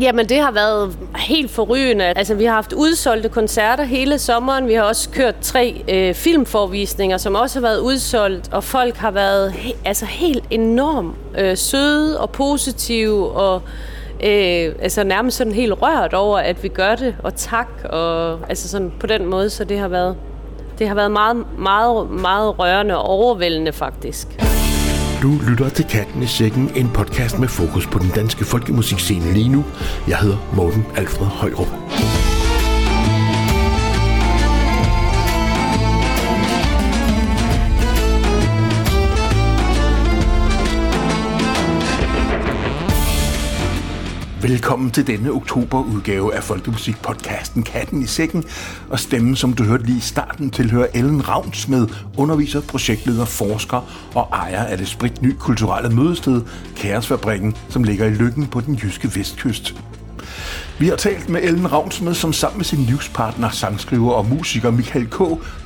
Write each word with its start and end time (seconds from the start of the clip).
Jamen, 0.00 0.28
det 0.28 0.40
har 0.40 0.50
været 0.50 0.96
helt 1.16 1.50
forrygende. 1.50 2.04
Altså, 2.04 2.34
vi 2.34 2.44
har 2.44 2.52
haft 2.54 2.72
udsolgte 2.72 3.28
koncerter 3.28 3.84
hele 3.84 4.18
sommeren. 4.18 4.68
Vi 4.68 4.74
har 4.74 4.82
også 4.82 5.10
kørt 5.10 5.34
tre 5.42 5.82
øh, 5.88 6.14
filmforvisninger, 6.14 7.16
som 7.16 7.34
også 7.34 7.60
har 7.60 7.68
været 7.68 7.78
udsolgt, 7.80 8.52
og 8.52 8.64
folk 8.64 8.96
har 8.96 9.10
været 9.10 9.50
he- 9.50 9.76
altså 9.84 10.06
helt 10.06 10.44
enormt 10.50 11.14
øh, 11.38 11.56
søde 11.56 12.20
og 12.20 12.30
positive, 12.30 13.30
og 13.30 13.62
øh, 14.24 14.74
altså 14.82 15.04
nærmest 15.04 15.36
sådan 15.36 15.52
helt 15.52 15.82
rørt 15.82 16.14
over, 16.14 16.38
at 16.38 16.62
vi 16.62 16.68
gør 16.68 16.94
det, 16.94 17.14
og 17.22 17.36
tak, 17.36 17.68
og 17.84 18.38
altså 18.48 18.68
sådan 18.68 18.92
på 19.00 19.06
den 19.06 19.26
måde, 19.26 19.50
så 19.50 19.64
det 19.64 19.78
har 19.78 19.88
været, 19.88 20.16
det 20.78 20.88
har 20.88 20.94
været 20.94 21.10
meget, 21.10 21.36
meget, 21.58 22.10
meget 22.10 22.58
rørende 22.58 22.96
og 22.96 23.04
overvældende 23.04 23.72
faktisk. 23.72 24.47
Du 25.22 25.38
lytter 25.48 25.68
til 25.68 25.84
Katten 25.84 26.22
i 26.22 26.26
Sækken, 26.26 26.70
en 26.74 26.90
podcast 26.94 27.38
med 27.38 27.48
fokus 27.48 27.86
på 27.86 27.98
den 27.98 28.10
danske 28.14 28.44
folkemusikscene 28.44 29.32
lige 29.32 29.48
nu. 29.48 29.64
Jeg 30.08 30.18
hedder 30.18 30.36
Morten 30.56 30.86
Alfred 30.96 31.26
Højrup. 31.26 31.68
Velkommen 44.42 44.90
til 44.90 45.06
denne 45.06 45.32
oktoberudgave 45.32 46.34
af 46.34 46.42
Folkemusikpodcasten 46.42 47.62
Katten 47.62 48.02
i 48.02 48.06
Sækken. 48.06 48.44
Og 48.90 48.98
stemmen, 48.98 49.36
som 49.36 49.52
du 49.52 49.64
hørte 49.64 49.84
lige 49.84 49.98
i 49.98 50.00
starten, 50.00 50.50
tilhører 50.50 50.86
Ellen 50.94 51.28
Ravnsmed, 51.28 51.88
underviser, 52.16 52.60
projektleder, 52.60 53.24
forsker 53.24 54.10
og 54.14 54.28
ejer 54.32 54.64
af 54.64 54.78
det 54.78 54.88
spritny 54.88 55.34
kulturelle 55.38 55.96
mødested, 55.96 56.42
Kæresfabrikken, 56.76 57.56
som 57.68 57.84
ligger 57.84 58.06
i 58.06 58.10
Lykken 58.10 58.46
på 58.46 58.60
den 58.60 58.74
jyske 58.74 59.10
vestkyst. 59.16 59.74
Vi 60.78 60.88
har 60.88 60.96
talt 60.96 61.28
med 61.28 61.42
Ellen 61.42 61.72
Ravnsmed, 61.72 62.14
som 62.14 62.32
sammen 62.32 62.58
med 62.58 62.64
sin 62.64 62.78
livspartner, 62.78 63.50
sangskriver 63.50 64.12
og 64.12 64.26
musiker 64.26 64.70
Michael 64.70 65.06
K. 65.06 65.18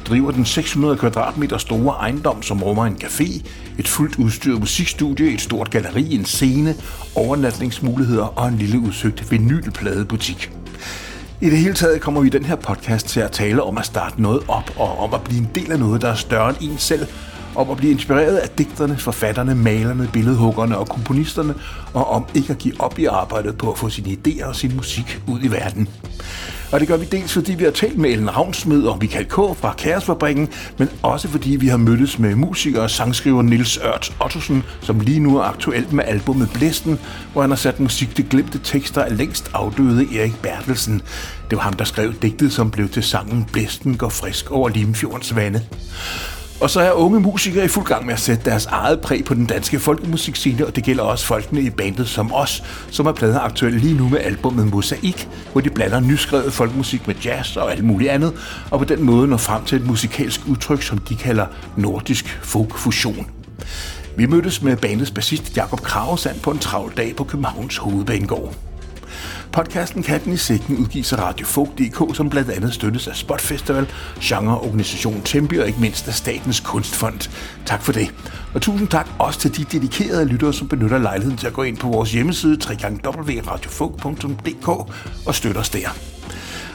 driver 0.09 0.31
den 0.31 0.45
600 0.45 0.97
kvadratmeter 0.97 1.59
store 1.59 1.95
ejendom, 1.95 2.43
som 2.43 2.63
rummer 2.63 2.87
en 2.87 2.97
café, 3.05 3.43
et 3.79 3.89
fuldt 3.89 4.19
udstyret 4.19 4.61
musikstudie, 4.61 5.35
et 5.35 5.41
stort 5.41 5.71
galleri, 5.71 6.15
en 6.15 6.25
scene, 6.25 6.75
overnatningsmuligheder 7.15 8.25
og 8.25 8.49
en 8.49 8.59
lille 8.59 8.79
udsøgt 8.79 9.31
vinylpladebutik. 9.31 10.51
I 11.41 11.51
det 11.51 11.59
hele 11.59 11.75
taget 11.75 12.01
kommer 12.01 12.21
vi 12.21 12.27
i 12.27 12.31
den 12.31 12.45
her 12.45 12.57
podcast 12.57 13.07
til 13.07 13.21
at 13.21 13.31
tale 13.31 13.63
om 13.63 13.79
at 13.79 13.87
starte 13.87 14.23
noget 14.23 14.43
op 14.49 14.71
og 14.77 14.99
om 14.99 15.15
at 15.15 15.21
blive 15.21 15.41
en 15.41 15.51
del 15.55 15.73
af 15.73 15.79
noget, 15.79 16.03
der 16.03 16.09
er 16.09 16.15
større 16.15 16.49
end 16.49 16.71
en 16.71 16.79
selv, 16.79 17.07
om 17.55 17.71
at 17.71 17.77
blive 17.77 17.93
inspireret 17.93 18.37
af 18.37 18.49
digterne, 18.49 18.99
forfatterne, 18.99 19.55
malerne, 19.55 20.11
billedhuggerne 20.13 20.79
og 20.79 20.89
komponisterne, 20.89 21.55
og 21.95 22.09
om 22.11 22.25
ikke 22.35 22.51
at 22.51 22.59
give 22.59 22.81
op 22.81 22.99
i 22.99 23.05
arbejdet 23.05 23.59
på 23.59 23.73
at 23.73 23.79
få 23.79 23.89
sine 23.89 24.17
idéer 24.27 24.47
og 24.47 24.57
sin 24.57 24.77
musik 24.77 25.21
ud 25.29 25.41
i 25.43 25.49
verden. 25.49 25.89
Og 26.73 26.81
det 26.81 26.89
gør 26.89 26.97
vi 26.97 27.05
dels 27.05 27.33
fordi 27.33 27.55
vi 27.55 27.65
har 27.65 27.71
talt 27.71 27.99
med 27.99 28.11
Ellen 28.11 28.37
Ravnsmed 28.37 28.83
og 28.83 28.99
Michael 29.01 29.27
K. 29.27 29.35
fra 29.35 29.75
Kæresfabrikken, 29.79 30.49
men 30.79 30.89
også 31.03 31.29
fordi 31.29 31.57
vi 31.57 31.69
har 31.69 31.77
mødtes 31.77 32.19
med 32.19 32.35
musiker 32.35 32.83
og 32.83 32.91
sangskriver 32.91 33.43
Nils 33.43 33.77
Ørt 33.77 34.17
Ottosen, 34.21 34.63
som 34.81 35.01
lige 35.01 35.21
nu 35.21 35.39
er 35.39 35.43
aktuelt 35.43 35.93
med 35.93 36.05
albumet 36.07 36.51
Blæsten, 36.55 36.99
hvor 37.33 37.41
han 37.41 37.51
har 37.51 37.57
sat 37.57 37.81
musik 37.81 38.15
til 38.15 38.29
glemte 38.29 38.59
tekster 38.59 39.03
af 39.03 39.17
længst 39.17 39.51
afdøde 39.55 40.19
Erik 40.19 40.35
Bertelsen. 40.43 41.03
Det 41.51 41.57
var 41.57 41.63
ham, 41.63 41.73
der 41.73 41.85
skrev 41.85 42.13
digtet, 42.23 42.53
som 42.53 42.71
blev 42.71 42.89
til 42.89 43.03
sangen 43.03 43.45
Blæsten 43.53 43.97
går 43.97 44.09
frisk 44.09 44.51
over 44.51 44.69
Limfjordens 44.69 45.37
vande. 45.37 45.61
Og 46.63 46.71
så 46.71 46.81
er 46.81 46.93
unge 46.93 47.21
musikere 47.21 47.65
i 47.65 47.69
fuld 47.69 47.87
gang 47.87 48.07
med 48.07 48.15
at 48.15 48.21
sætte 48.21 48.45
deres 48.45 48.67
eget 48.67 49.01
præg 49.01 49.25
på 49.25 49.35
den 49.35 49.47
danske 49.47 49.79
folkemusikscene, 49.79 50.67
og 50.67 50.77
det 50.77 50.85
gælder 50.85 51.03
også 51.03 51.27
folkene 51.27 51.61
i 51.61 51.71
bandet 51.71 52.09
som 52.09 52.33
os, 52.35 52.63
som 52.91 53.07
er 53.07 53.13
plader 53.13 53.41
aktuelle 53.41 53.79
lige 53.79 53.95
nu 53.95 54.09
med 54.09 54.19
albumet 54.19 54.71
Mosaik, 54.71 55.29
hvor 55.53 55.61
de 55.61 55.71
blander 55.71 56.01
nyskrevet 56.01 56.53
folkemusik 56.53 57.07
med 57.07 57.15
jazz 57.25 57.57
og 57.57 57.73
alt 57.73 57.85
muligt 57.85 58.11
andet, 58.11 58.33
og 58.71 58.79
på 58.79 58.85
den 58.85 59.03
måde 59.03 59.29
når 59.29 59.37
frem 59.37 59.65
til 59.65 59.79
et 59.79 59.87
musikalsk 59.87 60.41
udtryk, 60.49 60.83
som 60.83 60.99
de 60.99 61.17
kalder 61.17 61.47
nordisk 61.77 62.39
folkfusion. 62.43 63.27
Vi 64.17 64.27
mødtes 64.27 64.63
med 64.63 64.77
bandets 64.77 65.11
bassist 65.11 65.57
Jakob 65.57 65.81
Kravesand 65.81 66.41
på 66.41 66.51
en 66.51 66.59
travl 66.59 66.93
dag 66.97 67.17
på 67.17 67.25
Københavns 67.25 67.77
Hovedbanegård. 67.77 68.72
Podcasten 69.53 70.03
Katten 70.03 70.33
i 70.33 70.37
Sækken 70.37 70.79
udgives 70.79 71.13
af 71.13 71.19
Radiofog.dk, 71.19 72.17
som 72.17 72.31
blandt 72.31 72.51
andet 72.51 72.75
støttes 72.75 73.09
af 73.09 73.17
Spot 73.17 73.41
Festival, 73.41 73.87
genreorganisationen 74.21 75.23
Tempi 75.23 75.57
og 75.57 75.67
ikke 75.67 75.81
mindst 75.81 76.09
af 76.09 76.15
Statens 76.15 76.61
Kunstfond. 76.61 77.31
Tak 77.67 77.83
for 77.83 77.93
det. 77.93 78.15
Og 78.55 78.63
tusind 78.63 78.89
tak 78.89 79.09
også 79.19 79.41
til 79.41 79.57
de 79.57 79.65
dedikerede 79.65 80.25
lyttere, 80.25 80.53
som 80.53 80.69
benytter 80.69 80.99
lejligheden 80.99 81.39
til 81.39 81.47
at 81.47 81.53
gå 81.53 81.63
ind 81.63 81.77
på 81.77 81.89
vores 81.89 82.13
hjemmeside 82.13 82.59
www.radiofog.dk 83.05 84.69
og 85.27 85.35
støtte 85.35 85.59
os 85.59 85.71
der. 85.71 86.12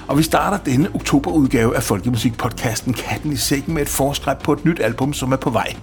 Og 0.07 0.17
vi 0.17 0.23
starter 0.23 0.57
denne 0.57 0.89
oktoberudgave 0.95 1.75
af 1.75 1.83
Folkemusikpodcasten 1.83 2.93
Katten 2.93 3.31
i 3.31 3.35
Sækken 3.35 3.73
med 3.73 3.81
et 3.81 3.89
forskræb 3.89 4.37
på 4.37 4.53
et 4.53 4.65
nyt 4.65 4.79
album, 4.79 5.13
som 5.13 5.31
er 5.31 5.35
på 5.35 5.49
vej. 5.49 5.75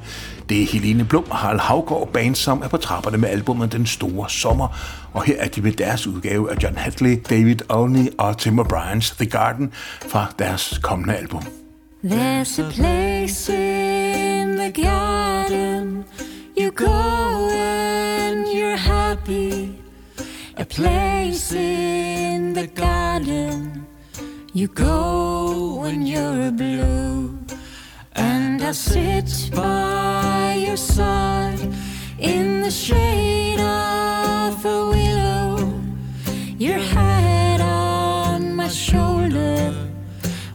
Det 0.48 0.62
er 0.62 0.66
Helene 0.66 1.04
Blum 1.04 1.24
og 1.30 1.36
Harald 1.36 1.60
Havgård 1.60 2.12
Band, 2.12 2.34
som 2.34 2.62
er 2.62 2.68
på 2.68 2.76
trapperne 2.76 3.18
med 3.18 3.28
albumet 3.28 3.72
Den 3.72 3.86
Store 3.86 4.30
Sommer. 4.30 4.68
Og 5.12 5.22
her 5.22 5.34
er 5.38 5.48
de 5.48 5.62
med 5.62 5.72
deres 5.72 6.06
udgave 6.06 6.52
af 6.52 6.56
John 6.62 6.76
Hadley, 6.76 7.22
David 7.30 7.58
Olney 7.68 8.08
og 8.18 8.38
Tim 8.38 8.60
O'Briens 8.60 9.14
The 9.16 9.26
Garden 9.26 9.72
fra 10.08 10.26
deres 10.38 10.78
kommende 10.82 11.16
album. 11.16 11.42
There's 12.04 12.60
a 12.60 12.70
place 12.70 13.52
in 13.52 14.56
the 14.56 14.82
garden 14.82 16.04
you 16.58 16.70
go 16.70 17.48
and 17.48 18.46
you're 18.46 18.76
happy. 18.76 19.68
A 20.56 20.64
place 20.64 21.58
in 21.58 22.54
the 22.54 22.66
garden 22.66 23.73
you 24.56 24.68
go 24.68 25.80
when 25.80 26.06
you're 26.06 26.52
blue. 26.52 27.36
And 28.12 28.62
I 28.62 28.70
sit 28.70 29.50
by 29.52 30.62
your 30.64 30.76
side 30.76 31.58
in 32.20 32.60
the 32.60 32.70
shade 32.70 33.58
of 33.58 34.64
a 34.64 34.86
willow. 34.90 35.72
Your 36.56 36.78
head 36.78 37.60
on 37.62 38.54
my 38.54 38.68
shoulder, 38.68 39.74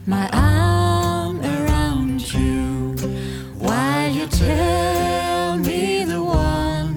my 0.06 0.30
arm 0.32 1.42
around 1.42 2.32
you, 2.32 2.96
while 3.58 4.10
you 4.10 4.26
tell 4.28 5.58
me 5.58 6.04
the 6.04 6.22
one 6.22 6.96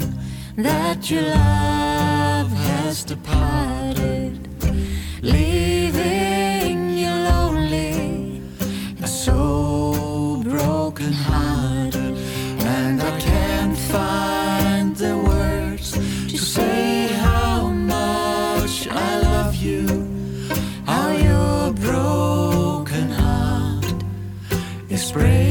that 0.56 1.12
you 1.12 1.20
love 1.20 2.50
has 2.50 3.04
departed, 3.04 4.48
leaving 5.22 6.33
find 13.94 14.96
the 14.96 15.16
words 15.16 15.92
to 16.32 16.36
say 16.36 17.10
how 17.26 17.68
much 17.68 18.88
I 18.88 19.20
love 19.20 19.56
you, 19.56 19.86
how 20.88 21.12
your 21.12 21.72
broken 21.74 23.08
heart 23.12 23.86
is 24.90 25.12
breaking 25.12 25.43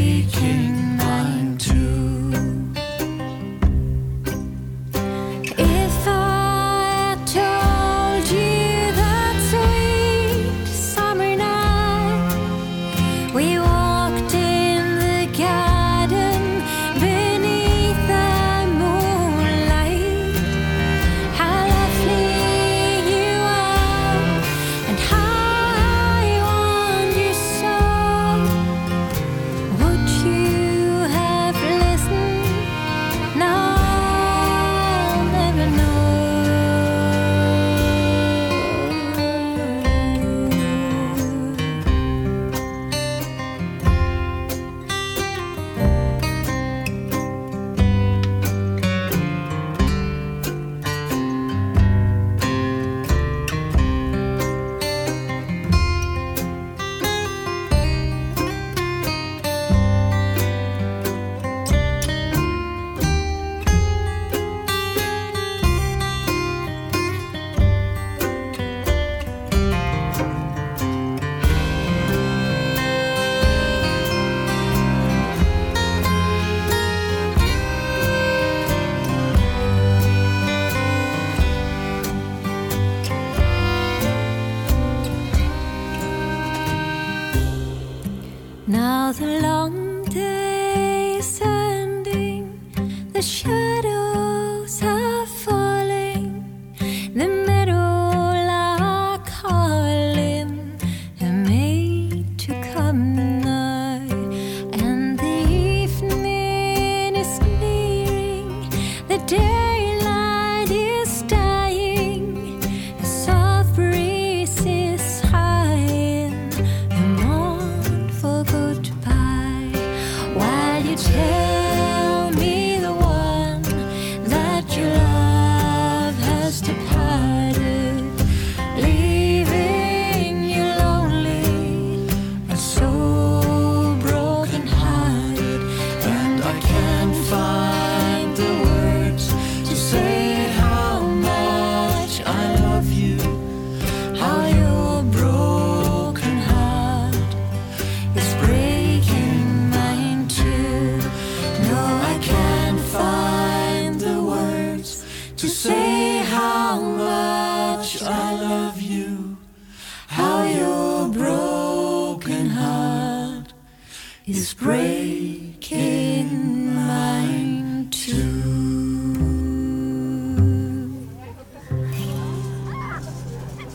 is 164.26 164.54
breaking 164.54 166.28
mine 166.74 167.88
too. 167.90 168.42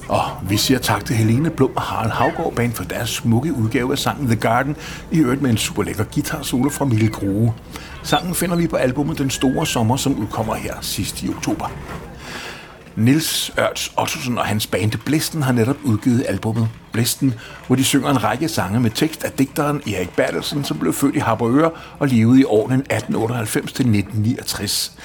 Og 0.09 0.23
vi 0.49 0.57
siger 0.57 0.79
tak 0.79 1.05
til 1.05 1.15
Helene 1.15 1.49
Blom 1.49 1.71
og 1.75 1.81
Harald 1.81 2.11
Havgård 2.11 2.53
Band 2.55 2.73
for 2.73 2.83
deres 2.83 3.09
smukke 3.09 3.53
udgave 3.53 3.91
af 3.91 3.97
sangen 3.97 4.27
The 4.27 4.35
Garden, 4.35 4.75
i 5.11 5.19
øvrigt 5.19 5.41
med 5.41 5.49
en 5.49 5.57
super 5.57 5.83
lækker 5.83 6.03
guitar 6.03 6.41
solo 6.41 6.69
fra 6.69 6.85
Mille 6.85 7.09
Grue. 7.09 7.53
Sangen 8.03 8.35
finder 8.35 8.55
vi 8.55 8.67
på 8.67 8.75
albumet 8.75 9.17
Den 9.17 9.29
Store 9.29 9.65
Sommer, 9.65 9.95
som 9.95 10.19
udkommer 10.19 10.55
her 10.55 10.73
sidst 10.81 11.23
i 11.23 11.29
oktober. 11.29 11.71
Nils 12.97 13.51
Ørts 13.59 13.93
Ottosen 13.97 14.37
og 14.37 14.45
hans 14.45 14.67
band 14.67 14.91
Blisten 15.05 15.41
har 15.41 15.51
netop 15.51 15.75
udgivet 15.83 16.25
albumet 16.27 16.69
Blisten, 16.91 17.33
hvor 17.67 17.75
de 17.75 17.83
synger 17.83 18.09
en 18.09 18.23
række 18.23 18.49
sange 18.49 18.79
med 18.79 18.91
tekst 18.91 19.23
af 19.23 19.31
digteren 19.31 19.81
Erik 19.87 20.09
Bertelsen, 20.09 20.63
som 20.63 20.79
blev 20.79 20.93
født 20.93 21.15
i 21.15 21.19
Harboøre 21.19 21.71
og 21.99 22.07
levede 22.07 22.39
i 22.39 22.43
årene 22.43 22.75
1898 22.75 23.73
til 23.73 23.83
1969. 23.83 24.97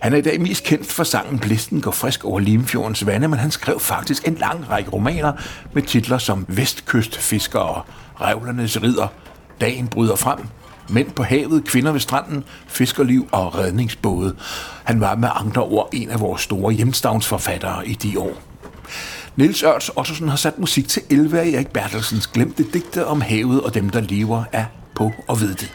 Han 0.00 0.12
er 0.12 0.16
i 0.16 0.20
dag 0.20 0.40
mest 0.40 0.64
kendt 0.64 0.92
for 0.92 1.04
sangen 1.04 1.38
Blisten 1.38 1.80
går 1.80 1.90
frisk 1.90 2.24
over 2.24 2.40
Limfjordens 2.40 3.06
vande, 3.06 3.28
men 3.28 3.38
han 3.38 3.50
skrev 3.50 3.80
faktisk 3.80 4.28
en 4.28 4.34
lang 4.34 4.70
række 4.70 4.90
romaner 4.90 5.32
med 5.72 5.82
titler 5.82 6.18
som 6.18 6.46
Vestkystfiskere, 6.48 7.82
Revlernes 8.20 8.82
ridder, 8.82 9.08
Dagen 9.60 9.88
bryder 9.88 10.16
frem, 10.16 10.38
Mænd 10.88 11.10
på 11.10 11.22
havet, 11.22 11.64
kvinder 11.64 11.92
ved 11.92 12.00
stranden, 12.00 12.44
fiskerliv 12.66 13.28
og 13.32 13.58
redningsbåde. 13.58 14.36
Han 14.84 15.00
var 15.00 15.14
med 15.14 15.28
andre 15.34 15.62
ord 15.62 15.88
en 15.92 16.10
af 16.10 16.20
vores 16.20 16.42
store 16.42 16.72
hjemstavnsforfattere 16.72 17.88
i 17.88 17.94
de 17.94 18.18
år. 18.18 18.42
Nils 19.36 19.62
Ørts 19.62 19.90
Ottosen 19.96 20.28
har 20.28 20.36
sat 20.36 20.58
musik 20.58 20.88
til 20.88 21.02
11 21.10 21.40
af 21.40 21.46
Erik 21.46 21.68
Bertelsens 21.68 22.26
glemte 22.26 22.64
digte 22.72 23.06
om 23.06 23.20
havet 23.20 23.60
og 23.60 23.74
dem, 23.74 23.90
der 23.90 24.00
lever 24.00 24.44
af 24.52 24.66
på 24.94 25.12
og 25.28 25.40
ved 25.40 25.54
det. 25.54 25.72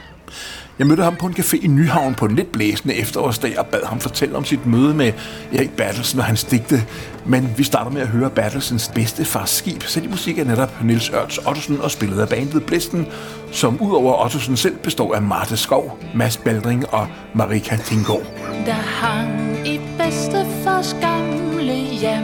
Jeg 0.80 0.88
mødte 0.88 1.04
ham 1.04 1.16
på 1.16 1.26
en 1.28 1.34
café 1.34 1.64
i 1.64 1.68
Nyhavn 1.68 2.16
på 2.16 2.26
en 2.26 2.36
lidt 2.36 2.52
blæsende 2.52 2.96
efterårsdag 2.96 3.60
og 3.60 3.66
bad 3.66 3.86
ham 3.86 4.00
fortælle 4.00 4.38
om 4.38 4.46
sit 4.46 4.66
møde 4.66 4.94
med 4.94 5.14
Erik 5.54 5.72
Bertelsen 5.72 6.20
og 6.20 6.26
hans 6.26 6.44
digte. 6.44 6.86
Men 7.26 7.54
vi 7.58 7.64
starter 7.64 7.92
med 7.92 8.02
at 8.02 8.08
høre 8.08 8.30
Bertelsens 8.30 8.92
bedste 8.96 9.26
fars 9.26 9.50
skib, 9.50 9.84
så 9.84 10.02
i 10.02 10.08
musik 10.08 10.40
er 10.40 10.44
netop 10.44 10.84
Nils 10.84 11.10
Ørts 11.10 11.38
Ottosen 11.38 11.82
og 11.82 11.92
spillet 11.92 12.20
af 12.22 12.30
bandet 12.30 12.66
Blæsten, 12.66 13.08
som 13.52 13.82
udover 13.82 14.24
Ottosen 14.26 14.58
selv 14.58 14.78
består 14.78 15.16
af 15.16 15.22
Marte 15.22 15.58
Skov, 15.58 16.00
Mads 16.16 16.38
Baldring 16.38 16.94
og 16.94 17.08
Marika 17.34 17.76
Tinggaard. 17.76 18.24
Der 18.66 18.72
hang 18.74 19.68
i 19.68 19.80
bedstefars 19.98 20.96
gamle 21.02 21.74
hjem 21.74 22.24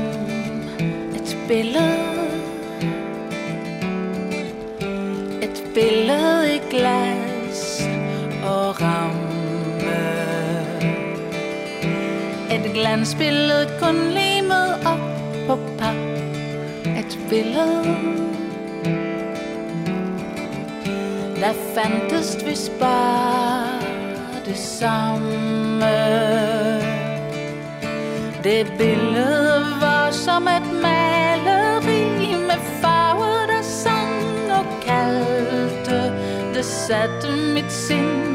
et 1.16 1.38
billede 1.48 1.96
Et 5.42 5.64
billede 5.74 6.56
i 6.56 6.60
glas 6.70 7.35
og 8.46 8.82
ramme. 8.82 10.02
Et 12.56 12.74
glansbillede 12.74 13.70
kun 13.82 13.96
limet 13.96 14.74
op 14.86 15.00
på 15.48 15.56
pap. 15.78 15.96
Et 16.86 17.20
billede 17.30 18.26
Der 21.46 21.54
fandtes 21.76 22.38
vist 22.46 22.72
bare 22.80 23.82
det 24.46 24.58
samme. 24.58 25.86
Det 28.44 28.74
billede 28.78 29.66
var 29.82 30.12
som 30.12 30.48
et 30.48 30.74
maleri 30.82 32.36
med 32.48 32.62
farver, 32.82 33.46
der 33.48 33.62
sang 33.62 34.52
og 34.52 34.66
kaldte. 34.86 36.14
Det 36.54 36.66
satte 36.66 37.28
mit 37.54 37.72
sind 37.72 38.35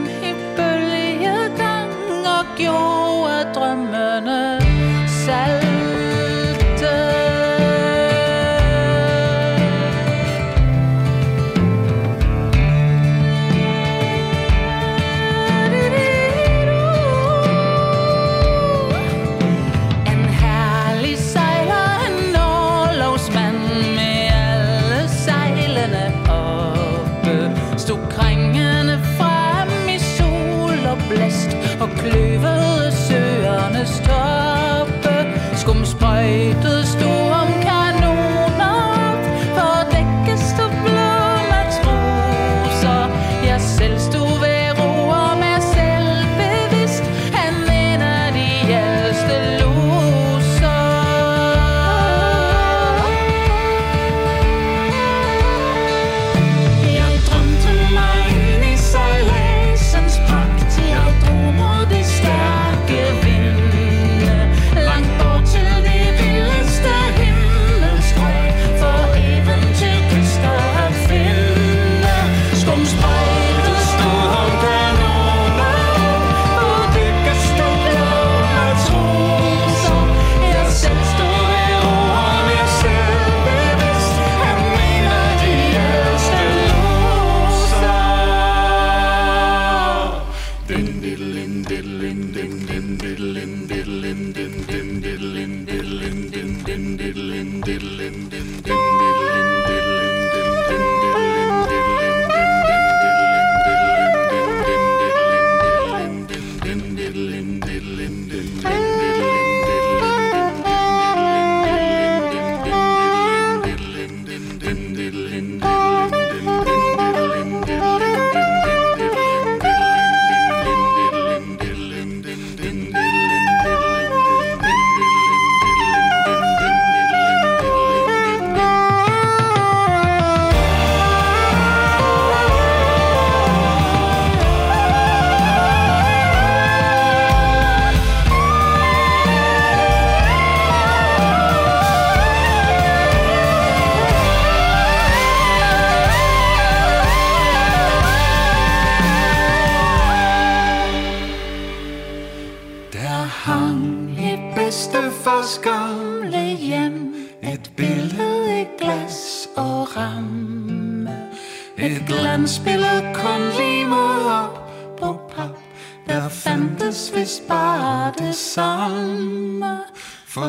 gjorde 2.64 3.52
drømmene 3.55 4.40
salg. 5.25 5.70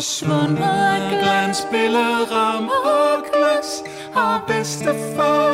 Forsvundet 0.01 0.63
af 0.63 1.19
glansbilleder, 1.21 2.25
ram 2.31 2.69
og 2.85 3.23
glas 3.33 3.83
Og 4.15 4.41
bedstefar 4.47 5.50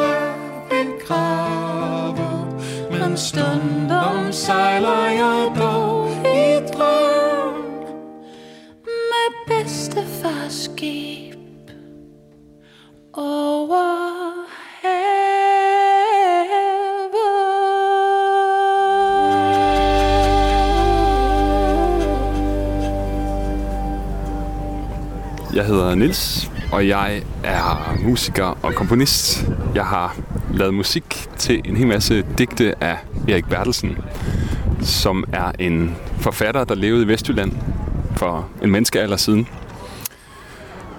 Jeg 25.57 25.65
hedder 25.65 25.95
Nils, 25.95 26.51
og 26.71 26.87
jeg 26.87 27.23
er 27.43 27.97
musiker 28.03 28.57
og 28.63 28.75
komponist. 28.75 29.45
Jeg 29.75 29.85
har 29.85 30.17
lavet 30.53 30.73
musik 30.73 31.27
til 31.37 31.61
en 31.65 31.77
hel 31.77 31.87
masse 31.87 32.25
digte 32.37 32.83
af 32.83 32.97
Erik 33.29 33.45
Bertelsen, 33.49 33.97
som 34.81 35.23
er 35.33 35.51
en 35.59 35.95
forfatter, 36.19 36.63
der 36.63 36.75
levede 36.75 37.03
i 37.03 37.07
Vestjylland 37.07 37.51
for 38.15 38.49
en 38.63 38.71
menneskealder 38.71 39.17
siden. 39.17 39.47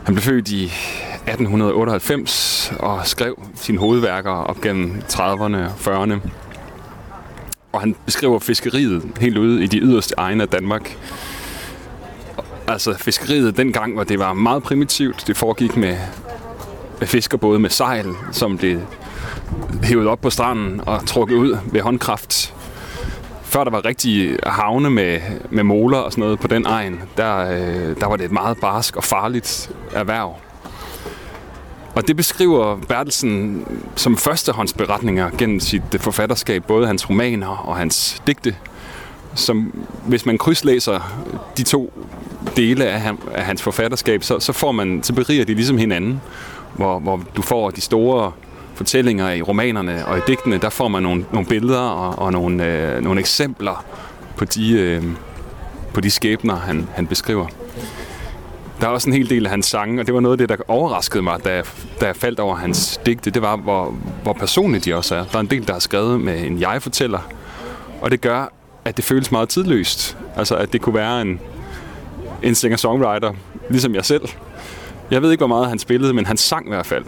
Han 0.04 0.14
blev 0.14 0.22
født 0.22 0.48
i 0.48 0.64
1898 0.64 2.72
og 2.78 3.06
skrev 3.06 3.48
sine 3.54 3.78
hovedværker 3.78 4.30
op 4.30 4.60
gennem 4.60 5.02
30'erne 5.08 5.56
og 5.56 5.72
40'erne. 5.80 6.28
Og 7.72 7.80
han 7.80 7.96
beskriver 8.06 8.38
fiskeriet 8.38 9.02
helt 9.20 9.38
ude 9.38 9.64
i 9.64 9.66
de 9.66 9.78
yderste 9.78 10.14
egne 10.16 10.42
af 10.42 10.48
Danmark. 10.48 10.96
Altså 12.68 12.94
fiskeriet 12.98 13.56
dengang, 13.56 13.94
hvor 13.94 14.04
det 14.04 14.18
var 14.18 14.32
meget 14.32 14.62
primitivt. 14.62 15.24
Det 15.26 15.36
foregik 15.36 15.76
med, 15.76 15.96
med 16.98 17.08
fiskerbåde 17.08 17.58
med 17.58 17.70
sejl, 17.70 18.06
som 18.32 18.58
blev 18.58 18.80
hævet 19.82 20.08
op 20.08 20.20
på 20.20 20.30
stranden 20.30 20.80
og 20.86 21.06
trukket 21.06 21.36
ud 21.36 21.58
ved 21.72 21.80
håndkraft. 21.80 22.54
Før 23.42 23.64
der 23.64 23.70
var 23.70 23.84
rigtige 23.84 24.38
havne 24.46 24.90
med, 24.90 25.20
med 25.50 25.64
moler 25.64 25.98
og 25.98 26.12
sådan 26.12 26.22
noget 26.22 26.40
på 26.40 26.48
den 26.48 26.66
egen, 26.66 27.00
der, 27.16 27.36
øh, 27.38 28.00
der 28.00 28.06
var 28.06 28.16
det 28.16 28.24
et 28.24 28.32
meget 28.32 28.58
barsk 28.60 28.96
og 28.96 29.04
farligt 29.04 29.70
erhverv. 29.92 30.36
Og 31.94 32.08
det 32.08 32.16
beskriver 32.16 32.76
Bertelsen 32.88 33.64
som 33.96 34.16
førstehåndsberetninger 34.16 35.30
gennem 35.38 35.60
sit 35.60 35.82
forfatterskab, 35.96 36.64
både 36.64 36.86
hans 36.86 37.10
romaner 37.10 37.68
og 37.68 37.76
hans 37.76 38.22
digte, 38.26 38.56
som 39.34 39.86
hvis 40.06 40.26
man 40.26 40.38
krydslæser 40.38 41.20
de 41.56 41.62
to 41.62 41.92
dele 42.58 42.84
af, 42.86 43.00
ham, 43.00 43.18
af 43.34 43.44
hans 43.44 43.62
forfatterskab, 43.62 44.22
så, 44.22 44.40
så, 44.40 44.52
får 44.52 44.72
man, 44.72 45.02
så 45.02 45.12
beriger 45.12 45.44
de 45.44 45.54
ligesom 45.54 45.78
hinanden, 45.78 46.20
hvor, 46.76 46.98
hvor 46.98 47.20
du 47.36 47.42
får 47.42 47.70
de 47.70 47.80
store 47.80 48.32
fortællinger 48.74 49.30
i 49.30 49.42
romanerne 49.42 50.06
og 50.06 50.18
i 50.18 50.20
digtene, 50.26 50.58
der 50.58 50.70
får 50.70 50.88
man 50.88 51.02
nogle, 51.02 51.24
nogle 51.32 51.48
billeder 51.48 51.80
og, 51.80 52.18
og 52.18 52.32
nogle, 52.32 52.66
øh, 52.66 53.02
nogle 53.02 53.20
eksempler 53.20 53.84
på 54.36 54.44
de, 54.44 54.72
øh, 54.72 55.02
på 55.94 56.00
de 56.00 56.10
skæbner, 56.10 56.56
han, 56.56 56.88
han 56.94 57.06
beskriver. 57.06 57.46
Der 58.80 58.86
er 58.86 58.90
også 58.90 59.10
en 59.10 59.16
hel 59.16 59.30
del 59.30 59.46
af 59.46 59.50
hans 59.50 59.66
sange, 59.66 60.00
og 60.00 60.06
det 60.06 60.14
var 60.14 60.20
noget 60.20 60.40
af 60.40 60.48
det, 60.48 60.58
der 60.58 60.64
overraskede 60.68 61.22
mig, 61.22 61.44
da 61.44 61.54
jeg, 61.54 61.64
da 62.00 62.06
jeg 62.06 62.16
faldt 62.16 62.40
over 62.40 62.56
hans 62.56 63.00
digte. 63.06 63.30
Det 63.30 63.42
var, 63.42 63.56
hvor, 63.56 63.94
hvor 64.22 64.32
personlige 64.32 64.80
de 64.80 64.94
også 64.94 65.14
er. 65.14 65.24
Der 65.24 65.36
er 65.36 65.40
en 65.40 65.50
del, 65.50 65.68
der 65.68 65.74
er 65.74 65.78
skrevet 65.78 66.20
med 66.20 66.44
en 66.44 66.60
jeg-fortæller, 66.60 67.28
og 68.00 68.10
det 68.10 68.20
gør, 68.20 68.52
at 68.84 68.96
det 68.96 69.04
føles 69.04 69.32
meget 69.32 69.48
tidløst. 69.48 70.16
Altså, 70.36 70.56
at 70.56 70.72
det 70.72 70.80
kunne 70.80 70.94
være 70.94 71.22
en, 71.22 71.40
en 72.42 72.54
singer-songwriter, 72.54 73.32
ligesom 73.70 73.94
jeg 73.94 74.04
selv. 74.04 74.22
Jeg 75.10 75.22
ved 75.22 75.30
ikke, 75.30 75.40
hvor 75.40 75.46
meget 75.46 75.68
han 75.68 75.78
spillede, 75.78 76.12
men 76.12 76.26
han 76.26 76.36
sang 76.36 76.66
i 76.66 76.68
hvert 76.68 76.86
fald. 76.86 77.04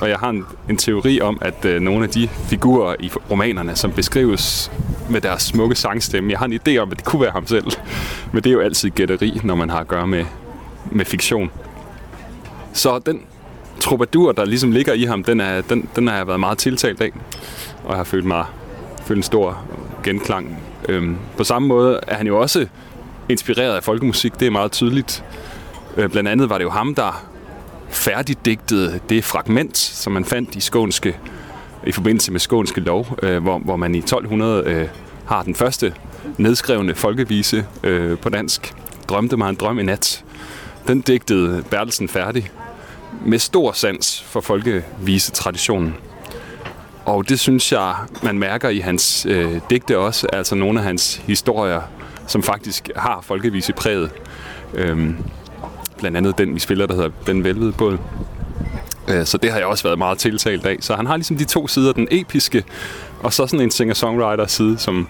Og 0.00 0.08
jeg 0.08 0.18
har 0.18 0.30
en, 0.30 0.44
en 0.70 0.76
teori 0.76 1.20
om, 1.20 1.38
at 1.40 1.64
øh, 1.64 1.80
nogle 1.80 2.04
af 2.04 2.10
de 2.10 2.28
figurer 2.28 2.94
i 3.00 3.10
romanerne, 3.30 3.76
som 3.76 3.92
beskrives 3.92 4.72
med 5.10 5.20
deres 5.20 5.42
smukke 5.42 5.74
sangstemme, 5.74 6.30
jeg 6.30 6.38
har 6.38 6.46
en 6.46 6.60
idé 6.66 6.76
om, 6.76 6.90
at 6.90 6.96
det 6.96 7.04
kunne 7.04 7.22
være 7.22 7.30
ham 7.30 7.46
selv. 7.46 7.66
Men 8.32 8.44
det 8.44 8.50
er 8.50 8.54
jo 8.54 8.60
altid 8.60 8.90
gætteri, 8.90 9.40
når 9.44 9.54
man 9.54 9.70
har 9.70 9.80
at 9.80 9.88
gøre 9.88 10.06
med, 10.06 10.24
med 10.90 11.04
fiktion. 11.04 11.50
Så 12.72 12.98
den 12.98 13.22
troubadour, 13.80 14.32
der 14.32 14.44
ligesom 14.44 14.72
ligger 14.72 14.92
i 14.92 15.04
ham, 15.04 15.24
den, 15.24 15.40
er, 15.40 15.60
den, 15.60 15.88
den 15.96 16.08
har 16.08 16.16
jeg 16.16 16.26
været 16.26 16.40
meget 16.40 16.58
tiltalt 16.58 17.00
af. 17.00 17.10
Og 17.84 17.90
jeg 17.90 17.96
har 17.96 18.04
følt 18.04 18.24
mig 18.24 18.44
følt 19.06 19.16
en 19.16 19.22
stor 19.22 19.58
genklang. 20.04 20.58
Øhm, 20.88 21.16
på 21.36 21.44
samme 21.44 21.68
måde 21.68 22.00
er 22.06 22.14
han 22.14 22.26
jo 22.26 22.40
også 22.40 22.66
inspireret 23.28 23.76
af 23.76 23.84
folkemusik, 23.84 24.40
det 24.40 24.46
er 24.46 24.50
meget 24.50 24.72
tydeligt. 24.72 25.24
Øh, 25.96 26.08
blandt 26.08 26.28
andet 26.28 26.50
var 26.50 26.58
det 26.58 26.64
jo 26.64 26.70
ham, 26.70 26.94
der 26.94 27.26
færdigdigtede 27.88 29.00
det 29.08 29.24
fragment, 29.24 29.76
som 29.76 30.12
man 30.12 30.24
fandt 30.24 30.54
i 30.54 30.60
skånske, 30.60 31.16
i 31.86 31.92
forbindelse 31.92 32.32
med 32.32 32.40
skånske 32.40 32.80
lov, 32.80 33.18
øh, 33.22 33.42
hvor, 33.42 33.58
hvor 33.58 33.76
man 33.76 33.94
i 33.94 33.98
1200 33.98 34.62
øh, 34.66 34.88
har 35.26 35.42
den 35.42 35.54
første 35.54 35.94
nedskrevne 36.38 36.94
folkevise 36.94 37.66
øh, 37.82 38.18
på 38.18 38.28
dansk. 38.28 38.74
Drømte 39.08 39.36
mig 39.36 39.50
en 39.50 39.56
drøm 39.56 39.78
i 39.78 39.82
nat. 39.82 40.24
Den 40.86 41.00
digtede 41.00 41.64
Bertelsen 41.70 42.08
færdig 42.08 42.50
med 43.26 43.38
stor 43.38 43.72
sans 43.72 44.22
for 44.22 44.40
folkevise-traditionen. 44.40 45.94
Og 47.04 47.28
det 47.28 47.40
synes 47.40 47.72
jeg, 47.72 47.94
man 48.22 48.38
mærker 48.38 48.68
i 48.68 48.78
hans 48.78 49.26
øh, 49.28 49.60
digte 49.70 49.98
også, 49.98 50.26
altså 50.32 50.54
nogle 50.54 50.78
af 50.78 50.84
hans 50.84 51.22
historier, 51.26 51.80
som 52.26 52.42
faktisk 52.42 52.90
har 52.96 53.20
folkevise 53.22 53.72
præget. 53.72 54.10
Øhm, 54.74 55.16
blandt 55.98 56.16
andet 56.16 56.38
den, 56.38 56.54
vi 56.54 56.60
spiller, 56.60 56.86
der 56.86 56.94
hedder 56.94 57.10
Den 57.26 57.44
Velvede 57.44 57.72
Båd. 57.72 57.98
Øh, 59.08 59.26
så 59.26 59.38
det 59.38 59.50
har 59.50 59.58
jeg 59.58 59.66
også 59.66 59.84
været 59.84 59.98
meget 59.98 60.18
tiltalt 60.18 60.66
af. 60.66 60.76
Så 60.80 60.94
han 60.94 61.06
har 61.06 61.16
ligesom 61.16 61.36
de 61.36 61.44
to 61.44 61.68
sider, 61.68 61.92
den 61.92 62.08
episke, 62.10 62.64
og 63.22 63.32
så 63.32 63.46
sådan 63.46 63.60
en 63.60 63.70
singer-songwriter-side, 63.70 64.78
som, 64.78 65.08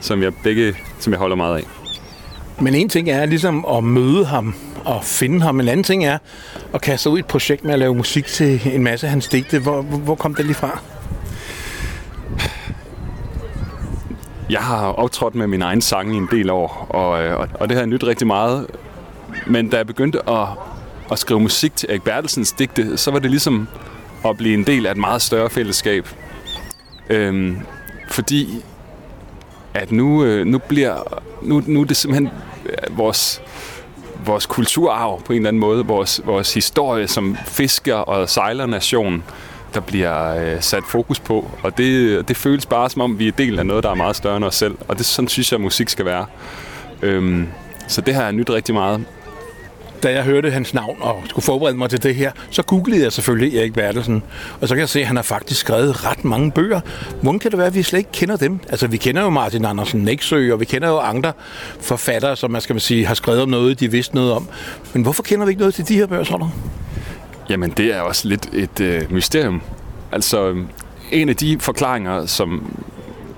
som, 0.00 0.22
jeg 0.22 0.32
begge, 0.42 0.76
som 0.98 1.12
jeg 1.12 1.20
holder 1.20 1.36
meget 1.36 1.56
af. 1.56 1.64
Men 2.60 2.74
en 2.74 2.88
ting 2.88 3.10
er 3.10 3.26
ligesom 3.26 3.64
at 3.64 3.84
møde 3.84 4.24
ham 4.24 4.54
og 4.84 5.04
finde 5.04 5.42
ham. 5.42 5.60
En 5.60 5.68
anden 5.68 5.84
ting 5.84 6.04
er 6.04 6.18
at 6.74 6.80
kaste 6.80 7.10
ud 7.10 7.16
i 7.16 7.20
et 7.20 7.26
projekt 7.26 7.64
med 7.64 7.72
at 7.72 7.78
lave 7.78 7.94
musik 7.94 8.26
til 8.26 8.60
en 8.74 8.82
masse 8.82 9.06
af 9.06 9.10
hans 9.10 9.28
digte. 9.28 9.58
Hvor 9.58 9.82
hvor 9.82 10.14
kom 10.14 10.34
det 10.34 10.44
lige 10.44 10.54
fra? 10.54 10.80
Jeg 14.50 14.60
har 14.60 14.86
optrådt 14.86 15.34
med 15.34 15.46
min 15.46 15.62
egen 15.62 15.80
sang 15.80 16.14
i 16.14 16.16
en 16.16 16.28
del 16.30 16.50
år, 16.50 16.86
og, 16.90 17.24
øh, 17.24 17.40
og, 17.40 17.48
og 17.54 17.68
det 17.68 17.76
har 17.76 17.82
jeg 17.82 17.86
nyt 17.86 18.04
rigtig 18.04 18.26
meget. 18.26 18.66
Men 19.46 19.68
da 19.68 19.76
jeg 19.76 19.86
begyndte 19.86 20.30
at, 20.30 20.46
at 21.12 21.18
skrive 21.18 21.40
musik 21.40 21.76
til 21.76 21.90
Erik 21.90 22.02
Bertelsens 22.02 22.52
digte, 22.52 22.96
så 22.96 23.10
var 23.10 23.18
det 23.18 23.30
ligesom 23.30 23.68
at 24.24 24.36
blive 24.36 24.54
en 24.54 24.64
del 24.64 24.86
af 24.86 24.90
et 24.90 24.96
meget 24.96 25.22
større 25.22 25.50
fællesskab. 25.50 26.08
Øhm, 27.10 27.58
fordi 28.08 28.64
at 29.74 29.92
nu, 29.92 30.24
øh, 30.24 30.46
nu 30.46 30.58
bliver 30.58 31.22
nu, 31.42 31.62
nu 31.66 31.80
er 31.80 31.84
det 31.84 31.96
simpelthen 31.96 32.30
øh, 32.66 32.98
vores, 32.98 33.42
vores 34.24 34.46
kulturarv 34.46 35.22
på 35.22 35.32
en 35.32 35.36
eller 35.36 35.48
anden 35.48 35.60
måde, 35.60 35.86
vores, 35.86 36.20
vores 36.24 36.54
historie 36.54 37.08
som 37.08 37.36
fisker- 37.46 37.94
og 37.94 38.28
sejlernation, 38.28 39.24
der 39.74 39.80
bliver 39.80 40.34
øh, 40.34 40.62
sat 40.62 40.82
fokus 40.88 41.20
på. 41.20 41.50
Og 41.62 41.78
det, 41.78 42.28
det 42.28 42.36
føles 42.36 42.66
bare 42.66 42.90
som 42.90 43.02
om, 43.02 43.18
vi 43.18 43.28
er 43.28 43.32
del 43.32 43.58
af 43.58 43.66
noget, 43.66 43.84
der 43.84 43.90
er 43.90 43.94
meget 43.94 44.16
større 44.16 44.36
end 44.36 44.44
os 44.44 44.54
selv. 44.54 44.74
Og 44.88 44.98
det 44.98 45.06
sådan 45.06 45.28
synes 45.28 45.52
jeg, 45.52 45.60
musik 45.60 45.88
skal 45.88 46.04
være. 46.04 46.26
Øhm, 47.02 47.48
så 47.88 48.00
det 48.00 48.14
har 48.14 48.22
jeg 48.22 48.32
nyt 48.32 48.50
rigtig 48.50 48.74
meget. 48.74 49.04
Da 50.02 50.12
jeg 50.12 50.24
hørte 50.24 50.50
hans 50.50 50.74
navn 50.74 50.96
og 51.00 51.22
skulle 51.26 51.44
forberede 51.44 51.76
mig 51.76 51.90
til 51.90 52.02
det 52.02 52.14
her, 52.14 52.32
så 52.50 52.62
googlede 52.62 53.02
jeg 53.02 53.12
selvfølgelig 53.12 53.58
Erik 53.58 53.72
Bertelsen. 53.72 54.22
Og 54.60 54.68
så 54.68 54.74
kan 54.74 54.80
jeg 54.80 54.88
se, 54.88 55.00
at 55.00 55.06
han 55.06 55.16
har 55.16 55.22
faktisk 55.22 55.60
skrevet 55.60 56.04
ret 56.04 56.24
mange 56.24 56.50
bøger. 56.50 56.80
Hvordan 57.22 57.38
kan 57.38 57.50
det 57.50 57.58
være, 57.58 57.66
at 57.66 57.74
vi 57.74 57.82
slet 57.82 57.98
ikke 57.98 58.12
kender 58.12 58.36
dem? 58.36 58.60
Altså, 58.68 58.86
vi 58.86 58.96
kender 58.96 59.22
jo 59.22 59.30
Martin 59.30 59.64
Andersen 59.64 60.00
Næksø, 60.00 60.52
og 60.52 60.60
vi 60.60 60.64
kender 60.64 60.88
jo 60.88 60.98
andre 60.98 61.32
forfattere, 61.80 62.36
som 62.36 62.50
man 62.50 62.60
skal 62.60 62.74
man 62.74 62.80
sige, 62.80 63.06
har 63.06 63.14
skrevet 63.14 63.42
om 63.42 63.48
noget, 63.48 63.80
de 63.80 63.90
vidste 63.90 64.14
noget 64.14 64.32
om. 64.32 64.48
Men 64.92 65.02
hvorfor 65.02 65.22
kender 65.22 65.46
vi 65.46 65.50
ikke 65.50 65.60
noget 65.60 65.74
til 65.74 65.88
de 65.88 65.96
her 65.96 66.06
bøger, 66.06 66.24
tror 66.24 66.38
du? 66.38 66.50
Jamen, 67.48 67.70
det 67.70 67.94
er 67.94 68.00
også 68.00 68.28
lidt 68.28 68.48
et 68.52 68.80
øh, 68.80 69.12
mysterium. 69.12 69.62
Altså, 70.12 70.64
en 71.12 71.28
af 71.28 71.36
de 71.36 71.60
forklaringer, 71.60 72.26
som, 72.26 72.76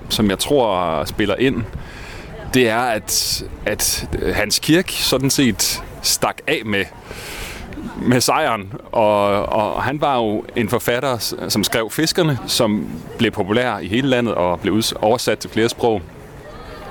som 0.09 0.29
jeg 0.29 0.39
tror 0.39 1.05
spiller 1.05 1.35
ind, 1.35 1.63
det 2.53 2.69
er, 2.69 2.79
at, 2.79 3.43
at 3.65 4.09
Hans 4.33 4.59
Kirk 4.59 4.89
sådan 4.89 5.29
set 5.29 5.83
stak 6.01 6.37
af 6.47 6.61
med, 6.65 6.85
med 8.01 8.21
sejren. 8.21 8.73
Og, 8.91 9.45
og 9.45 9.83
han 9.83 10.01
var 10.01 10.15
jo 10.15 10.43
en 10.55 10.69
forfatter, 10.69 11.35
som 11.49 11.63
skrev 11.63 11.89
Fiskerne, 11.91 12.39
som 12.47 12.89
blev 13.17 13.31
populær 13.31 13.77
i 13.77 13.87
hele 13.87 14.07
landet 14.07 14.35
og 14.35 14.59
blev 14.59 14.81
oversat 15.01 15.39
til 15.39 15.49
flere 15.49 15.69
sprog. 15.69 16.01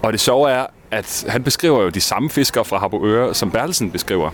Og 0.02 0.12
det 0.12 0.20
sjove 0.20 0.50
er, 0.50 0.66
at 0.90 1.24
han 1.28 1.42
beskriver 1.42 1.82
jo 1.82 1.88
de 1.88 2.00
samme 2.00 2.30
fiskere 2.30 2.64
fra 2.64 2.78
Harboøre, 2.78 3.34
som 3.34 3.50
Bertelsen 3.50 3.90
beskriver. 3.90 4.30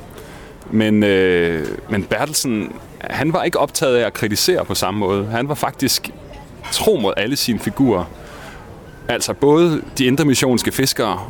Men, 0.73 1.02
øh, 1.02 1.67
men 1.88 2.05
Bertelsen, 2.05 2.73
han 3.00 3.33
var 3.33 3.43
ikke 3.43 3.59
optaget 3.59 3.97
af 3.97 4.07
at 4.07 4.12
kritisere 4.12 4.64
på 4.64 4.75
samme 4.75 5.00
måde. 5.00 5.26
Han 5.26 5.49
var 5.49 5.55
faktisk 5.55 6.11
tro 6.73 6.97
mod 6.97 7.12
alle 7.17 7.37
sine 7.37 7.59
figurer. 7.59 8.05
Altså 9.09 9.33
både 9.33 9.83
de 9.99 10.05
intermissionske 10.05 10.73
fiskere, 10.73 11.21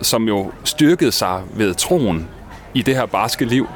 som 0.00 0.28
jo 0.28 0.50
styrkede 0.64 1.12
sig 1.12 1.42
ved 1.54 1.74
troen 1.74 2.28
i 2.74 2.82
det 2.82 2.96
her 2.96 3.06
barske 3.06 3.44
liv. 3.44 3.68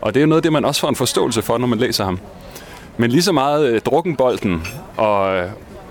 Og 0.00 0.14
det 0.14 0.20
er 0.20 0.22
jo 0.22 0.26
noget 0.28 0.38
af 0.38 0.42
det, 0.42 0.52
man 0.52 0.64
også 0.64 0.80
får 0.80 0.88
en 0.88 0.96
forståelse 0.96 1.42
for, 1.42 1.58
når 1.58 1.66
man 1.66 1.78
læser 1.78 2.04
ham. 2.04 2.18
Men 2.96 3.10
lige 3.10 3.22
så 3.22 3.32
meget 3.32 3.68
øh, 3.68 3.80
drukkenbolden 3.80 4.62
og, 4.96 5.36
øh, 5.36 5.50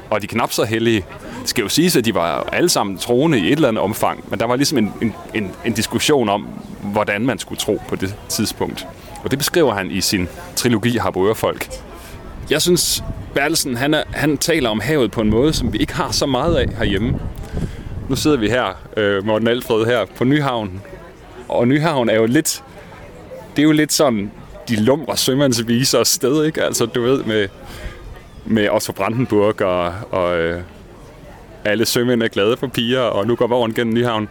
og 0.10 0.22
de 0.22 0.28
knap 0.28 0.52
så 0.52 0.64
hellige, 0.64 1.06
det 1.41 1.50
skal 1.50 1.62
jo 1.62 1.69
siges, 1.69 1.96
at 1.96 2.05
de 2.05 2.15
var 2.15 2.50
alle 2.51 2.69
sammen 2.69 2.98
troende 2.98 3.39
i 3.39 3.46
et 3.46 3.51
eller 3.51 3.67
andet 3.67 3.84
omfang, 3.84 4.24
men 4.27 4.39
der 4.39 4.46
var 4.46 4.55
ligesom 4.55 4.77
en, 4.77 4.93
en, 5.01 5.15
en, 5.34 5.51
en 5.65 5.74
diskussion 5.74 6.29
om, 6.29 6.48
hvordan 6.81 7.25
man 7.25 7.39
skulle 7.39 7.60
tro 7.60 7.81
på 7.88 7.96
det 7.96 8.15
tidspunkt. 8.29 8.88
Og 9.24 9.31
det 9.31 9.39
beskriver 9.39 9.74
han 9.74 9.91
i 9.91 10.01
sin 10.01 10.27
trilogi 10.55 10.98
Harboørfolk. 10.98 11.67
Jeg 12.50 12.62
synes, 12.62 13.03
Bertelsen, 13.34 13.77
han, 13.77 13.93
er, 13.93 14.03
han 14.12 14.38
taler 14.38 14.69
om 14.69 14.79
havet 14.79 15.12
på 15.12 15.22
en 15.22 15.29
måde, 15.29 15.53
som 15.53 15.74
vi 15.74 15.77
ikke 15.77 15.93
har 15.93 16.12
så 16.12 16.25
meget 16.25 16.55
af 16.55 16.69
herhjemme. 16.77 17.19
Nu 18.10 18.15
sidder 18.15 18.38
vi 18.38 18.50
her, 18.50 18.81
øh, 18.98 19.25
Morten 19.25 19.48
Alfred 19.48 19.86
her, 19.86 20.05
på 20.17 20.24
Nyhavn. 20.24 20.81
Og 21.48 21.67
Nyhavn 21.67 22.10
er 22.10 22.15
jo 22.15 22.25
lidt... 22.25 22.63
Det 23.55 23.62
er 23.62 23.63
jo 23.63 23.72
lidt 23.72 23.93
sådan 23.93 24.31
de 24.69 24.75
lumre 24.75 25.17
sømandsviser 25.17 26.03
sted, 26.03 26.46
ikke? 26.46 26.63
Altså, 26.63 26.86
du 26.86 27.01
ved, 27.01 27.24
med, 27.24 27.48
med 28.46 28.69
Otto 28.69 28.93
Brandenburg 28.93 29.62
og, 29.62 29.93
og 30.12 30.38
øh, 30.38 30.62
alle 31.65 31.86
sømænd 31.86 32.24
er 32.24 32.28
glade 32.28 32.58
for 32.58 32.67
piger, 32.67 33.00
og 33.00 33.28
nu 33.28 33.36
går 33.36 33.48
vognen 33.48 33.76
gennem 33.76 33.93
Nyhavn. 33.93 34.30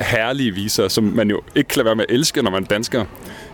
Herlige 0.00 0.54
viser, 0.54 0.88
som 0.88 1.04
man 1.04 1.30
jo 1.30 1.40
ikke 1.54 1.68
kan 1.68 1.76
lade 1.76 1.86
være 1.86 1.96
med 1.96 2.04
at 2.08 2.14
elske, 2.14 2.42
når 2.42 2.50
man 2.50 2.62
er 2.62 2.66
dansker. 2.66 3.04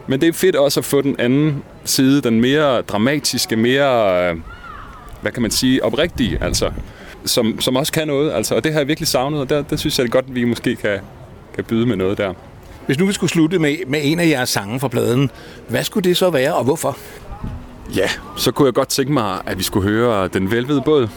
Men 0.06 0.20
det 0.20 0.28
er 0.28 0.32
fedt 0.32 0.56
også 0.56 0.80
at 0.80 0.84
få 0.84 1.02
den 1.02 1.16
anden 1.18 1.62
side, 1.84 2.20
den 2.20 2.40
mere 2.40 2.82
dramatiske, 2.82 3.56
mere, 3.56 4.30
øh, 4.30 4.36
hvad 5.20 5.32
kan 5.32 5.42
man 5.42 5.50
sige, 5.50 5.84
oprigtige, 5.84 6.38
altså, 6.40 6.70
som, 7.24 7.60
som 7.60 7.76
også 7.76 7.92
kan 7.92 8.06
noget. 8.06 8.32
Altså, 8.32 8.54
og 8.54 8.64
det 8.64 8.72
har 8.72 8.80
jeg 8.80 8.88
virkelig 8.88 9.08
savnet, 9.08 9.40
og 9.40 9.48
der, 9.48 9.62
der 9.62 9.76
synes 9.76 9.98
jeg 9.98 10.04
det 10.04 10.10
er 10.10 10.12
godt, 10.12 10.24
at 10.28 10.34
vi 10.34 10.44
måske 10.44 10.76
kan, 10.76 10.98
kan 11.54 11.64
byde 11.64 11.86
med 11.86 11.96
noget 11.96 12.18
der. 12.18 12.32
Hvis 12.86 12.98
nu 12.98 13.06
vi 13.06 13.12
skulle 13.12 13.30
slutte 13.30 13.58
med, 13.58 13.76
med 13.86 14.00
en 14.02 14.20
af 14.20 14.28
jeres 14.28 14.48
sange 14.48 14.80
fra 14.80 14.88
pladen, 14.88 15.30
hvad 15.68 15.84
skulle 15.84 16.08
det 16.08 16.16
så 16.16 16.30
være, 16.30 16.54
og 16.54 16.64
hvorfor? 16.64 16.98
Ja, 17.96 18.08
så 18.36 18.52
kunne 18.52 18.66
jeg 18.66 18.74
godt 18.74 18.88
tænke 18.88 19.12
mig, 19.12 19.40
at 19.46 19.58
vi 19.58 19.62
skulle 19.62 19.88
høre 19.88 20.28
Den 20.28 20.50
Velvede 20.50 20.82
Båd. 20.84 21.08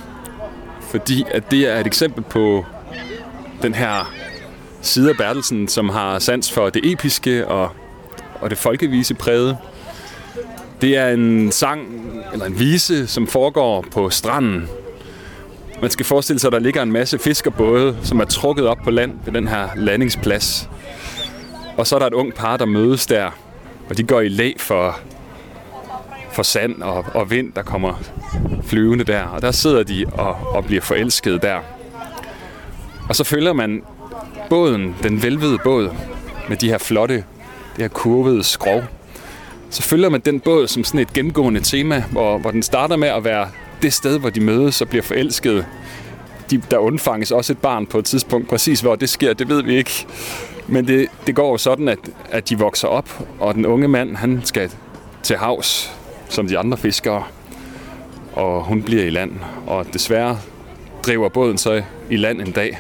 Fordi 0.96 1.26
at 1.32 1.52
det 1.52 1.60
er 1.72 1.80
et 1.80 1.88
eksempel 1.88 2.24
på 2.24 2.66
den 3.62 3.74
her 3.74 4.14
side 4.82 5.10
af 5.10 5.18
Bertelsen, 5.18 5.68
som 5.68 5.90
har 5.90 6.20
sans 6.20 6.52
for 6.52 6.70
det 6.70 6.92
episke 6.92 7.48
og, 7.48 7.70
og 8.42 8.50
det 8.50 8.58
folkevise 8.58 9.14
præget. 9.14 9.58
Det 10.82 10.98
er 10.98 11.10
en 11.10 11.52
sang, 11.52 11.82
eller 12.34 12.46
en 12.46 12.60
vise, 12.60 13.08
som 13.08 13.28
foregår 13.28 13.86
på 13.92 14.10
stranden. 14.10 14.70
Man 15.82 15.90
skal 15.90 16.06
forestille 16.06 16.40
sig, 16.40 16.48
at 16.48 16.54
der 16.54 16.60
ligger 16.60 16.84
en 16.84 16.92
masse 16.92 17.20
fiskerbåde, 17.20 17.98
som 18.04 18.20
er 18.20 18.26
trukket 18.26 18.68
op 18.68 18.80
på 18.84 18.92
land 18.92 19.20
ved 19.26 19.34
den 19.34 19.48
her 19.48 19.70
landingsplads. 19.76 20.70
Og 21.78 21.88
så 21.88 21.96
er 21.96 22.00
der 22.00 22.08
et 22.08 22.14
ung 22.14 22.34
par, 22.34 22.58
der 22.58 22.66
mødes 22.66 23.06
der, 23.06 23.32
og 23.90 23.98
de 23.98 24.04
går 24.04 24.22
i 24.22 24.28
læ 24.28 24.54
for, 24.58 25.00
for 26.36 26.44
sand 26.44 26.82
og, 26.82 27.06
og 27.14 27.32
vind, 27.32 27.52
der 27.54 27.64
kommer 27.64 27.94
flyvende 28.64 29.04
der. 29.04 29.24
Og 29.24 29.42
der 29.42 29.52
sidder 29.52 29.84
de 29.84 30.06
og, 30.14 30.38
og 30.56 30.66
bliver 30.66 30.82
forelsket 30.82 31.42
der. 31.42 31.60
Og 33.10 33.16
så 33.16 33.24
følger 33.24 33.54
man 33.54 33.82
båden, 34.50 34.96
den 35.04 35.24
velvede 35.24 35.58
båd, 35.64 35.90
med 36.50 36.58
de 36.58 36.70
her 36.70 36.78
flotte, 36.78 37.16
det 37.16 37.24
her 37.78 37.88
kurvede 37.88 38.44
skrov. 38.44 38.84
Så 39.70 39.84
følger 39.84 40.10
man 40.10 40.22
den 40.22 40.40
båd 40.40 40.68
som 40.68 40.84
sådan 40.84 41.00
et 41.00 41.14
gennemgående 41.14 41.60
tema, 41.60 42.04
hvor, 42.12 42.38
hvor 42.38 42.52
den 42.52 42.64
starter 42.64 42.96
med 42.96 43.08
at 43.08 43.24
være 43.24 43.50
det 43.82 43.94
sted, 43.94 44.20
hvor 44.20 44.30
de 44.30 44.40
mødes 44.40 44.82
og 44.82 44.90
bliver 44.90 45.04
forelsket. 45.04 45.66
De, 46.52 46.62
der 46.72 46.78
undfanges 46.78 47.32
også 47.32 47.54
et 47.54 47.58
barn 47.58 47.86
på 47.86 47.98
et 48.00 48.06
tidspunkt. 48.06 48.50
Præcis 48.50 48.82
hvor 48.82 48.96
det 48.96 49.10
sker, 49.10 49.34
det 49.34 49.50
ved 49.50 49.64
vi 49.64 49.76
ikke. 49.78 50.06
Men 50.68 50.88
det, 50.88 51.08
det 51.28 51.36
går 51.36 51.52
jo 51.52 51.58
sådan, 51.58 51.88
at, 51.88 52.00
at 52.32 52.50
de 52.50 52.60
vokser 52.60 52.88
op, 52.88 53.28
og 53.40 53.56
den 53.56 53.66
unge 53.66 53.88
mand, 53.88 54.16
han 54.16 54.42
skal 54.44 54.72
til 55.24 55.38
havs, 55.38 55.95
som 56.30 56.48
de 56.48 56.58
andre 56.58 56.78
fiskere, 56.78 57.24
og 58.34 58.64
hun 58.64 58.84
bliver 58.84 59.04
i 59.04 59.10
land. 59.10 59.32
Og 59.68 59.86
desværre 59.94 60.38
driver 61.04 61.30
båden 61.30 61.58
så 61.58 61.82
i 62.10 62.16
land 62.18 62.42
en 62.42 62.52
dag, 62.52 62.80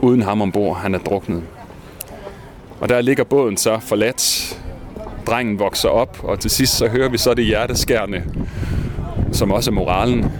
uden 0.00 0.22
ham 0.22 0.42
ombord. 0.42 0.76
Han 0.76 0.94
er 0.94 0.98
druknet. 0.98 1.42
Og 2.80 2.88
der 2.88 3.00
ligger 3.00 3.24
båden 3.24 3.56
så 3.56 3.78
forladt. 3.80 4.54
Drengen 5.26 5.58
vokser 5.58 5.88
op, 5.88 6.18
og 6.22 6.40
til 6.40 6.50
sidst 6.50 6.76
så 6.76 6.88
hører 6.88 7.08
vi 7.08 7.18
så 7.18 7.34
det 7.34 7.44
hjerteskærende, 7.44 8.22
som 9.32 9.50
også 9.50 9.70
er 9.70 9.74
moralen, 9.74 10.32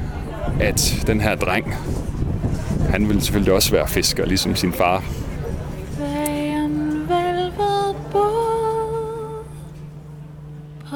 at 0.61 1.05
den 1.07 1.21
her 1.21 1.35
dreng, 1.35 1.75
han 2.91 3.09
vil 3.09 3.23
selvfølgelig 3.23 3.53
også 3.53 3.73
være 3.73 3.89
fisker, 3.89 4.27
ligesom 4.27 4.57
sin 4.57 4.73
far. 4.73 5.05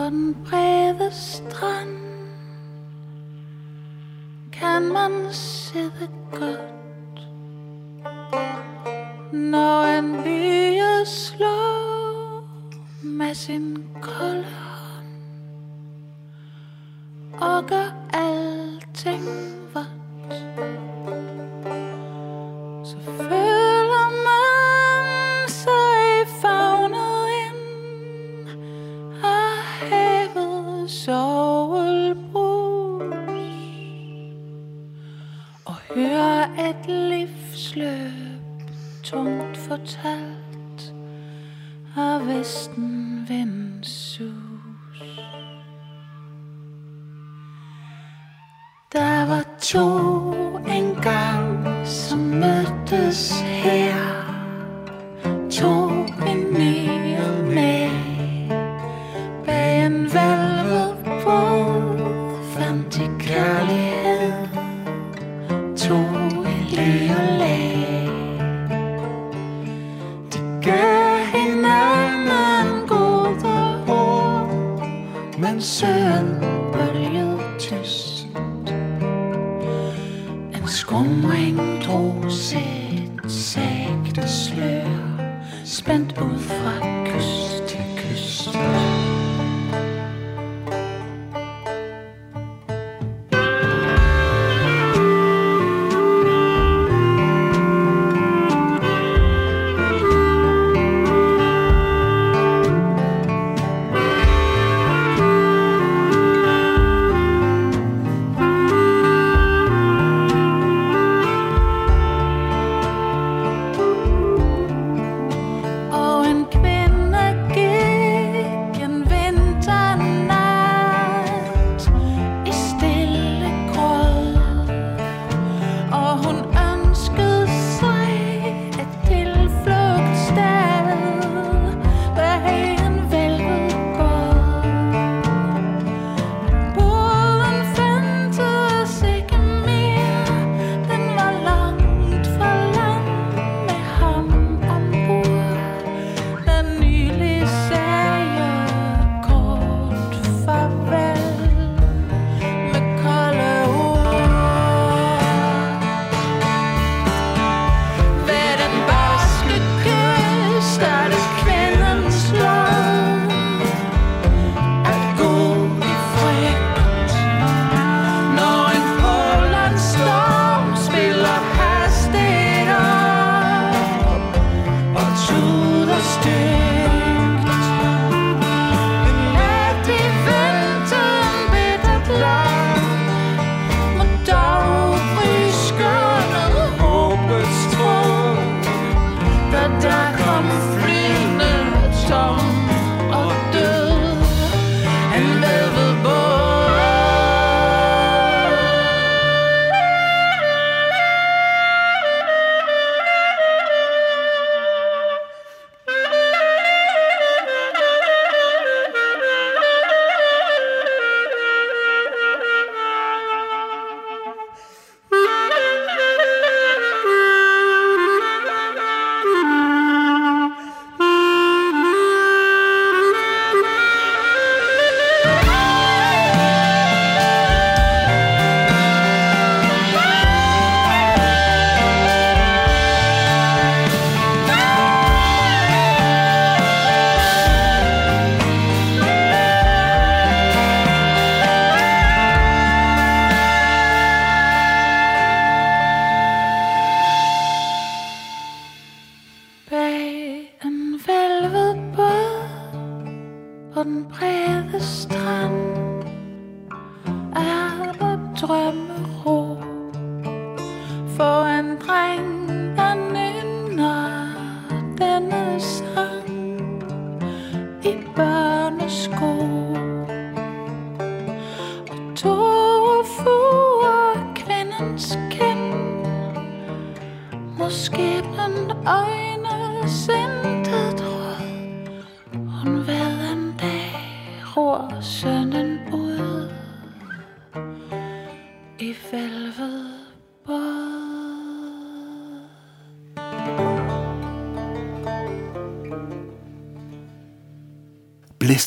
På 0.02 0.06
den 0.06 0.36
brede 0.44 1.10
strand 1.10 1.96
kan 4.52 4.82
man 4.82 5.12
sidde 5.30 6.08
godt, 6.30 7.28
når 9.32 9.98
en 9.98 10.22
bye 10.22 11.06
slår 11.06 12.44
med 13.02 13.34
sin 13.34 13.84
kolde 14.00 14.44
hånd 14.44 15.06
og 17.40 17.66
gør 17.66 18.06
alting 18.12 19.24
vådt. 19.74 20.81
Sovelbrus 31.04 32.22
og 35.64 35.74
høre 35.94 36.68
et 36.68 36.86
livsløb 36.86 38.70
tungt 39.02 39.56
fortalt 39.56 40.94
af 41.96 42.26
vestenvinds 42.26 43.88
sus. 43.88 45.20
Der 48.92 49.26
var 49.26 49.44
to 49.60 50.31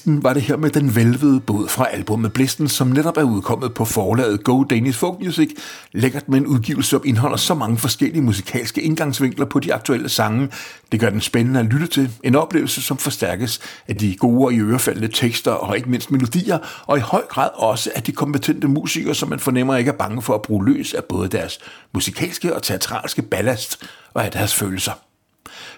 Blisten 0.05 0.23
var 0.23 0.33
det 0.33 0.41
her 0.41 0.57
med 0.57 0.69
den 0.69 0.95
velvede 0.95 1.39
båd 1.39 1.67
fra 1.67 1.87
albumet 1.91 2.33
Blisten, 2.33 2.67
som 2.67 2.87
netop 2.87 3.17
er 3.17 3.23
udkommet 3.23 3.73
på 3.73 3.85
forlaget 3.85 4.43
Go 4.43 4.63
Danish 4.63 4.99
Folk 4.99 5.19
Music. 5.19 5.49
Lækkert 5.91 6.29
med 6.29 6.37
en 6.37 6.47
udgivelse, 6.47 6.89
som 6.89 7.01
indeholder 7.05 7.37
så 7.37 7.53
mange 7.53 7.77
forskellige 7.77 8.21
musikalske 8.21 8.81
indgangsvinkler 8.81 9.45
på 9.45 9.59
de 9.59 9.73
aktuelle 9.73 10.09
sange. 10.09 10.49
Det 10.91 10.99
gør 10.99 11.09
den 11.09 11.21
spændende 11.21 11.59
at 11.59 11.65
lytte 11.65 11.87
til. 11.87 12.11
En 12.23 12.35
oplevelse, 12.35 12.81
som 12.81 12.97
forstærkes 12.97 13.59
af 13.87 13.95
de 13.95 14.15
gode 14.15 14.45
og 14.45 14.53
i 14.53 14.59
ørefaldende 14.59 15.07
tekster 15.07 15.51
og 15.51 15.77
ikke 15.77 15.89
mindst 15.89 16.11
melodier, 16.11 16.57
og 16.87 16.97
i 16.97 17.01
høj 17.01 17.21
grad 17.29 17.49
også 17.53 17.91
af 17.95 18.03
de 18.03 18.11
kompetente 18.11 18.67
musikere, 18.67 19.15
som 19.15 19.29
man 19.29 19.39
fornemmer 19.39 19.75
ikke 19.75 19.91
er 19.91 19.97
bange 19.97 20.21
for 20.21 20.35
at 20.35 20.41
bruge 20.41 20.65
løs 20.65 20.93
af 20.93 21.03
både 21.03 21.29
deres 21.29 21.59
musikalske 21.93 22.55
og 22.55 22.63
teatralske 22.63 23.21
ballast 23.21 23.83
og 24.13 24.25
af 24.25 24.31
deres 24.31 24.55
følelser. 24.55 24.93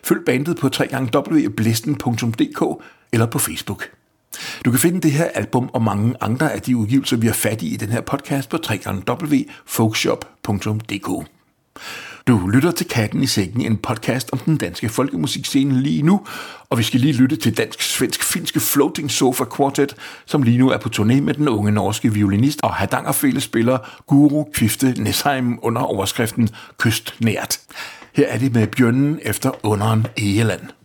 Følg 0.03 0.19
bandet 0.25 0.57
på 0.57 0.67
www.blisten.dk 0.67 2.83
eller 3.13 3.25
på 3.25 3.39
Facebook. 3.39 3.89
Du 4.65 4.71
kan 4.71 4.79
finde 4.79 5.01
det 5.01 5.11
her 5.11 5.25
album 5.25 5.69
og 5.73 5.81
mange 5.81 6.15
andre 6.21 6.53
af 6.53 6.61
de 6.61 6.77
udgivelser, 6.77 7.17
vi 7.17 7.27
har 7.27 7.33
fat 7.33 7.61
i 7.61 7.73
i 7.73 7.77
den 7.77 7.89
her 7.89 8.01
podcast 8.01 8.49
på 8.49 8.57
www.folkshop.dk. 9.09 11.27
Du 12.27 12.47
lytter 12.47 12.71
til 12.71 12.87
Katten 12.87 13.23
i 13.23 13.27
Sækken, 13.27 13.61
en 13.61 13.77
podcast 13.77 14.29
om 14.31 14.39
den 14.39 14.57
danske 14.57 14.89
folkemusikscene 14.89 15.81
lige 15.81 16.01
nu, 16.01 16.21
og 16.69 16.77
vi 16.77 16.83
skal 16.83 16.99
lige 16.99 17.13
lytte 17.13 17.35
til 17.35 17.57
dansk-svensk-finske 17.57 18.59
Floating 18.59 19.11
Sofa 19.11 19.43
Quartet, 19.57 19.95
som 20.25 20.43
lige 20.43 20.57
nu 20.57 20.69
er 20.69 20.77
på 20.77 20.89
turné 20.95 21.21
med 21.21 21.33
den 21.33 21.49
unge 21.49 21.71
norske 21.71 22.13
violinist 22.13 22.59
og 22.63 22.73
hadangerfælespiller 22.73 23.77
Guru 24.07 24.45
Kvifte 24.53 24.95
Nesheim 24.97 25.59
under 25.61 25.81
overskriften 25.81 26.49
Kystnært. 26.77 27.59
Her 28.13 28.27
er 28.27 28.37
det 28.37 28.53
med 28.53 28.67
bjørnen 28.67 29.19
efter 29.23 29.65
underen 29.65 30.07
Egeland. 30.17 30.76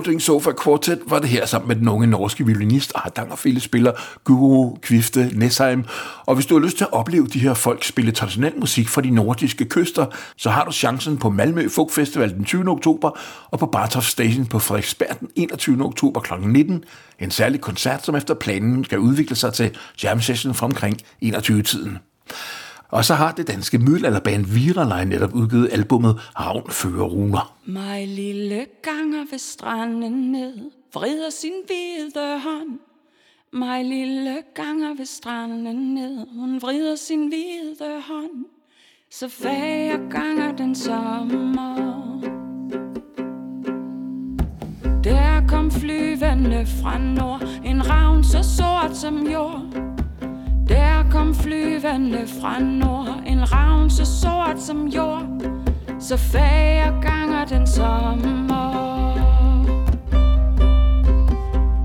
Floating 0.00 0.22
Sofa 0.22 0.50
Quartet 0.64 0.98
var 1.06 1.18
det 1.18 1.28
her 1.28 1.46
sammen 1.46 1.68
med 1.68 1.76
den 1.76 1.88
unge 1.88 2.06
norske 2.06 2.46
violinist 2.46 2.92
og 2.94 3.38
Fille 3.38 3.60
spiller 3.60 3.92
Guru 4.24 4.76
Kvifte 4.76 5.30
Nesheim. 5.34 5.84
Og 6.26 6.34
hvis 6.34 6.46
du 6.46 6.58
har 6.58 6.64
lyst 6.64 6.76
til 6.76 6.84
at 6.84 6.92
opleve 6.92 7.26
de 7.26 7.38
her 7.38 7.54
folk 7.54 7.84
spille 7.84 8.12
traditionel 8.12 8.52
musik 8.60 8.88
fra 8.88 9.00
de 9.00 9.10
nordiske 9.10 9.64
kyster, 9.64 10.06
så 10.36 10.50
har 10.50 10.64
du 10.64 10.72
chancen 10.72 11.18
på 11.18 11.30
Malmø 11.30 11.68
Folk 11.68 11.90
Festival 11.90 12.34
den 12.34 12.44
20. 12.44 12.68
oktober 12.68 13.18
og 13.50 13.58
på 13.58 13.66
Bartof 13.66 14.04
Station 14.04 14.46
på 14.46 14.58
Frederiksberg 14.58 15.20
den 15.20 15.28
21. 15.36 15.84
oktober 15.84 16.20
kl. 16.20 16.32
19. 16.46 16.84
En 17.18 17.30
særlig 17.30 17.60
koncert, 17.60 18.04
som 18.04 18.14
efter 18.14 18.34
planen 18.34 18.84
skal 18.84 18.98
udvikle 18.98 19.36
sig 19.36 19.52
til 19.52 19.76
jam 20.02 20.20
session 20.20 20.54
fra 20.54 20.66
omkring 20.66 20.96
21-tiden. 21.24 21.98
Og 22.90 23.04
så 23.04 23.14
har 23.14 23.32
det 23.32 23.48
danske 23.48 23.78
middelalderband 23.78 24.46
Viralej 24.46 25.04
netop 25.04 25.34
udgivet 25.34 25.68
albummet 25.72 26.20
Havn 26.36 26.70
Fører 26.70 27.04
Runer. 27.04 27.56
Mig 27.64 28.08
lille 28.08 28.66
ganger 28.82 29.24
ved 29.30 29.38
stranden 29.38 30.32
ned, 30.32 30.70
vrider 30.94 31.30
sin 31.30 31.52
hvide 31.66 32.40
hånd. 32.40 32.78
Mig 33.52 33.84
lille 33.84 34.42
ganger 34.54 34.94
ved 34.94 35.06
stranden 35.06 35.94
ned, 35.94 36.26
hun 36.38 36.62
vrider 36.62 36.96
sin 36.96 37.28
hvide 37.28 38.02
hånd. 38.08 38.44
Så 39.10 39.28
fager 39.28 40.08
ganger 40.10 40.56
den 40.56 40.74
sommer. 40.74 42.00
Der 45.04 45.46
kom 45.48 45.70
flyvende 45.70 46.66
fra 46.82 46.98
nord, 46.98 47.42
en 47.64 47.90
ravn 47.90 48.24
så 48.24 48.42
sort 48.42 48.96
som 48.96 49.26
jord. 49.26 49.89
Der 50.70 51.04
kom 51.10 51.34
flyvende 51.34 52.26
fra 52.40 52.60
nord, 52.60 53.22
en 53.26 53.52
ravn 53.52 53.90
så 53.90 54.04
sort 54.04 54.62
som 54.62 54.86
jord. 54.86 55.26
Så 55.98 56.16
fager 56.16 57.00
ganger 57.00 57.44
den 57.44 57.66
sommer. 57.66 58.70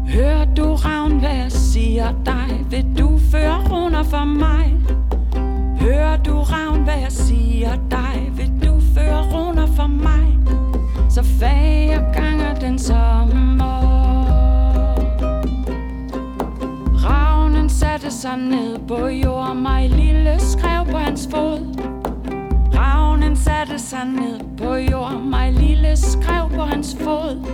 Hør 0.08 0.46
du 0.46 0.76
ravn, 0.76 1.20
hvad 1.20 1.36
jeg 1.36 1.52
siger 1.52 2.14
dig? 2.26 2.66
Vil 2.70 2.86
du 3.00 3.20
føre 3.32 3.68
runder 3.72 4.04
for 4.04 4.26
mig? 4.26 4.78
Hør 5.80 6.18
du 6.18 6.42
ravn, 6.42 6.84
hvad 6.84 7.00
jeg 7.00 7.12
siger 7.12 7.76
dig? 7.92 8.32
Vil 8.32 8.52
du 8.64 8.80
føre 8.96 9.22
runder 9.34 9.68
for 9.68 9.88
mig? 9.88 10.38
Så 11.10 11.24
fager 11.24 12.14
ganger 12.14 12.54
den 12.60 12.80
sommer. 12.80 13.85
Satte 17.80 18.12
sig 18.12 18.38
ned 18.38 18.88
på 18.88 19.08
jord, 19.08 19.56
mig 19.56 19.90
lille 19.90 20.40
skrev 20.40 20.86
på 20.92 20.98
hans 20.98 21.28
fod. 21.32 21.60
Ravnen 22.76 23.36
satte 23.36 23.80
sig 23.80 24.06
ned 24.06 24.40
på 24.58 24.76
jord, 24.76 25.22
mig 25.22 25.52
lille 25.52 25.98
skrev 25.98 26.50
på 26.56 26.62
hans 26.62 26.98
fod. 27.00 27.46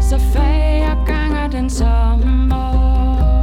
Så 0.00 0.18
fager 0.18 1.06
ganger 1.06 1.48
den 1.48 1.70
sommer. 1.70 3.41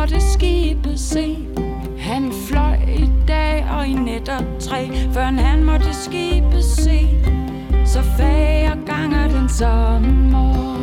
Måtte 0.00 0.20
skibet 0.20 1.00
se. 1.00 1.36
Han 1.98 2.32
fløj 2.32 2.74
i 2.96 3.10
dag 3.28 3.66
og 3.78 3.86
i 3.86 3.94
net 3.94 4.28
og 4.28 4.44
før 5.12 5.22
han 5.22 5.64
måtte 5.64 5.94
skibet 5.94 6.64
se. 6.64 7.08
Så 7.86 8.02
fager 8.02 8.76
ganger 8.86 9.28
den 9.28 9.48
sommer. 9.48 10.76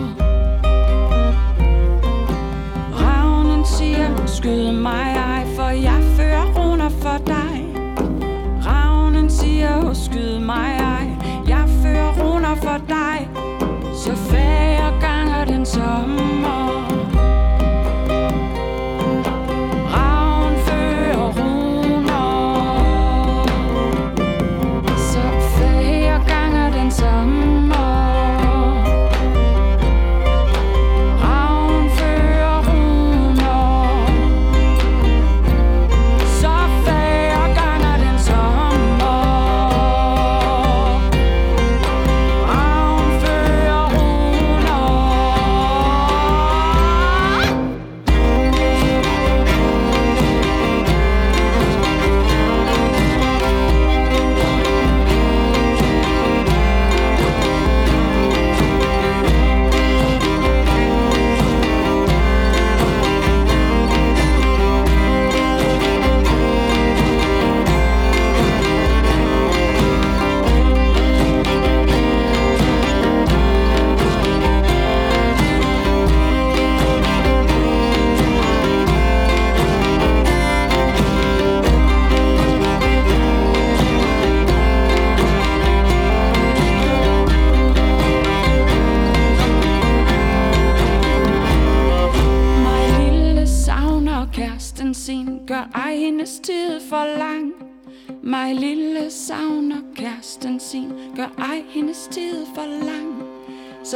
Ravnen 3.02 3.66
siger, 3.66 4.26
skyd 4.26 4.72
mig 4.72 5.16
ej, 5.16 5.46
for 5.56 5.70
jeg 5.70 6.04
fører 6.18 6.46
runder 6.58 6.90
for 6.90 7.18
dig. 7.26 7.66
Ravnen 8.66 9.30
siger, 9.30 9.94
skyd 9.94 10.40
mig 10.40 10.78
ej, 10.80 11.08
jeg 11.48 11.70
fører 11.84 12.12
runder 12.24 12.56
for 12.56 12.78
dig. 12.88 13.30
Så 13.94 14.16
fager 14.16 15.00
ganger 15.02 15.46
den 15.46 15.66
sommer. 15.66 16.15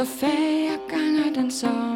Så 0.00 0.06
færre 0.06 0.78
ganger 0.88 1.32
den 1.34 1.50
så 1.50 1.89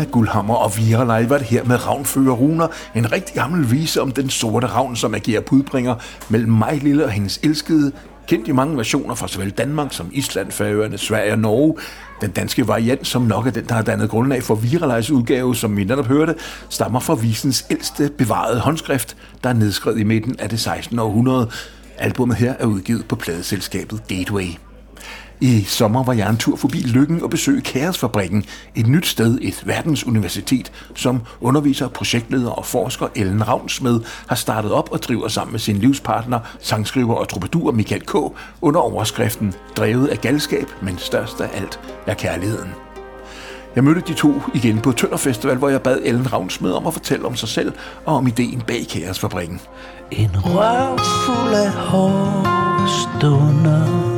runer. 0.00 0.12
Guldhammer 0.12 0.54
og 0.54 0.76
Viralej 0.76 1.26
var 1.26 1.38
her 1.38 1.64
med 1.64 1.86
Ravnfører 1.86 2.34
Runer, 2.34 2.66
en 2.94 3.12
rigtig 3.12 3.34
gammel 3.34 3.70
vise 3.70 4.02
om 4.02 4.12
den 4.12 4.30
sorte 4.30 4.66
ravn, 4.66 4.96
som 4.96 5.14
agerer 5.14 5.40
budbringer 5.40 5.94
mellem 6.28 6.52
mig 6.52 6.80
lille 6.82 7.04
og 7.04 7.10
hendes 7.10 7.40
elskede, 7.42 7.92
kendt 8.28 8.48
i 8.48 8.52
mange 8.52 8.76
versioner 8.76 9.14
fra 9.14 9.28
såvel 9.28 9.50
Danmark 9.50 9.92
som 9.92 10.10
Island, 10.12 10.52
Færøerne, 10.52 10.98
Sverige 10.98 11.32
og 11.32 11.38
Norge. 11.38 11.74
Den 12.20 12.30
danske 12.30 12.68
variant, 12.68 13.06
som 13.06 13.22
nok 13.22 13.46
er 13.46 13.50
den, 13.50 13.64
der 13.64 13.74
har 13.74 13.82
dannet 13.82 14.10
grundlag 14.10 14.42
for 14.42 14.54
Viralejs 14.54 15.10
udgave, 15.10 15.56
som 15.56 15.76
vi 15.76 15.84
netop 15.84 16.06
hørte, 16.06 16.34
stammer 16.68 17.00
fra 17.00 17.14
visens 17.14 17.66
ældste 17.70 18.10
bevarede 18.18 18.60
håndskrift, 18.60 19.16
der 19.44 19.50
er 19.50 19.54
nedskrevet 19.54 19.98
i 19.98 20.04
midten 20.04 20.36
af 20.38 20.48
det 20.48 20.60
16. 20.60 20.98
århundrede. 20.98 21.50
Albummet 21.98 22.36
her 22.36 22.54
er 22.58 22.66
udgivet 22.66 23.04
på 23.08 23.16
pladeselskabet 23.16 24.00
Gateway. 24.08 24.67
I 25.40 25.62
sommer 25.62 26.02
var 26.02 26.12
jeg 26.12 26.30
en 26.30 26.36
tur 26.36 26.56
forbi 26.56 26.78
Lykken 26.78 27.22
og 27.22 27.30
besøgte 27.30 27.60
Kæresfabrikken, 27.60 28.44
et 28.74 28.86
nyt 28.86 29.06
sted, 29.06 29.38
et 29.42 29.62
verdensuniversitet, 29.66 30.72
som 30.94 31.20
underviser, 31.40 31.88
projektleder 31.88 32.50
og 32.50 32.66
forsker 32.66 33.06
Ellen 33.14 33.48
Ravnsmed 33.48 34.00
har 34.26 34.36
startet 34.36 34.72
op 34.72 34.88
og 34.92 35.02
driver 35.02 35.28
sammen 35.28 35.52
med 35.52 35.60
sin 35.60 35.76
livspartner, 35.76 36.40
sangskriver 36.60 37.14
og 37.14 37.28
troubadour 37.28 37.72
Michael 37.72 38.06
K. 38.06 38.14
under 38.60 38.80
overskriften 38.80 39.54
Drevet 39.76 40.06
af 40.06 40.20
galskab, 40.20 40.66
men 40.82 40.98
størst 40.98 41.40
af 41.40 41.48
alt 41.54 41.80
er 42.06 42.14
kærligheden. 42.14 42.70
Jeg 43.76 43.84
mødte 43.84 44.00
de 44.00 44.14
to 44.14 44.42
igen 44.54 44.80
på 44.80 44.92
Tønder 44.92 45.16
Festival, 45.16 45.56
hvor 45.56 45.68
jeg 45.68 45.82
bad 45.82 45.98
Ellen 46.04 46.32
Ravnsmed 46.32 46.72
om 46.72 46.86
at 46.86 46.92
fortælle 46.92 47.26
om 47.26 47.36
sig 47.36 47.48
selv 47.48 47.72
og 48.06 48.16
om 48.16 48.26
ideen 48.26 48.62
bag 48.66 48.86
Kæresfabrikken. 48.88 49.60
En 50.10 50.30
røv 50.34 50.98
fuld 50.98 51.54
af 51.54 51.70
hårde 51.70 52.88
stunder 52.88 54.17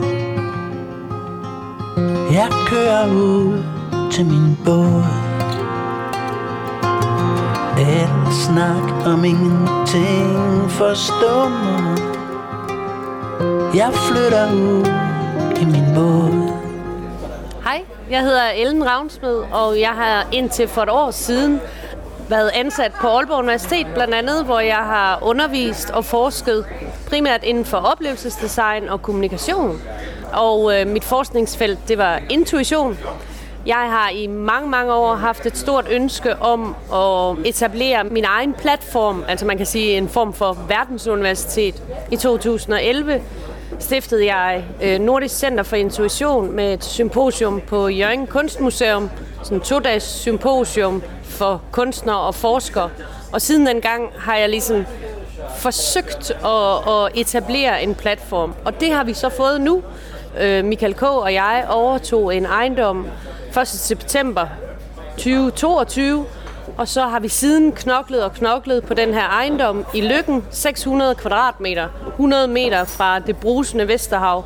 jeg 2.32 2.48
kører 2.66 3.06
ud 3.12 3.62
til 4.12 4.26
min 4.26 4.58
båd. 4.64 5.02
Al 7.78 8.32
snak 8.32 9.06
om 9.06 9.24
ingenting 9.24 10.70
forstummer. 10.70 11.96
Jeg 13.74 13.90
flytter 13.94 14.52
ud 14.52 14.86
i 15.60 15.64
min 15.64 15.94
båd. 15.94 16.52
Hej, 17.64 17.84
jeg 18.10 18.20
hedder 18.20 18.50
Ellen 18.56 18.86
Ravnsmed, 18.86 19.36
og 19.52 19.80
jeg 19.80 19.90
har 19.90 20.26
indtil 20.32 20.68
for 20.68 20.82
et 20.82 20.90
år 20.90 21.10
siden 21.10 21.60
været 22.30 22.50
ansat 22.54 22.92
på 23.00 23.08
Aalborg 23.08 23.38
Universitet, 23.38 23.86
blandt 23.94 24.14
andet, 24.14 24.44
hvor 24.44 24.60
jeg 24.60 24.76
har 24.76 25.18
undervist 25.22 25.90
og 25.90 26.04
forsket 26.04 26.66
primært 27.08 27.44
inden 27.44 27.64
for 27.64 27.76
oplevelsesdesign 27.76 28.88
og 28.88 29.02
kommunikation. 29.02 29.82
Og 30.32 30.80
øh, 30.80 30.86
mit 30.86 31.04
forskningsfelt, 31.04 31.78
det 31.88 31.98
var 31.98 32.20
intuition. 32.30 32.98
Jeg 33.66 33.76
har 33.76 34.10
i 34.10 34.26
mange, 34.26 34.70
mange 34.70 34.92
år 34.92 35.14
haft 35.14 35.46
et 35.46 35.56
stort 35.56 35.86
ønske 35.90 36.36
om 36.36 36.76
at 36.94 37.46
etablere 37.46 38.04
min 38.04 38.24
egen 38.24 38.52
platform, 38.52 39.24
altså 39.28 39.46
man 39.46 39.56
kan 39.56 39.66
sige 39.66 39.96
en 39.96 40.08
form 40.08 40.32
for 40.32 40.58
verdensuniversitet. 40.68 41.82
I 42.10 42.16
2011 42.16 43.22
stiftede 43.78 44.34
jeg 44.34 44.64
øh, 44.82 44.98
Nordisk 44.98 45.36
Center 45.36 45.62
for 45.62 45.76
Intuition 45.76 46.52
med 46.56 46.74
et 46.74 46.84
symposium 46.84 47.60
på 47.60 47.88
Jørgen 47.88 48.26
Kunstmuseum, 48.26 49.10
sådan 49.42 49.60
to-dages 49.60 50.02
symposium 50.02 51.02
for 51.24 51.62
kunstnere 51.70 52.20
og 52.20 52.34
forskere. 52.34 52.90
Og 53.32 53.40
siden 53.40 53.66
den 53.66 53.80
gang 53.80 54.10
har 54.18 54.36
jeg 54.36 54.48
ligesom 54.48 54.86
forsøgt 55.56 56.30
at, 56.30 56.92
at 56.94 57.10
etablere 57.14 57.82
en 57.82 57.94
platform. 57.94 58.54
Og 58.64 58.80
det 58.80 58.92
har 58.92 59.04
vi 59.04 59.14
så 59.14 59.28
fået 59.28 59.60
nu. 59.60 59.82
Øh, 60.40 60.64
Michael 60.64 60.94
K. 60.94 61.02
og 61.02 61.34
jeg 61.34 61.66
overtog 61.68 62.36
en 62.36 62.46
ejendom 62.46 63.06
1. 63.60 63.68
september 63.68 64.46
2022, 65.10 66.26
og 66.76 66.88
så 66.88 67.02
har 67.02 67.20
vi 67.20 67.28
siden 67.28 67.72
knoklet 67.72 68.24
og 68.24 68.32
knoklet 68.32 68.84
på 68.84 68.94
den 68.94 69.14
her 69.14 69.28
ejendom 69.28 69.84
i 69.94 70.00
Lykken, 70.00 70.44
600 70.50 71.14
kvadratmeter, 71.14 71.88
100 72.08 72.48
meter 72.48 72.84
fra 72.84 73.18
det 73.18 73.36
brusende 73.36 73.88
Vesterhav, 73.88 74.44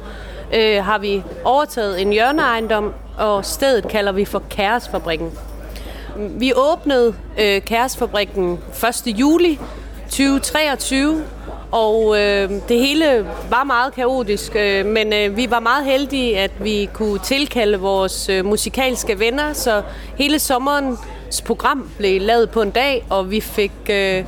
øh, 0.55 0.85
har 0.85 0.99
vi 0.99 1.23
overtaget 1.45 2.03
en 2.03 2.13
hjørneejendom, 2.13 2.95
og 3.19 3.45
stedet 3.45 3.89
kalder 3.89 4.13
vi 4.13 4.25
for 4.25 4.43
Kæresfabrikken. 4.51 5.31
Vi 6.17 6.53
åbnede 6.57 7.15
øh, 7.41 7.63
Kæresfabrikken 7.63 8.59
1. 9.07 9.19
juli 9.19 9.61
2023, 10.11 11.25
og 11.71 12.21
øh, 12.21 12.51
det 12.69 12.79
hele 12.79 13.27
var 13.51 13.65
meget 13.65 13.95
kaotisk, 13.95 14.57
øh, 14.57 14.87
men 14.87 15.13
øh, 15.13 15.37
vi 15.37 15.51
var 15.51 15.61
meget 15.61 15.85
heldige, 15.85 16.39
at 16.39 16.51
vi 16.61 16.89
kunne 16.93 17.19
tilkalde 17.19 17.79
vores 17.79 18.29
øh, 18.29 18.45
musikalske 18.45 19.19
venner, 19.19 19.53
så 19.53 19.83
hele 20.17 20.39
sommerens 20.39 21.43
program 21.47 21.91
blev 21.99 22.21
lavet 22.21 22.51
på 22.51 22.63
en 22.63 22.71
dag, 22.71 23.05
og 23.11 23.31
vi 23.31 23.41
fik 23.41 23.73
øh, 23.91 24.25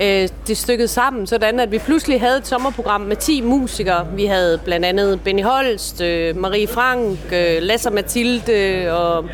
øh, 0.00 0.28
det 0.46 0.56
stykket 0.56 0.90
sammen, 0.90 1.26
sådan 1.26 1.60
at 1.60 1.72
vi 1.72 1.78
pludselig 1.78 2.20
havde 2.20 2.38
et 2.38 2.46
sommerprogram 2.46 3.00
med 3.00 3.16
10 3.16 3.40
musikere. 3.40 4.06
Vi 4.16 4.24
havde 4.24 4.60
blandt 4.64 4.86
andet 4.86 5.20
Benny 5.20 5.42
Holst, 5.42 6.00
øh, 6.00 6.36
Marie 6.36 6.66
Frank, 6.66 7.18
øh, 7.32 7.62
Lasse 7.62 7.90
Mathilde 7.90 8.92
og 8.92 9.24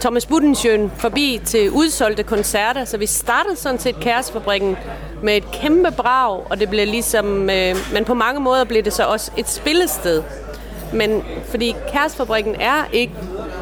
Thomas 0.00 0.26
Budensjøen 0.26 0.92
forbi 0.96 1.40
til 1.44 1.70
udsolgte 1.70 2.22
koncerter, 2.22 2.84
så 2.84 2.96
vi 2.96 3.06
startede 3.06 3.56
sådan 3.56 3.78
set 3.78 4.00
Kæresfabrikken 4.00 4.76
med 5.22 5.36
et 5.36 5.44
kæmpe 5.52 5.90
brag, 5.90 6.50
og 6.50 6.60
det 6.60 6.70
blev 6.70 6.86
ligesom, 6.86 7.50
øh, 7.50 7.76
men 7.92 8.04
på 8.04 8.14
mange 8.14 8.40
måder 8.40 8.64
blev 8.64 8.82
det 8.82 8.92
så 8.92 9.04
også 9.04 9.30
et 9.36 9.48
spillested. 9.48 10.22
Men 10.92 11.22
fordi 11.44 11.76
Kæresfabrikken 11.92 12.54
er 12.60 12.88
ikke 12.92 13.12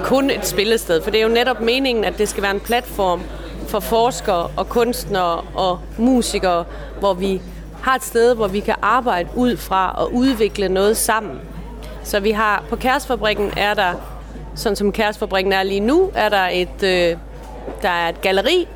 kun 0.05 0.31
et 0.31 0.47
spillested, 0.47 1.03
for 1.03 1.11
det 1.11 1.21
er 1.21 1.23
jo 1.23 1.35
netop 1.35 1.61
meningen, 1.61 2.05
at 2.05 2.19
det 2.19 2.29
skal 2.29 2.43
være 2.43 2.55
en 2.55 2.61
platform 2.61 3.21
for 3.69 3.81
forskere 3.81 4.51
og 4.57 4.69
kunstnere 4.69 5.41
og 5.55 5.79
musikere, 5.99 6.65
hvor 6.99 7.15
vi 7.15 7.41
har 7.83 7.95
et 7.95 8.05
sted, 8.05 8.35
hvor 8.35 8.49
vi 8.49 8.61
kan 8.61 8.75
arbejde 8.83 9.29
ud 9.35 9.57
fra 9.57 9.95
og 9.99 10.15
udvikle 10.15 10.69
noget 10.69 10.97
sammen. 10.97 11.41
Så 12.05 12.21
vi 12.21 12.31
har 12.31 12.65
på 12.69 12.77
Kæresfabrikken 12.77 13.53
er 13.57 13.75
der 13.75 13.95
sådan 14.55 14.77
som 14.77 14.93
Kæresfabrikken 14.93 15.53
er 15.53 15.63
lige 15.63 15.81
nu, 15.81 16.11
er 16.15 16.29
der 16.29 16.49
et, 16.53 16.83
øh, 16.83 17.17
der 17.83 17.89
er 17.89 18.09
et 18.09 18.21
galleri, 18.21 18.69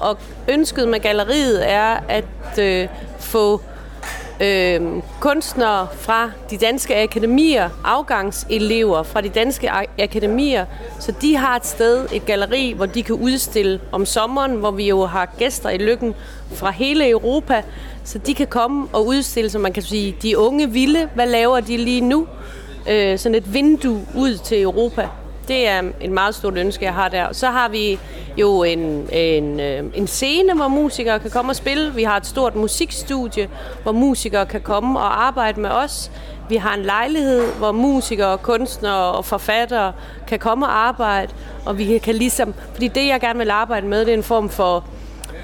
og 0.00 0.18
ønsket 0.48 0.88
med 0.88 1.00
galleriet 1.00 1.70
er 1.72 1.96
at 2.08 2.58
øh, 2.58 2.88
få 3.18 3.60
øh, 4.40 5.02
kunstnere 5.20 5.86
fra 5.98 6.30
de 6.50 6.56
danske 6.56 7.02
akademier, 7.02 7.70
afgangselever 7.84 9.02
fra 9.02 9.20
de 9.20 9.28
danske 9.28 9.70
akademier, 9.98 10.66
så 11.00 11.12
de 11.22 11.36
har 11.36 11.56
et 11.56 11.66
sted, 11.66 12.06
et 12.12 12.26
galleri, 12.26 12.72
hvor 12.76 12.86
de 12.86 13.02
kan 13.02 13.14
udstille 13.14 13.80
om 13.92 14.06
sommeren, 14.06 14.52
hvor 14.52 14.70
vi 14.70 14.88
jo 14.88 15.04
har 15.04 15.34
gæster 15.38 15.70
i 15.70 15.78
Lykken 15.78 16.14
fra 16.52 16.70
hele 16.70 17.08
Europa, 17.08 17.62
så 18.04 18.18
de 18.18 18.34
kan 18.34 18.46
komme 18.46 18.88
og 18.92 19.06
udstille, 19.06 19.50
så 19.50 19.58
man 19.58 19.72
kan 19.72 19.82
sige, 19.82 20.16
de 20.22 20.38
unge 20.38 20.70
vilde, 20.70 21.08
hvad 21.14 21.26
laver 21.26 21.60
de 21.60 21.76
lige 21.76 22.00
nu? 22.00 22.26
øh, 22.88 23.18
sådan 23.18 23.34
et 23.34 23.54
vindue 23.54 24.06
ud 24.14 24.38
til 24.38 24.62
Europa. 24.62 25.08
Det 25.48 25.68
er 25.68 25.82
et 26.00 26.10
meget 26.10 26.34
stort 26.34 26.56
ønske, 26.56 26.84
jeg 26.84 26.94
har 26.94 27.08
der. 27.08 27.32
Så 27.32 27.46
har 27.46 27.68
vi 27.68 27.98
jo 28.36 28.62
en, 28.62 29.08
en, 29.12 29.60
øh, 29.60 29.84
en 29.94 30.06
scene, 30.06 30.54
hvor 30.54 30.68
musikere 30.68 31.18
kan 31.18 31.30
komme 31.30 31.52
og 31.52 31.56
spille. 31.56 31.94
Vi 31.94 32.02
har 32.02 32.16
et 32.16 32.26
stort 32.26 32.56
musikstudie, 32.56 33.48
hvor 33.82 33.92
musikere 33.92 34.46
kan 34.46 34.60
komme 34.60 34.98
og 34.98 35.26
arbejde 35.26 35.60
med 35.60 35.70
os. 35.70 36.10
Vi 36.48 36.56
har 36.56 36.74
en 36.74 36.82
lejlighed, 36.82 37.52
hvor 37.58 37.72
musikere, 37.72 38.38
kunstnere 38.38 39.12
og 39.12 39.24
forfattere 39.24 39.92
kan 40.26 40.38
komme 40.38 40.66
og 40.66 40.78
arbejde. 40.78 41.32
Og 41.66 41.78
vi 41.78 41.98
kan 41.98 42.14
ligesom... 42.14 42.54
Fordi 42.72 42.88
det, 42.88 43.06
jeg 43.06 43.20
gerne 43.20 43.38
vil 43.38 43.50
arbejde 43.50 43.86
med, 43.86 44.00
det 44.00 44.08
er 44.08 44.14
en 44.14 44.22
form 44.22 44.48
for 44.48 44.84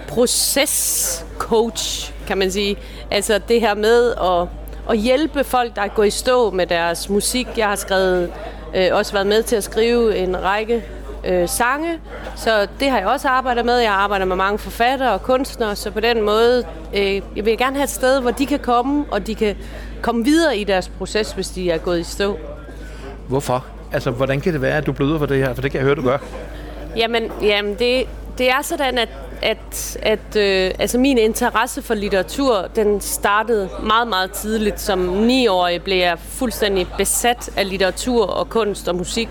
procescoach, 0.08 2.12
kan 2.26 2.38
man 2.38 2.50
sige. 2.50 2.76
Altså 3.10 3.40
det 3.48 3.60
her 3.60 3.74
med 3.74 4.12
at, 4.12 4.48
at 4.90 4.98
hjælpe 4.98 5.44
folk, 5.44 5.76
der 5.76 5.82
er 5.82 5.88
gået 5.88 6.06
i 6.06 6.10
stå 6.10 6.50
med 6.50 6.66
deres 6.66 7.08
musik. 7.08 7.48
Jeg 7.56 7.68
har 7.68 7.76
skrevet, 7.76 8.32
øh, 8.74 8.88
også 8.92 9.12
været 9.12 9.26
med 9.26 9.42
til 9.42 9.56
at 9.56 9.64
skrive 9.64 10.16
en 10.16 10.42
række 10.42 10.84
øh, 11.24 11.48
sange, 11.48 11.98
så 12.36 12.66
det 12.80 12.90
har 12.90 12.98
jeg 12.98 13.06
også 13.06 13.28
arbejdet 13.28 13.64
med. 13.64 13.78
Jeg 13.78 13.92
arbejder 13.92 14.24
med 14.24 14.36
mange 14.36 14.58
forfattere 14.58 15.12
og 15.12 15.22
kunstnere, 15.22 15.76
så 15.76 15.90
på 15.90 16.00
den 16.00 16.22
måde, 16.22 16.64
øh, 16.94 17.22
jeg 17.36 17.44
vil 17.44 17.58
gerne 17.58 17.76
have 17.76 17.84
et 17.84 17.90
sted, 17.90 18.20
hvor 18.20 18.30
de 18.30 18.46
kan 18.46 18.58
komme, 18.58 19.04
og 19.10 19.26
de 19.26 19.34
kan 19.34 19.56
komme 20.02 20.24
videre 20.24 20.56
i 20.56 20.64
deres 20.64 20.88
proces, 20.88 21.32
hvis 21.32 21.48
de 21.48 21.70
er 21.70 21.78
gået 21.78 22.00
i 22.00 22.04
stå. 22.04 22.38
Hvorfor? 23.28 23.66
Altså, 23.92 24.10
hvordan 24.10 24.40
kan 24.40 24.52
det 24.52 24.62
være, 24.62 24.76
at 24.76 24.86
du 24.86 24.92
bløder 24.92 25.18
for 25.18 25.26
det 25.26 25.38
her? 25.38 25.54
For 25.54 25.62
det 25.62 25.70
kan 25.70 25.78
jeg 25.78 25.84
høre, 25.84 25.94
du 25.94 26.02
gør. 26.02 26.18
Jamen, 26.96 27.32
jamen 27.42 27.74
det, 27.74 28.04
det 28.38 28.50
er 28.50 28.62
sådan, 28.62 28.98
at, 28.98 29.08
at, 29.42 29.98
at 30.02 30.36
øh, 30.36 30.70
altså 30.78 30.98
min 30.98 31.18
interesse 31.18 31.82
for 31.82 31.94
litteratur, 31.94 32.68
den 32.76 33.00
startede 33.00 33.68
meget, 33.82 34.08
meget 34.08 34.32
tidligt. 34.32 34.80
Som 34.80 34.98
niårig 34.98 35.82
blev 35.82 35.96
jeg 35.96 36.18
fuldstændig 36.18 36.86
besat 36.98 37.50
af 37.56 37.68
litteratur 37.68 38.26
og 38.26 38.48
kunst 38.48 38.88
og 38.88 38.96
musik. 38.96 39.28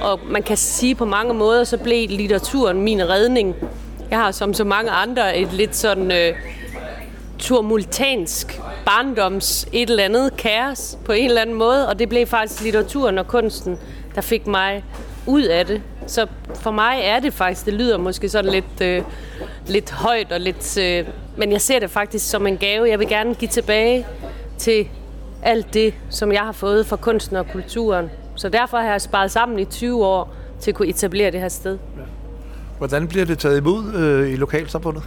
Og 0.00 0.20
man 0.26 0.42
kan 0.42 0.56
sige 0.56 0.94
på 0.94 1.04
mange 1.04 1.34
måder, 1.34 1.64
så 1.64 1.76
blev 1.76 2.08
litteraturen 2.08 2.82
min 2.82 3.08
redning. 3.08 3.54
Jeg 4.10 4.18
har 4.18 4.30
som 4.30 4.54
så 4.54 4.64
mange 4.64 4.90
andre 4.90 5.38
et 5.38 5.52
lidt 5.52 5.76
sådan 5.76 6.12
øh, 6.12 6.34
turmultansk 7.38 8.60
barndoms 8.84 9.68
et 9.72 9.90
eller 9.90 10.04
andet 10.04 10.36
kaos 10.36 10.98
på 11.04 11.12
en 11.12 11.28
eller 11.28 11.42
anden 11.42 11.56
måde, 11.56 11.88
og 11.88 11.98
det 11.98 12.08
blev 12.08 12.26
faktisk 12.26 12.62
litteraturen 12.62 13.18
og 13.18 13.26
kunsten, 13.26 13.78
der 14.14 14.20
fik 14.20 14.46
mig 14.46 14.84
ud 15.26 15.42
af 15.42 15.66
det. 15.66 15.82
Så 16.06 16.26
for 16.54 16.70
mig 16.70 17.00
er 17.02 17.20
det 17.20 17.34
faktisk, 17.34 17.66
det 17.66 17.74
lyder 17.74 17.98
måske 17.98 18.28
sådan 18.28 18.50
lidt, 18.50 18.80
øh, 18.82 19.02
lidt 19.66 19.90
højt 19.90 20.32
og 20.32 20.40
lidt, 20.40 20.78
øh, 20.78 21.06
men 21.36 21.52
jeg 21.52 21.60
ser 21.60 21.78
det 21.78 21.90
faktisk 21.90 22.30
som 22.30 22.46
en 22.46 22.56
gave. 22.56 22.88
Jeg 22.88 22.98
vil 22.98 23.08
gerne 23.08 23.34
give 23.34 23.48
tilbage 23.48 24.06
til 24.58 24.88
alt 25.42 25.74
det, 25.74 25.94
som 26.10 26.32
jeg 26.32 26.40
har 26.40 26.52
fået 26.52 26.86
fra 26.86 26.96
kunsten 26.96 27.36
og 27.36 27.46
kulturen. 27.52 28.10
Så 28.34 28.48
derfor 28.48 28.76
har 28.76 28.90
jeg 28.90 29.00
sparet 29.00 29.30
sammen 29.30 29.58
i 29.58 29.64
20 29.64 30.06
år 30.06 30.34
til 30.60 30.70
at 30.70 30.74
kunne 30.74 30.88
etablere 30.88 31.30
det 31.30 31.40
her 31.40 31.48
sted. 31.48 31.78
Hvordan 32.78 33.08
bliver 33.08 33.24
det 33.24 33.38
taget 33.38 33.58
imod 33.58 33.94
øh, 33.94 34.32
i 34.32 34.36
lokalsamfundet? 34.36 35.02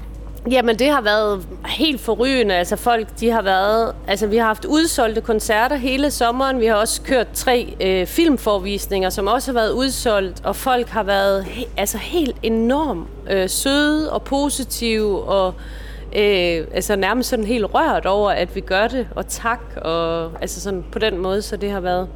Jamen, 0.52 0.80
det 0.80 0.90
har 0.90 1.02
været 1.02 1.48
helt 1.66 2.02
forrygende. 2.02 2.56
Altså, 2.56 2.76
folk, 2.76 3.08
de 3.20 3.30
har 3.32 3.42
været... 3.42 3.96
Altså, 4.08 4.28
vi 4.28 4.38
har 4.38 4.46
haft 4.46 4.66
udsolgte 4.66 5.22
koncerter 5.22 5.76
hele 5.76 6.12
sommeren. 6.12 6.60
Vi 6.60 6.66
har 6.66 6.76
også 6.76 7.02
kørt 7.02 7.28
tre 7.34 7.76
øh, 7.82 8.08
filmforvisninger, 8.08 9.10
som 9.10 9.28
også 9.28 9.52
har 9.52 9.60
været 9.60 9.72
udsolgt. 9.72 10.46
Og 10.46 10.56
folk 10.56 10.88
har 10.88 11.04
været 11.04 11.44
he- 11.44 11.70
altså, 11.78 11.98
helt 11.98 12.36
enormt 12.44 13.08
øh, 13.30 13.50
søde 13.50 14.12
og 14.12 14.24
positive 14.24 15.24
og... 15.24 15.54
Øh, 16.16 16.68
altså 16.74 16.96
nærmest 16.96 17.30
sådan 17.30 17.46
helt 17.46 17.66
rørt 17.74 18.06
over, 18.06 18.32
at 18.32 18.56
vi 18.56 18.62
gør 18.62 18.88
det, 18.88 19.08
og 19.16 19.28
tak, 19.28 19.60
og 19.82 20.32
altså 20.42 20.62
sådan 20.62 20.86
på 20.92 21.00
den 21.00 21.18
måde, 21.18 21.42
så 21.42 21.58
det 21.58 21.72
har 21.72 21.80
været, 21.80 22.08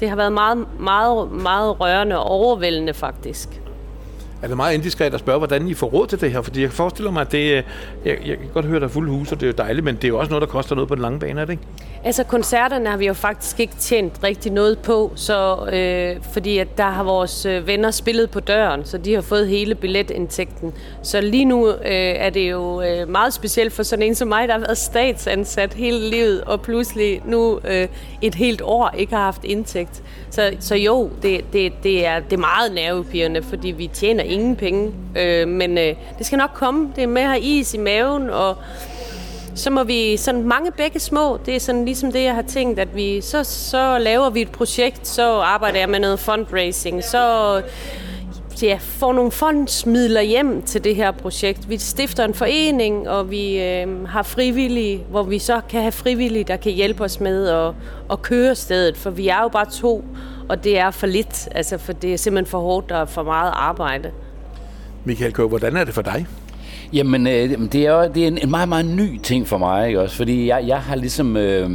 det 0.00 0.08
har 0.08 0.16
været 0.16 0.32
meget, 0.32 0.66
meget, 0.80 1.32
meget 1.32 1.80
rørende 1.80 2.18
og 2.18 2.24
overvældende 2.24 2.94
faktisk. 2.94 3.60
Er 4.44 4.48
det 4.48 4.56
meget 4.56 4.74
indiskret 4.74 5.14
at 5.14 5.20
spørge, 5.20 5.38
hvordan 5.38 5.68
I 5.68 5.74
får 5.74 5.86
råd 5.86 6.06
til 6.06 6.20
det 6.20 6.32
her? 6.32 6.42
Fordi 6.42 6.62
jeg 6.62 6.72
forestiller 6.72 7.10
mig, 7.10 7.20
at 7.20 7.32
det, 7.32 7.38
øh, 7.38 7.62
jeg, 8.04 8.18
jeg 8.26 8.38
kan 8.38 8.48
godt 8.54 8.66
høre, 8.66 8.76
at 8.76 8.82
der 8.82 8.88
er 8.88 8.92
fuld 8.92 9.08
hus, 9.08 9.32
og 9.32 9.40
det 9.40 9.46
er 9.46 9.50
jo 9.50 9.54
dejligt, 9.58 9.84
men 9.84 9.94
det 9.94 10.04
er 10.04 10.08
jo 10.08 10.18
også 10.18 10.30
noget, 10.30 10.40
der 10.40 10.46
koster 10.46 10.74
noget 10.74 10.88
på 10.88 10.94
den 10.94 11.02
lange 11.02 11.18
bane, 11.18 11.40
er 11.40 11.44
det 11.44 11.52
ikke? 11.52 11.62
Altså 12.04 12.24
koncerterne 12.24 12.90
har 12.90 12.96
vi 12.96 13.06
jo 13.06 13.12
faktisk 13.12 13.60
ikke 13.60 13.74
tjent 13.74 14.12
rigtig 14.24 14.52
noget 14.52 14.78
på, 14.78 15.12
så, 15.14 15.68
øh, 15.72 16.22
fordi 16.32 16.58
at 16.58 16.78
der 16.78 16.90
har 16.90 17.02
vores 17.04 17.46
øh, 17.46 17.66
venner 17.66 17.90
spillet 17.90 18.30
på 18.30 18.40
døren, 18.40 18.84
så 18.84 18.98
de 18.98 19.14
har 19.14 19.20
fået 19.20 19.48
hele 19.48 19.74
billetindtægten. 19.74 20.72
Så 21.02 21.20
lige 21.20 21.44
nu 21.44 21.68
øh, 21.68 21.74
er 21.84 22.30
det 22.30 22.50
jo 22.50 22.82
øh, 22.82 23.08
meget 23.08 23.34
specielt 23.34 23.72
for 23.72 23.82
sådan 23.82 24.02
en 24.02 24.14
som 24.14 24.28
mig, 24.28 24.48
der 24.48 24.54
har 24.54 24.60
været 24.60 24.78
statsansat 24.78 25.74
hele 25.74 26.10
livet, 26.10 26.40
og 26.44 26.60
pludselig 26.60 27.22
nu 27.24 27.60
øh, 27.64 27.88
et 28.22 28.34
helt 28.34 28.62
år 28.62 28.94
ikke 28.98 29.14
har 29.14 29.24
haft 29.24 29.44
indtægt. 29.44 30.02
Så, 30.30 30.52
så 30.60 30.74
jo, 30.74 31.10
det, 31.22 31.44
det, 31.52 31.72
det, 31.82 32.06
er, 32.06 32.20
det 32.20 32.32
er 32.32 32.40
meget 32.40 32.72
nervepirrende, 32.74 33.42
fordi 33.42 33.70
vi 33.70 33.86
tjener 33.86 34.24
ingen 34.34 34.56
penge, 34.56 34.92
øh, 35.16 35.48
men 35.48 35.78
øh, 35.78 35.94
det 36.18 36.26
skal 36.26 36.38
nok 36.38 36.50
komme. 36.54 36.92
Det 36.96 37.02
er 37.02 37.08
med 37.08 37.22
at 37.22 37.28
have 37.28 37.40
is 37.40 37.74
i 37.74 37.78
maven, 37.78 38.30
og 38.30 38.56
så 39.54 39.70
må 39.70 39.84
vi 39.84 40.16
sådan 40.16 40.42
mange 40.42 40.72
begge 40.72 41.00
små, 41.00 41.38
det 41.46 41.56
er 41.56 41.60
sådan 41.60 41.84
ligesom 41.84 42.12
det, 42.12 42.24
jeg 42.24 42.34
har 42.34 42.42
tænkt, 42.42 42.78
at 42.78 42.96
vi, 42.96 43.20
så, 43.20 43.44
så 43.44 43.98
laver 43.98 44.30
vi 44.30 44.40
et 44.40 44.50
projekt, 44.50 45.06
så 45.06 45.32
arbejder 45.32 45.78
jeg 45.78 45.88
med 45.88 46.00
noget 46.00 46.20
fundraising, 46.20 47.04
så 47.04 47.62
ja, 48.62 48.78
får 48.80 49.12
nogle 49.12 49.30
fondsmidler 49.30 50.20
hjem 50.20 50.62
til 50.62 50.84
det 50.84 50.96
her 50.96 51.10
projekt. 51.10 51.68
Vi 51.68 51.78
stifter 51.78 52.24
en 52.24 52.34
forening, 52.34 53.08
og 53.08 53.30
vi 53.30 53.62
øh, 53.62 54.08
har 54.08 54.22
frivillige, 54.22 55.04
hvor 55.10 55.22
vi 55.22 55.38
så 55.38 55.60
kan 55.68 55.80
have 55.80 55.92
frivillige, 55.92 56.44
der 56.44 56.56
kan 56.56 56.72
hjælpe 56.72 57.04
os 57.04 57.20
med 57.20 57.48
at, 57.48 57.72
at 58.10 58.22
køre 58.22 58.54
stedet, 58.54 58.96
for 58.96 59.10
vi 59.10 59.28
er 59.28 59.42
jo 59.42 59.48
bare 59.48 59.66
to, 59.70 60.04
og 60.48 60.64
det 60.64 60.78
er 60.78 60.90
for 60.90 61.06
lidt, 61.06 61.48
altså 61.54 61.78
for 61.78 61.92
det 61.92 62.12
er 62.12 62.16
simpelthen 62.18 62.50
for 62.50 62.58
hårdt 62.58 62.92
og 62.92 63.08
for 63.08 63.22
meget 63.22 63.52
arbejde. 63.54 64.10
Michael 65.04 65.32
K., 65.32 65.38
hvordan 65.38 65.76
er 65.76 65.84
det 65.84 65.94
for 65.94 66.02
dig? 66.02 66.26
Jamen, 66.92 67.26
øh, 67.26 67.72
det 67.72 67.86
er 67.86 67.92
jo 67.92 68.10
det 68.14 68.22
er 68.22 68.28
en, 68.28 68.38
en 68.38 68.50
meget, 68.50 68.68
meget 68.68 68.86
ny 68.86 69.20
ting 69.22 69.46
for 69.46 69.58
mig, 69.58 69.86
ikke 69.86 70.00
også? 70.00 70.16
Fordi 70.16 70.46
jeg, 70.48 70.64
jeg 70.66 70.78
har 70.78 70.96
ligesom... 70.96 71.36
Øh, 71.36 71.70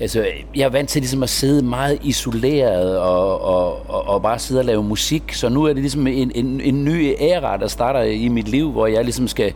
altså, 0.00 0.26
jeg 0.54 0.64
er 0.64 0.68
vant 0.68 0.88
til 0.88 1.02
ligesom 1.02 1.22
at 1.22 1.28
sidde 1.28 1.64
meget 1.64 1.98
isoleret 2.02 2.98
og, 2.98 3.40
og, 3.40 3.90
og, 3.90 4.08
og 4.08 4.22
bare 4.22 4.38
sidde 4.38 4.60
og 4.60 4.64
lave 4.64 4.82
musik. 4.84 5.32
Så 5.32 5.48
nu 5.48 5.64
er 5.64 5.72
det 5.72 5.82
ligesom 5.82 6.06
en, 6.06 6.32
en, 6.34 6.60
en 6.60 6.84
ny 6.84 7.14
æra, 7.20 7.56
der 7.56 7.66
starter 7.66 8.02
i 8.02 8.28
mit 8.28 8.48
liv, 8.48 8.70
hvor 8.72 8.86
jeg 8.86 9.04
ligesom 9.04 9.28
skal, 9.28 9.52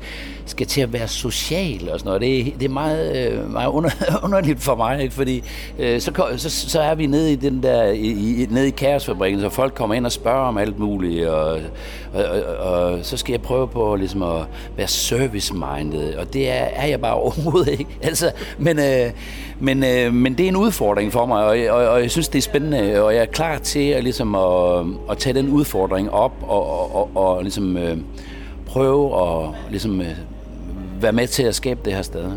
skal 0.51 0.66
til 0.66 0.80
at 0.80 0.92
være 0.92 1.09
social 1.09 1.90
og 1.92 1.98
sådan 1.98 2.09
noget. 2.09 2.20
Det, 2.20 2.40
er- 2.40 2.44
det 2.59 2.64
er 2.64 2.68
meget, 2.68 3.32
øh, 3.32 3.53
meget 3.53 3.68
under, 3.68 3.90
underligt 4.24 4.61
for 4.62 4.74
mig, 4.74 5.03
ikke? 5.03 5.14
Fordi 5.14 5.42
øh, 5.78 6.01
så, 6.01 6.12
så, 6.36 6.51
så 6.51 6.80
er 6.80 6.94
vi 6.94 7.07
nede 7.07 7.32
i 7.32 7.36
den 7.36 7.62
der, 7.62 7.82
i, 7.84 8.42
i, 8.42 8.46
nede 8.51 8.68
i 8.68 8.70
kaosfabrikken, 8.70 9.40
så 9.40 9.48
folk 9.48 9.74
kommer 9.74 9.94
ind 9.94 10.07
og 10.07 10.12
spørger 10.12 10.48
om 10.48 10.59
alt 10.59 10.78
muligt, 10.78 11.26
og, 11.28 11.59
og, 12.14 12.24
og, 12.24 12.57
og 12.72 12.98
så 13.03 13.16
skal 13.16 13.32
jeg 13.32 13.40
prøve 13.42 13.68
på 13.68 13.94
ligesom 13.96 14.22
at 14.22 14.40
være 14.76 14.88
service-minded, 14.88 16.14
og 16.14 16.32
det 16.32 16.48
er, 16.51 16.53
er 16.74 16.86
jeg 16.86 17.01
bare 17.01 17.14
overhovedet 17.22 17.68
ikke. 17.68 17.86
Altså, 18.03 18.30
men, 18.59 18.78
øh, 18.78 19.11
men, 19.61 19.84
øh, 19.84 20.14
men 20.14 20.34
det 20.38 20.44
er 20.44 20.48
en 20.48 20.57
udfordring 20.57 21.12
for 21.12 21.26
mig, 21.26 21.44
og, 21.44 21.78
og, 21.80 21.88
og 21.88 22.03
jeg 22.03 22.11
synes, 22.11 22.28
det 22.28 22.38
er 22.38 22.42
spændende, 22.42 23.03
og 23.03 23.14
jeg 23.14 23.22
er 23.22 23.26
klar 23.26 23.59
til 23.59 23.88
at, 23.88 24.03
ligesom 24.05 24.34
at, 24.34 24.84
at 25.11 25.18
tage 25.18 25.34
den 25.34 25.48
udfordring 25.48 26.11
op, 26.11 26.32
og, 26.42 26.70
og, 26.80 26.94
og, 26.96 27.11
og 27.36 27.42
ligesom 27.42 27.76
øh, 27.76 27.96
prøve 28.66 29.22
at 29.22 29.48
ligesom, 29.70 30.01
øh, 30.01 30.07
være 31.03 31.12
med 31.12 31.26
til 31.26 31.42
at 31.42 31.55
skabe 31.55 31.80
det 31.84 31.92
her 31.92 32.03
sted. 32.03 32.30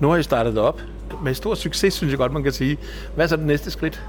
Nu 0.00 0.08
har 0.08 0.16
I 0.16 0.22
startet 0.22 0.52
det 0.52 0.62
op. 0.62 0.80
Med 1.22 1.34
stor 1.34 1.54
succes, 1.54 1.94
synes 1.94 2.10
jeg 2.10 2.18
godt, 2.18 2.32
man 2.32 2.42
kan 2.42 2.52
sige. 2.52 2.78
Hvad 3.14 3.24
er 3.24 3.28
så 3.28 3.36
det 3.36 3.44
næste 3.44 3.70
skridt? 3.70 4.02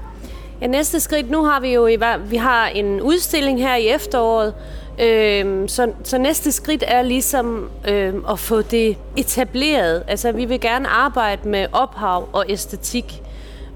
Ja, 0.60 0.66
næste 0.66 1.00
skridt, 1.00 1.30
nu 1.30 1.44
har 1.44 1.60
vi 1.60 1.74
jo 1.74 1.88
vi 2.30 2.36
har 2.36 2.66
en 2.66 3.00
udstilling 3.00 3.60
her 3.60 3.76
i 3.76 3.88
efteråret, 3.88 4.54
øhm, 5.00 5.68
så, 5.68 5.92
så 6.04 6.18
næste 6.18 6.52
skridt 6.52 6.84
er 6.86 7.02
ligesom 7.02 7.70
øhm, 7.88 8.24
at 8.30 8.38
få 8.38 8.62
det 8.62 8.96
etableret. 9.16 10.02
Altså, 10.08 10.32
vi 10.32 10.44
vil 10.44 10.60
gerne 10.60 10.88
arbejde 10.88 11.48
med 11.48 11.66
ophav 11.72 12.28
og 12.32 12.44
æstetik. 12.48 13.22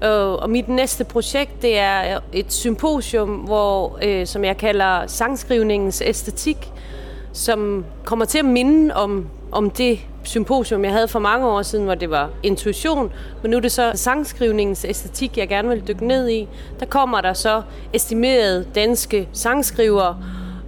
Og, 0.01 0.39
og 0.39 0.49
mit 0.49 0.67
næste 0.67 1.03
projekt, 1.03 1.61
det 1.61 1.79
er 1.79 2.19
et 2.33 2.53
symposium, 2.53 3.29
hvor, 3.29 3.99
øh, 4.03 4.27
som 4.27 4.43
jeg 4.43 4.57
kalder 4.57 5.07
sangskrivningens 5.07 6.03
æstetik, 6.05 6.71
som 7.35 7.85
kommer 8.03 8.25
til 8.25 8.37
at 8.37 8.45
minde 8.45 8.95
om, 8.95 9.27
om 9.51 9.69
det 9.69 9.99
symposium, 10.23 10.83
jeg 10.83 10.93
havde 10.93 11.07
for 11.07 11.19
mange 11.19 11.47
år 11.47 11.61
siden, 11.61 11.85
hvor 11.85 11.95
det 11.95 12.09
var 12.09 12.29
intuition, 12.43 13.11
men 13.41 13.51
nu 13.51 13.57
er 13.57 13.61
det 13.61 13.71
så 13.71 13.91
sangskrivningens 13.95 14.85
æstetik, 14.85 15.37
jeg 15.37 15.47
gerne 15.47 15.69
vil 15.69 15.87
dykke 15.87 16.07
ned 16.07 16.29
i. 16.29 16.47
Der 16.79 16.85
kommer 16.85 17.21
der 17.21 17.33
så 17.33 17.61
estimerede 17.93 18.65
danske 18.75 19.29
sangskrivere, 19.33 20.17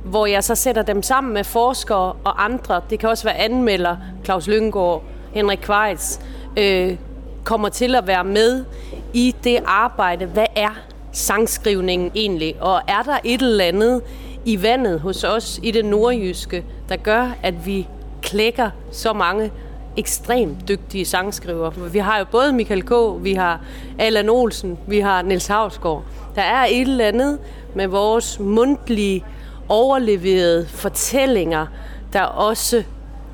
hvor 0.05 0.25
jeg 0.25 0.43
så 0.43 0.55
sætter 0.55 0.81
dem 0.81 1.03
sammen 1.03 1.33
med 1.33 1.43
forskere 1.43 2.13
og 2.23 2.43
andre. 2.45 2.81
Det 2.89 2.99
kan 2.99 3.09
også 3.09 3.23
være 3.23 3.37
anmelder, 3.37 3.97
Claus 4.23 4.47
Lyngård, 4.47 5.03
Henrik 5.33 5.59
Kvejts, 5.61 6.19
øh, 6.57 6.95
kommer 7.43 7.69
til 7.69 7.95
at 7.95 8.07
være 8.07 8.23
med 8.23 8.65
i 9.13 9.35
det 9.43 9.59
arbejde. 9.65 10.25
Hvad 10.25 10.47
er 10.55 10.79
sangskrivningen 11.11 12.11
egentlig? 12.15 12.55
Og 12.59 12.81
er 12.87 13.03
der 13.03 13.17
et 13.23 13.41
eller 13.41 13.65
andet 13.65 14.01
i 14.47 14.61
vandet 14.61 14.99
hos 14.99 15.23
os 15.23 15.59
i 15.63 15.71
det 15.71 15.85
nordjyske, 15.85 16.65
der 16.89 16.95
gør, 16.95 17.31
at 17.43 17.65
vi 17.65 17.87
klækker 18.21 18.69
så 18.91 19.13
mange 19.13 19.51
ekstremt 19.97 20.67
dygtige 20.67 21.05
sangskrivere. 21.05 21.73
Vi 21.91 21.99
har 21.99 22.19
jo 22.19 22.25
både 22.31 22.53
Michael 22.53 22.83
K., 22.83 22.91
vi 23.19 23.33
har 23.33 23.61
Allan 23.99 24.29
Olsen, 24.29 24.77
vi 24.87 24.99
har 24.99 25.21
Niels 25.21 25.47
Havsgaard. 25.47 26.03
Der 26.35 26.41
er 26.41 26.65
et 26.65 26.81
eller 26.81 27.05
andet 27.05 27.39
med 27.75 27.87
vores 27.87 28.39
mundtlige, 28.39 29.25
overleverede 29.69 30.65
fortællinger, 30.65 31.65
der 32.13 32.21
også 32.21 32.83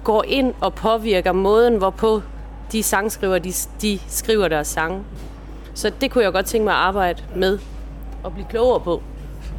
går 0.04 0.24
ind 0.28 0.54
og 0.62 0.74
påvirker 0.74 1.32
måden, 1.32 1.78
hvorpå 1.78 2.22
de 2.72 2.84
sangskriver, 2.84 3.40
de, 3.40 3.54
de 3.82 4.00
skriver 4.08 4.48
deres 4.48 4.68
sange. 4.68 5.04
Så 5.74 5.92
det 6.02 6.12
kunne 6.12 6.24
jeg 6.24 6.34
godt 6.34 6.46
tænke 6.46 6.66
mig 6.66 6.74
at 6.74 6.80
arbejde 6.80 7.24
med 7.36 7.60
og 8.24 8.34
blive 8.34 8.48
klogere 8.50 8.80
på. 8.80 9.02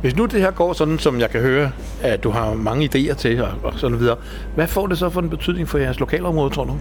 Hvis 0.05 0.17
nu 0.17 0.27
det 0.27 0.41
her 0.41 0.51
går 0.51 0.73
sådan, 0.73 0.99
som 0.99 1.21
jeg 1.21 1.31
kan 1.31 1.41
høre, 1.41 1.71
at 2.03 2.25
du 2.25 2.31
har 2.31 2.55
mange 2.55 2.91
idéer 2.95 3.15
til 3.15 3.43
og, 3.43 3.49
og 3.63 3.73
sådan 3.77 4.01
videre, 4.01 4.17
hvad 4.55 4.67
får 4.67 4.87
det 4.87 4.99
så 4.99 5.11
for 5.11 5.21
en 5.21 5.31
betydning 5.31 5.69
for 5.69 5.79
jeres 5.79 6.01
lokalområde, 6.01 6.55
tror 6.55 6.65
du? 6.65 6.77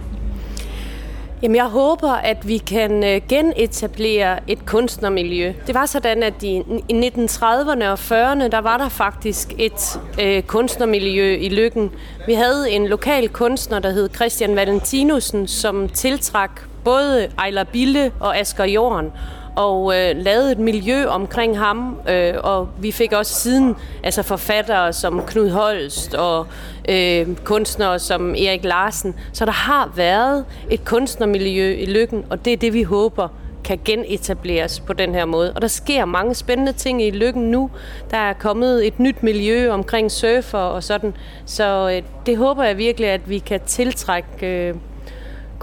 Jamen, 1.42 1.56
jeg 1.56 1.64
håber, 1.64 2.10
at 2.10 2.48
vi 2.48 2.58
kan 2.58 3.04
øh, 3.04 3.20
genetablere 3.28 4.50
et 4.50 4.66
kunstnermiljø. 4.66 5.52
Det 5.66 5.74
var 5.74 5.86
sådan, 5.86 6.22
at 6.22 6.42
i, 6.42 6.62
i 6.88 7.08
1930'erne 7.08 7.84
og 7.84 7.98
40'erne, 7.98 8.48
der 8.48 8.60
var 8.60 8.78
der 8.78 8.88
faktisk 8.88 9.52
et 9.58 10.00
øh, 10.22 10.42
kunstnermiljø 10.42 11.36
i 11.36 11.48
Lykken. 11.48 11.90
Vi 12.26 12.34
havde 12.34 12.70
en 12.70 12.86
lokal 12.86 13.28
kunstner, 13.28 13.78
der 13.78 13.90
hed 13.90 14.08
Christian 14.14 14.56
Valentinusen, 14.56 15.48
som 15.48 15.88
tiltrak 15.88 16.60
både 16.84 17.28
Ejler 17.38 17.64
Bille 17.64 18.12
og 18.20 18.38
Asger 18.38 18.64
Jorden 18.64 19.12
og 19.56 19.94
øh, 19.96 20.16
lavede 20.16 20.52
et 20.52 20.58
miljø 20.58 21.06
omkring 21.06 21.58
ham, 21.58 21.96
øh, 22.08 22.34
og 22.42 22.68
vi 22.78 22.92
fik 22.92 23.12
også 23.12 23.34
siden 23.34 23.76
altså 24.02 24.22
forfattere 24.22 24.92
som 24.92 25.22
Knud 25.26 25.50
Holst 25.50 26.14
og 26.14 26.46
øh, 26.88 27.26
kunstnere 27.44 27.98
som 27.98 28.30
Erik 28.30 28.64
Larsen. 28.64 29.14
Så 29.32 29.44
der 29.44 29.52
har 29.52 29.92
været 29.96 30.44
et 30.70 30.84
kunstnermiljø 30.84 31.74
i 31.74 31.86
Lykken, 31.86 32.24
og 32.30 32.44
det 32.44 32.52
er 32.52 32.56
det, 32.56 32.72
vi 32.72 32.82
håber 32.82 33.28
kan 33.64 33.80
genetableres 33.84 34.80
på 34.80 34.92
den 34.92 35.14
her 35.14 35.24
måde. 35.24 35.52
Og 35.52 35.62
der 35.62 35.68
sker 35.68 36.04
mange 36.04 36.34
spændende 36.34 36.72
ting 36.72 37.02
i 37.02 37.10
Lykken 37.10 37.50
nu. 37.50 37.70
Der 38.10 38.16
er 38.16 38.32
kommet 38.32 38.86
et 38.86 38.98
nyt 38.98 39.22
miljø 39.22 39.70
omkring 39.70 40.10
surfer 40.10 40.58
og 40.58 40.82
sådan. 40.82 41.14
Så 41.46 41.90
øh, 41.90 42.02
det 42.26 42.36
håber 42.36 42.64
jeg 42.64 42.78
virkelig, 42.78 43.08
at 43.08 43.30
vi 43.30 43.38
kan 43.38 43.60
tiltrække 43.66 44.46
øh, 44.46 44.74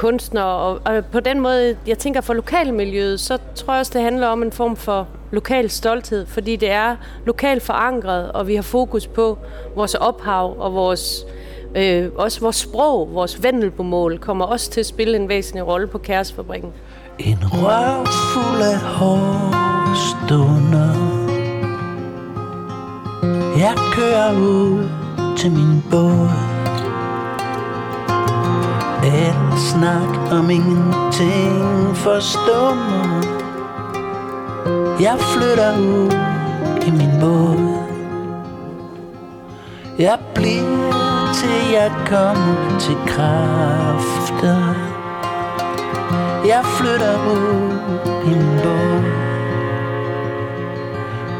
kunstnere. 0.01 0.45
Og, 0.45 0.81
og 0.85 1.05
på 1.05 1.19
den 1.19 1.39
måde, 1.39 1.77
jeg 1.87 1.97
tænker 1.97 2.21
for 2.21 2.33
lokalmiljøet, 2.33 3.19
så 3.19 3.37
tror 3.55 3.73
jeg 3.73 3.79
også, 3.79 3.91
det 3.95 4.01
handler 4.01 4.27
om 4.27 4.43
en 4.43 4.51
form 4.51 4.75
for 4.75 5.07
lokal 5.31 5.69
stolthed, 5.69 6.25
fordi 6.25 6.55
det 6.55 6.71
er 6.71 6.95
lokalt 7.25 7.63
forankret, 7.63 8.31
og 8.31 8.47
vi 8.47 8.55
har 8.55 8.61
fokus 8.61 9.07
på 9.07 9.37
vores 9.75 9.95
ophav 9.95 10.55
og 10.59 10.73
vores, 10.73 11.25
øh, 11.75 12.09
også 12.15 12.39
vores 12.39 12.55
sprog, 12.55 13.13
vores 13.13 13.43
vendelbomål, 13.43 14.19
kommer 14.19 14.45
også 14.45 14.71
til 14.71 14.79
at 14.79 14.85
spille 14.85 15.15
en 15.17 15.29
væsentlig 15.29 15.67
rolle 15.67 15.87
på 15.87 15.97
Kæresfabrikken. 15.97 16.71
En 17.19 17.37
røv 17.41 18.05
fuld 18.05 18.61
af 18.61 18.79
hårde 18.79 19.97
stunder 20.09 20.91
Jeg 23.57 23.75
kører 23.93 24.39
ud 24.39 24.89
til 25.37 25.51
min 25.51 25.83
båd 25.91 26.60
Al 29.03 29.57
snak 29.57 30.31
om 30.31 30.49
ingenting 30.49 31.95
forstummer 31.95 33.21
Jeg 34.99 35.19
flytter 35.19 35.77
ud 35.77 36.11
i 36.87 36.91
min 36.91 37.09
båd. 37.19 37.77
Jeg 39.99 40.19
bliver 40.35 41.31
til 41.33 41.71
jeg 41.73 41.91
kommer 42.05 42.79
til 42.79 42.95
kræfter. 43.07 44.75
Jeg 46.45 46.65
flytter 46.65 47.15
ud 47.33 47.71
i 48.25 48.29
min 48.29 48.59
båd. 48.63 49.03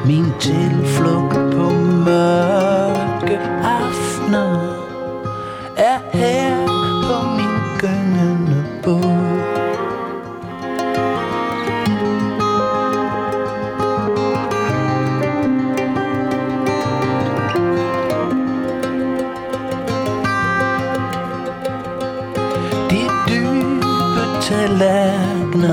Min 0.05 0.34
tilflugt 0.39 1.55
på 1.55 1.70
mørke 2.05 3.39
aftener 3.64 4.59
Er 5.78 5.99
her 6.14 6.71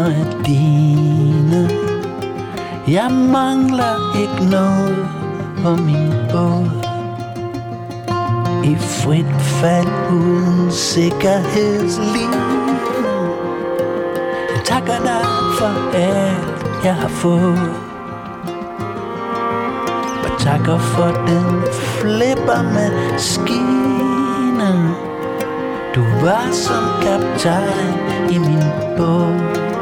er 0.08 0.42
dine. 0.46 1.70
Jeg 2.88 3.10
mangler 3.10 4.16
ikke 4.20 4.50
noget 4.50 5.06
på 5.62 5.70
min 5.82 6.12
båd 6.32 6.70
I 8.64 8.76
frit 8.76 9.42
fald 9.42 9.88
uden 10.10 10.72
sikkerhedsliv 10.72 12.34
Jeg 14.54 14.64
takker 14.64 14.98
dig 14.98 15.26
for 15.58 15.96
alt 15.96 16.58
jeg 16.84 16.94
har 16.94 17.08
fået. 17.08 17.74
Og 20.24 20.40
takker 20.40 20.78
for 20.78 21.26
den 21.26 21.62
flipper 21.72 22.62
med 22.62 23.18
skine. 23.18 24.94
Du 25.94 26.02
var 26.22 26.48
som 26.52 26.84
kaptajn 27.02 28.30
i 28.30 28.38
min 28.38 28.62
båd 28.96 29.77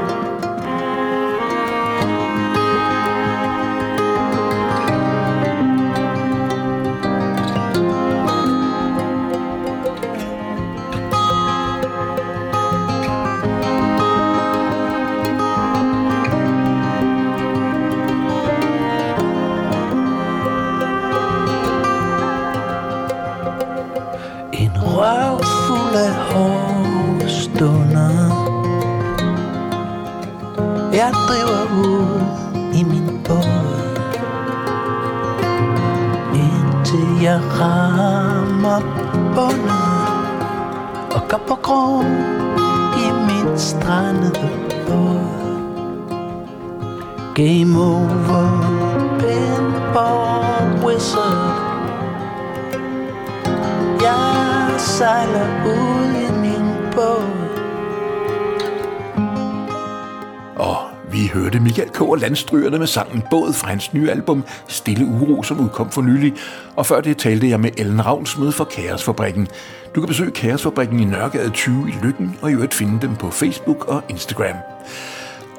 Landstrygerne 62.27 62.79
med 62.79 62.87
sangen 62.87 63.23
Båd 63.31 63.53
fra 63.53 63.69
hans 63.69 63.95
nye 63.95 64.11
album 64.11 64.45
Stille 64.69 65.07
Uro, 65.07 65.43
som 65.43 65.61
udkom 65.61 65.91
for 65.91 66.03
nylig. 66.03 66.35
Og 66.77 66.87
før 66.87 67.01
det 67.01 67.17
talte 67.17 67.49
jeg 67.49 67.61
med 67.61 67.71
Ellen 67.77 68.07
Ravnsmed 68.07 68.53
fra 68.53 68.65
Kaosfabrikken. 68.65 69.49
Du 69.95 70.01
kan 70.01 70.09
besøge 70.09 70.31
Kaosfabrikken 70.31 71.01
i 71.01 71.05
Nørregade 71.05 71.51
20 71.51 71.89
i 71.89 71.95
Lykken, 72.03 72.37
og 72.43 72.51
i 72.51 72.55
øvrigt 72.55 72.75
finde 72.75 73.01
dem 73.01 73.17
på 73.17 73.31
Facebook 73.31 73.89
og 73.89 74.03
Instagram. 74.09 74.57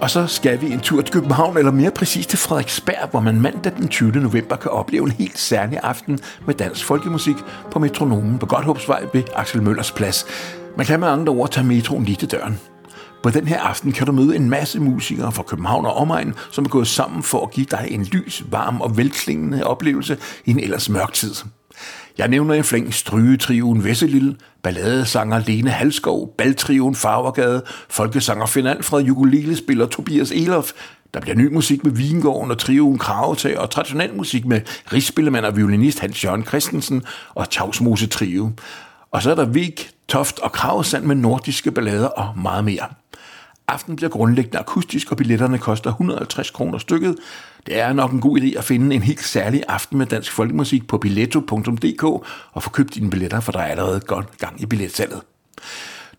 Og 0.01 0.09
så 0.09 0.27
skal 0.27 0.61
vi 0.61 0.71
en 0.71 0.79
tur 0.79 1.01
til 1.01 1.13
København, 1.13 1.57
eller 1.57 1.71
mere 1.71 1.91
præcis 1.91 2.27
til 2.27 2.39
Frederiksberg, 2.39 3.09
hvor 3.11 3.19
man 3.19 3.41
mandag 3.41 3.71
den 3.77 3.87
20. 3.87 4.11
november 4.11 4.55
kan 4.55 4.71
opleve 4.71 5.03
en 5.05 5.11
helt 5.11 5.39
særlig 5.39 5.79
aften 5.83 6.19
med 6.47 6.55
dansk 6.55 6.85
folkemusik 6.85 7.35
på 7.71 7.79
metronomen 7.79 8.39
på 8.39 8.45
Godthåbsvej 8.45 9.03
ved 9.13 9.23
Axel 9.35 9.61
Møllers 9.63 9.91
plads. 9.91 10.25
Man 10.77 10.85
kan 10.85 10.99
med 10.99 11.07
andre 11.07 11.33
ord 11.33 11.49
tage 11.49 11.67
metroen 11.67 12.03
lige 12.03 12.15
til 12.15 12.31
døren. 12.31 12.59
På 13.23 13.29
den 13.29 13.47
her 13.47 13.61
aften 13.61 13.91
kan 13.91 14.05
du 14.05 14.11
møde 14.11 14.35
en 14.35 14.49
masse 14.49 14.79
musikere 14.79 15.31
fra 15.31 15.43
København 15.43 15.85
og 15.85 15.93
omegn, 15.93 16.33
som 16.51 16.65
er 16.65 16.69
gået 16.69 16.87
sammen 16.87 17.23
for 17.23 17.43
at 17.43 17.51
give 17.51 17.65
dig 17.71 17.87
en 17.91 18.03
lys, 18.03 18.43
varm 18.51 18.81
og 18.81 18.97
velklingende 18.97 19.63
oplevelse 19.63 20.17
i 20.45 20.51
en 20.51 20.59
ellers 20.59 20.89
mørk 20.89 21.13
tid. 21.13 21.35
Jeg 22.17 22.27
nævner 22.27 22.53
i 22.53 22.61
flæng 22.61 22.93
strygetrioen 22.93 23.83
Vesselille, 23.83 24.35
balladesanger 24.63 25.39
Lene 25.47 25.69
Halskov, 25.69 26.33
baltrioen 26.37 26.95
Farvergade, 26.95 27.63
folkesanger 27.89 28.45
Finn 28.45 28.67
Alfred, 28.67 29.09
ukulelespiller 29.09 29.85
Tobias 29.85 30.31
Elof, 30.31 30.71
der 31.13 31.19
bliver 31.19 31.35
ny 31.35 31.53
musik 31.53 31.83
med 31.83 31.91
Vingården 31.91 32.51
og 32.51 32.57
trioen 32.57 32.97
Kravetag 32.97 33.59
og 33.59 33.69
traditionel 33.69 34.15
musik 34.15 34.45
med 34.45 34.61
rigsspillemand 34.93 35.45
og 35.45 35.57
violinist 35.57 35.99
Hans 35.99 36.23
Jørgen 36.23 36.45
Christensen 36.45 37.03
og 37.35 37.49
Tavsmose 37.49 38.07
Trio. 38.07 38.51
Og 39.11 39.21
så 39.21 39.31
er 39.31 39.35
der 39.35 39.45
Vik, 39.45 39.89
Toft 40.07 40.39
og 40.39 40.51
Kravesand 40.51 41.05
med 41.05 41.15
nordiske 41.15 41.71
ballader 41.71 42.07
og 42.07 42.39
meget 42.39 42.65
mere. 42.65 42.87
Aften 43.67 43.95
bliver 43.95 44.09
grundlæggende 44.09 44.59
akustisk, 44.59 45.11
og 45.11 45.17
billetterne 45.17 45.57
koster 45.57 45.89
150 45.89 46.51
kroner 46.51 46.77
stykket. 46.77 47.15
Det 47.65 47.79
er 47.79 47.93
nok 47.93 48.11
en 48.11 48.21
god 48.21 48.39
idé 48.39 48.57
at 48.57 48.63
finde 48.63 48.95
en 48.95 49.01
helt 49.01 49.23
særlig 49.23 49.63
aften 49.67 49.97
med 49.97 50.05
dansk 50.05 50.31
folkemusik 50.31 50.87
på 50.87 50.97
billetto.dk 50.97 52.03
og 52.51 52.63
få 52.63 52.69
købt 52.69 52.95
dine 52.95 53.09
billetter, 53.09 53.39
for 53.39 53.51
der 53.51 53.59
er 53.59 53.65
allerede 53.65 53.99
godt 53.99 54.37
gang 54.37 54.61
i 54.61 54.65
billetsalget. 54.65 55.21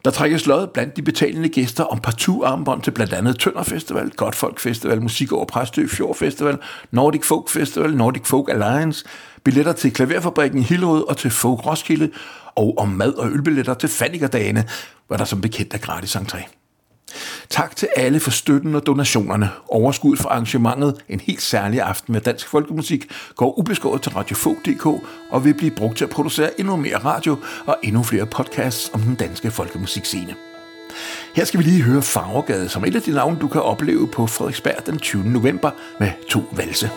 Der 0.05 0.11
trækkes 0.11 0.47
lod 0.47 0.67
blandt 0.67 0.97
de 0.97 1.03
betalende 1.03 1.49
gæster 1.49 1.85
om 1.85 1.99
partout 2.01 2.45
armbånd 2.45 2.83
til 2.83 2.91
blandt 2.91 3.13
andet 3.13 3.39
Tønder 3.39 3.63
Festival, 3.63 4.11
Godtfolk 4.11 4.61
Festival, 4.61 5.03
Musik 5.03 5.33
over 5.33 5.45
Præstø 5.45 5.87
Fjord 5.87 6.17
Festival, 6.17 6.59
Nordic 6.91 7.25
Folk 7.25 7.49
Festival, 7.49 7.97
Nordic 7.97 8.27
Folk 8.27 8.49
Alliance, 8.49 9.05
billetter 9.45 9.73
til 9.73 9.93
Klaverfabrikken 9.93 10.61
i 10.61 10.63
Hillerød 10.63 11.09
og 11.09 11.17
til 11.17 11.31
Folk 11.31 11.67
Roskilde, 11.67 12.11
og 12.55 12.75
om 12.79 12.89
mad- 12.89 13.15
og 13.15 13.31
ølbilletter 13.31 13.75
til 13.75 13.89
Fannikerdagene, 13.89 14.65
hvor 15.07 15.17
der 15.17 15.25
som 15.25 15.41
bekendt 15.41 15.75
er 15.75 15.79
gratis 15.79 16.17
entré. 16.17 16.58
Tak 17.51 17.77
til 17.77 17.89
alle 17.97 18.21
for 18.21 18.31
støtten 18.31 18.75
og 18.75 18.87
donationerne. 18.87 19.51
Overskud 19.69 20.17
for 20.17 20.29
arrangementet, 20.29 20.95
en 21.09 21.21
helt 21.21 21.43
særlig 21.43 21.81
aften 21.81 22.13
med 22.13 22.21
dansk 22.21 22.49
folkemusik, 22.49 23.13
går 23.37 23.59
ubeskåret 23.59 24.03
til 24.03 24.13
radiofog.dk 24.13 24.87
og 25.31 25.45
vil 25.45 25.55
blive 25.55 25.71
brugt 25.71 25.97
til 25.99 26.05
at 26.05 26.11
producere 26.11 26.61
endnu 26.61 26.77
mere 26.77 26.99
radio 26.99 27.37
og 27.67 27.77
endnu 27.83 28.03
flere 28.03 28.27
podcasts 28.27 28.91
om 28.93 29.01
den 29.01 29.15
danske 29.15 29.51
folkemusikscene. 29.51 30.35
Her 31.35 31.45
skal 31.45 31.59
vi 31.59 31.65
lige 31.65 31.83
høre 31.83 32.03
Farvergade 32.03 32.69
som 32.69 32.85
et 32.85 32.97
af 32.97 33.03
de 33.03 33.11
navne, 33.11 33.39
du 33.41 33.49
kan 33.49 33.63
opleve 33.63 34.09
på 34.09 34.27
Frederiksberg 34.27 34.87
den 34.87 34.99
20. 34.99 35.25
november 35.25 35.71
med 36.01 36.11
to 36.29 36.43
valse. 36.53 36.91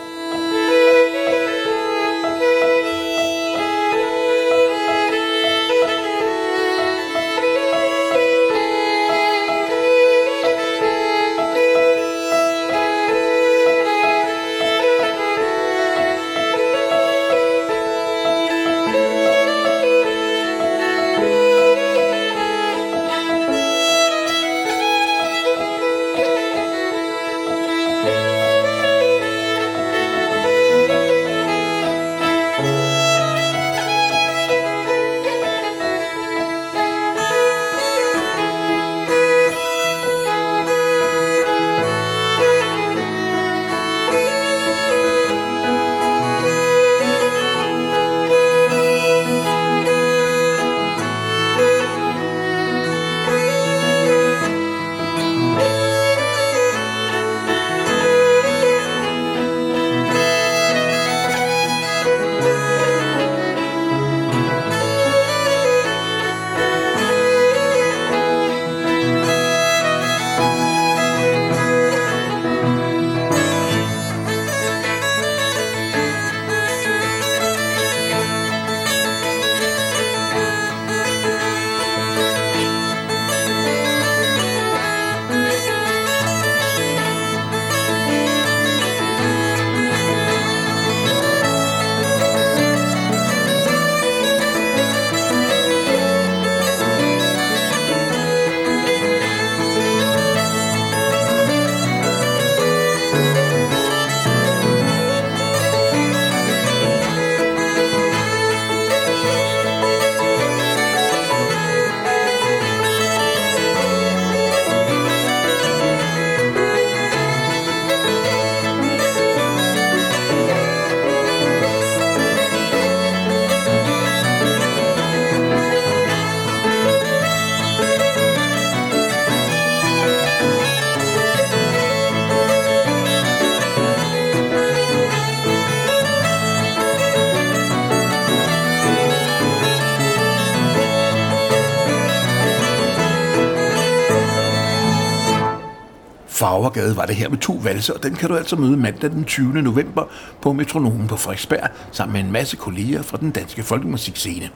Bravergade 146.72 146.98
var 146.98 147.06
det 147.06 147.16
her 147.16 147.30
med 147.30 147.38
to 147.38 147.54
valser, 147.64 147.94
og 147.94 148.04
den 148.04 148.16
kan 148.16 148.30
du 148.30 148.36
altså 148.36 148.56
møde 148.56 148.78
mandag 148.78 149.12
den 149.12 149.24
20. 149.24 149.62
november 149.62 150.04
på 150.42 150.54
Metronomen 150.54 151.08
på 151.08 151.16
Frederiksberg, 151.16 151.70
sammen 151.92 152.14
med 152.14 152.22
en 152.22 152.32
masse 152.32 152.58
kolleger 152.58 153.02
fra 153.02 153.18
den 153.18 153.32
danske 153.32 153.64
folkemusikscene. 153.64 154.50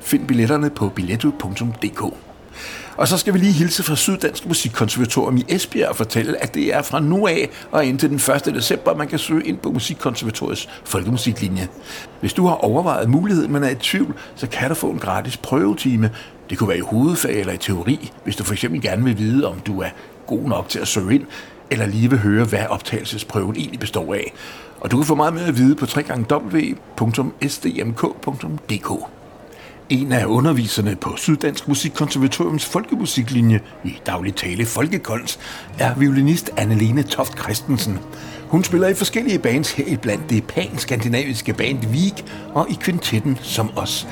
Find 0.00 0.26
billetterne 0.26 0.70
på 0.70 0.88
billetto.dk. 0.88 2.02
Og 2.96 3.08
så 3.08 3.18
skal 3.18 3.34
vi 3.34 3.38
lige 3.38 3.52
hilse 3.52 3.82
fra 3.82 3.96
Syddansk 3.96 4.46
Musikkonservatorium 4.46 5.36
i 5.36 5.44
Esbjerg 5.48 5.88
og 5.88 5.96
fortælle, 5.96 6.42
at 6.42 6.54
det 6.54 6.74
er 6.74 6.82
fra 6.82 7.00
nu 7.00 7.26
af 7.26 7.50
og 7.70 7.84
indtil 7.84 8.08
den 8.10 8.16
1. 8.16 8.44
december, 8.44 8.94
man 8.94 9.08
kan 9.08 9.18
søge 9.18 9.46
ind 9.46 9.58
på 9.58 9.70
Musikkonservatoriets 9.70 10.68
folkemusiklinje. 10.84 11.68
Hvis 12.20 12.32
du 12.32 12.46
har 12.46 12.54
overvejet 12.54 13.10
muligheden, 13.10 13.52
men 13.52 13.64
er 13.64 13.70
i 13.70 13.74
tvivl, 13.74 14.14
så 14.34 14.46
kan 14.46 14.68
du 14.68 14.74
få 14.74 14.90
en 14.90 14.98
gratis 14.98 15.36
prøvetime. 15.36 16.10
Det 16.50 16.58
kunne 16.58 16.68
være 16.68 16.78
i 16.78 16.80
hovedfag 16.80 17.40
eller 17.40 17.52
i 17.52 17.58
teori, 17.58 18.12
hvis 18.24 18.36
du 18.36 18.44
for 18.44 18.52
eksempel 18.52 18.82
gerne 18.82 19.04
vil 19.04 19.18
vide, 19.18 19.48
om 19.48 19.60
du 19.60 19.80
er 19.80 19.88
god 20.26 20.42
nok 20.42 20.68
til 20.68 20.78
at 20.78 20.88
søge 20.88 21.14
ind, 21.14 21.26
eller 21.70 21.86
lige 21.86 22.10
vil 22.10 22.18
høre, 22.18 22.44
hvad 22.44 22.66
optagelsesprøven 22.68 23.56
egentlig 23.56 23.80
består 23.80 24.14
af. 24.14 24.32
Og 24.80 24.90
du 24.90 24.96
kan 24.96 25.06
få 25.06 25.14
meget 25.14 25.34
mere 25.34 25.46
at 25.46 25.58
vide 25.58 25.74
på 25.74 25.86
www.sdmk.dk. 25.96 27.00
En 29.88 30.12
af 30.12 30.24
underviserne 30.26 30.96
på 30.96 31.16
Syddansk 31.16 31.68
Musikkonservatoriums 31.68 32.64
folkemusiklinje 32.64 33.60
i 33.84 33.96
daglig 34.06 34.34
tale 34.34 34.66
Folkekons, 34.66 35.38
er 35.78 35.94
violinist 35.94 36.50
Annelene 36.56 37.02
Toft 37.02 37.38
Christensen. 37.38 37.98
Hun 38.48 38.64
spiller 38.64 38.88
i 38.88 38.94
forskellige 38.94 39.38
bands 39.38 39.72
her 39.72 39.96
blandt 39.96 40.30
det 40.30 40.44
pan-skandinaviske 40.44 41.52
band 41.52 41.86
Vik 41.86 42.24
og 42.54 42.70
i 42.70 42.74
kvintetten 42.80 43.38
som 43.42 43.70
os. 43.76 44.06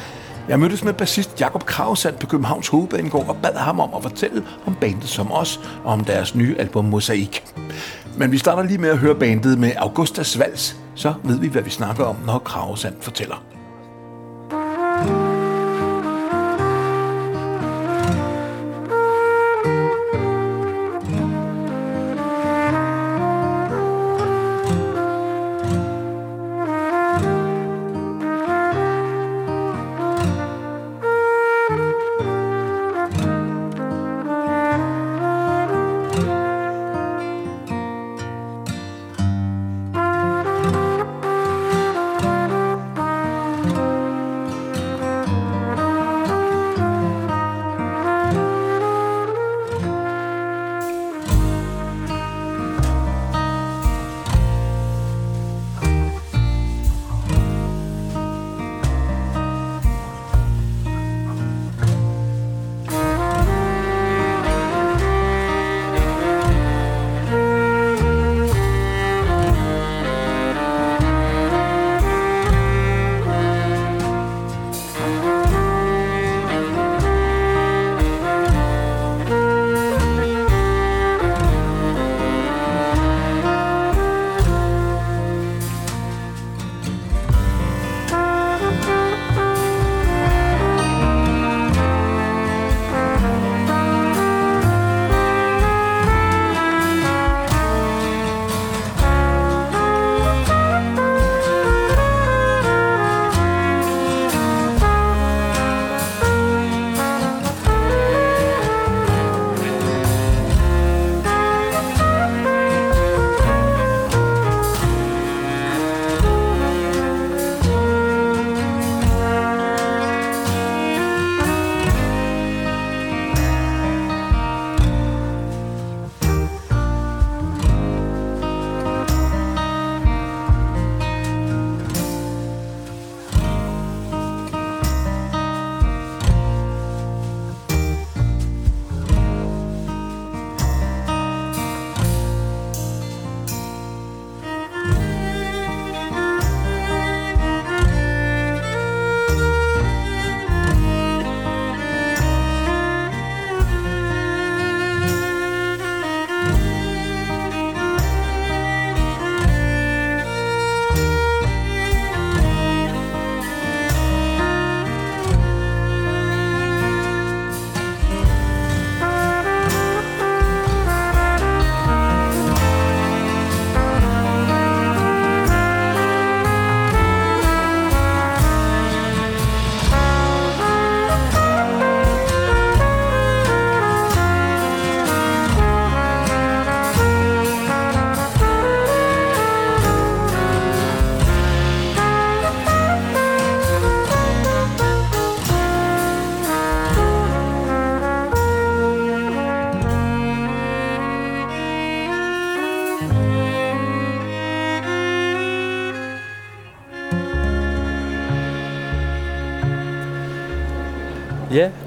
Jeg 0.49 0.61
mødtes 0.61 0.85
med 0.85 0.93
bassist 0.93 1.41
Jakob 1.41 1.65
Krausand 1.65 2.19
på 2.19 2.27
Københavns 2.27 2.69
Hovedbanegård 2.69 3.29
og 3.29 3.37
bad 3.43 3.55
ham 3.55 3.81
om 3.81 3.91
at 3.97 4.03
fortælle 4.03 4.45
om 4.67 4.75
bandet 4.81 5.09
som 5.09 5.33
os 5.33 5.61
og 5.85 5.93
om 5.93 6.05
deres 6.05 6.35
nye 6.35 6.57
album 6.59 6.85
Mosaik. 6.85 7.45
Men 8.17 8.33
vi 8.33 8.39
starter 8.39 8.63
lige 8.63 8.79
med 8.79 8.89
at 8.89 8.99
høre 8.99 9.15
bandet 9.15 9.59
med 9.59 9.73
Augusta 9.77 10.39
Vals, 10.39 10.77
så 10.95 11.15
ved 11.25 11.39
vi, 11.39 11.49
hvad 11.49 11.63
vi 11.63 11.71
snakker 11.71 12.05
om, 12.05 12.17
når 12.27 12.39
Krausand 12.39 12.95
fortæller. 13.01 13.45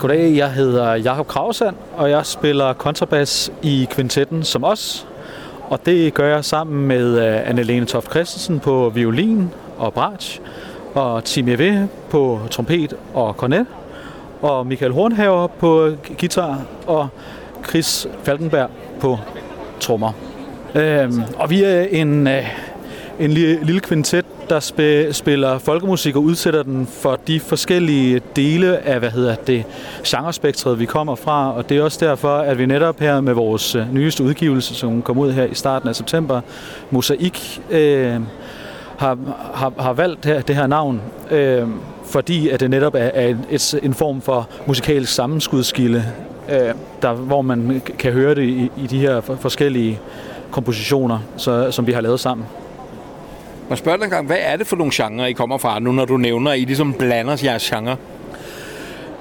Goddag. 0.07 0.35
Jeg 0.35 0.51
hedder 0.51 0.93
Jakob 0.93 1.27
Kravsand, 1.27 1.75
og 1.97 2.09
jeg 2.09 2.25
spiller 2.25 2.73
kontrabas 2.73 3.51
i 3.61 3.87
kvintetten 3.91 4.43
som 4.43 4.63
os. 4.63 5.07
Og 5.69 5.85
det 5.85 6.13
gør 6.13 6.35
jeg 6.35 6.45
sammen 6.45 6.87
med 6.87 7.19
øh, 7.19 7.49
Anne-Lene 7.49 7.85
Toft 7.85 8.09
Christensen 8.09 8.59
på 8.59 8.91
violin 8.95 9.49
og 9.77 9.93
bratsch, 9.93 10.41
og 10.93 11.23
Tim 11.23 11.47
Eve 11.47 11.89
på 12.09 12.39
trompet 12.51 12.93
og 13.13 13.37
kornet, 13.37 13.65
og 14.41 14.67
Michael 14.67 14.91
Hornhaver 14.91 15.47
på 15.47 15.91
guitar, 16.19 16.61
og 16.87 17.07
Chris 17.67 18.07
Falkenberg 18.23 18.69
på 18.99 19.17
trommer. 19.79 20.11
Øhm, 20.75 21.23
og 21.37 21.49
vi 21.49 21.63
er 21.63 21.81
en, 21.81 22.27
øh, 22.27 22.43
en 23.19 23.31
lille, 23.31 23.79
kvintet, 23.79 24.25
der 24.49 24.59
spiller 25.11 25.57
folkemusik 25.57 26.15
og 26.15 26.23
udsætter 26.23 26.63
den 26.63 26.87
for 26.87 27.19
de 27.27 27.39
forskellige 27.39 28.21
dele 28.35 28.77
af, 28.77 28.99
hvad 28.99 29.09
hedder 29.09 29.35
det, 29.35 29.63
genrespektret, 30.07 30.79
vi 30.79 30.85
kommer 30.85 31.15
fra. 31.15 31.53
Og 31.53 31.69
det 31.69 31.77
er 31.77 31.83
også 31.83 32.05
derfor, 32.05 32.37
at 32.37 32.57
vi 32.57 32.65
netop 32.65 32.99
her 32.99 33.21
med 33.21 33.33
vores 33.33 33.75
øh, 33.75 33.93
nyeste 33.93 34.23
udgivelse, 34.23 34.75
som 34.75 35.01
kom 35.01 35.17
ud 35.17 35.31
her 35.31 35.43
i 35.43 35.55
starten 35.55 35.89
af 35.89 35.95
september, 35.95 36.41
Mosaik, 36.91 37.61
øh, 37.71 38.19
har, 38.97 39.17
har, 39.53 39.73
har 39.79 39.93
valgt 39.93 40.23
det 40.23 40.31
her, 40.33 40.41
det 40.41 40.55
her 40.55 40.67
navn, 40.67 41.01
øh, 41.31 41.67
fordi 42.05 42.49
at 42.49 42.59
det 42.59 42.69
netop 42.69 42.95
er, 42.95 43.11
er 43.13 43.35
et, 43.49 43.79
en 43.83 43.93
form 43.93 44.21
for 44.21 44.49
musikalsk 44.65 45.13
sammenskudskilde, 45.13 46.05
øh, 46.51 46.73
der, 47.01 47.13
hvor 47.13 47.41
man 47.41 47.81
kan 47.99 48.11
høre 48.11 48.35
det 48.35 48.43
i, 48.43 48.71
i 48.77 48.87
de 48.87 48.99
her 48.99 49.21
forskellige 49.21 49.99
kompositioner, 50.51 51.19
så, 51.37 51.71
som 51.71 51.87
vi 51.87 51.91
har 51.91 52.01
lavet 52.01 52.19
sammen. 52.19 52.47
Man 53.69 53.77
spørger 53.77 53.97
dig 53.97 54.03
engang, 54.03 54.25
hvad 54.25 54.37
er 54.39 54.55
det 54.55 54.67
for 54.67 54.75
nogle 54.75 54.91
genrer, 54.95 55.25
I 55.25 55.31
kommer 55.31 55.57
fra, 55.57 55.79
nu 55.79 55.91
når 55.91 56.05
du 56.05 56.17
nævner, 56.17 56.51
at 56.51 56.59
I 56.59 56.65
ligesom 56.65 56.93
blander 56.93 57.41
jeres 57.43 57.69
genre? 57.69 57.97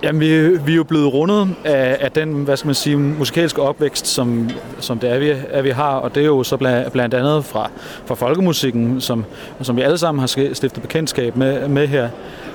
Jamen, 0.04 0.20
vi, 0.20 0.58
vi 0.58 0.72
er 0.72 0.76
jo 0.76 0.84
blevet 0.84 1.14
rundet 1.14 1.48
af, 1.64 1.96
af 2.00 2.12
den, 2.12 2.32
hvad 2.32 2.56
skal 2.56 2.68
man 2.68 2.74
sige, 2.74 2.96
musikalske 2.96 3.62
opvækst, 3.62 4.06
som, 4.06 4.50
som 4.78 4.98
det 4.98 5.10
er, 5.10 5.18
vi, 5.18 5.32
er, 5.50 5.62
vi 5.62 5.70
har, 5.70 5.94
og 5.94 6.14
det 6.14 6.20
er 6.20 6.26
jo 6.26 6.42
så 6.42 6.56
blandt, 6.56 6.92
blandt 6.92 7.14
andet 7.14 7.44
fra, 7.44 7.70
fra 8.06 8.14
folkemusikken, 8.14 9.00
som, 9.00 9.24
som 9.62 9.76
vi 9.76 9.82
alle 9.82 9.98
sammen 9.98 10.20
har 10.20 10.26
stiftet 10.26 10.82
bekendtskab 10.82 11.36
med, 11.36 11.68
med 11.68 11.86
her. 11.86 12.08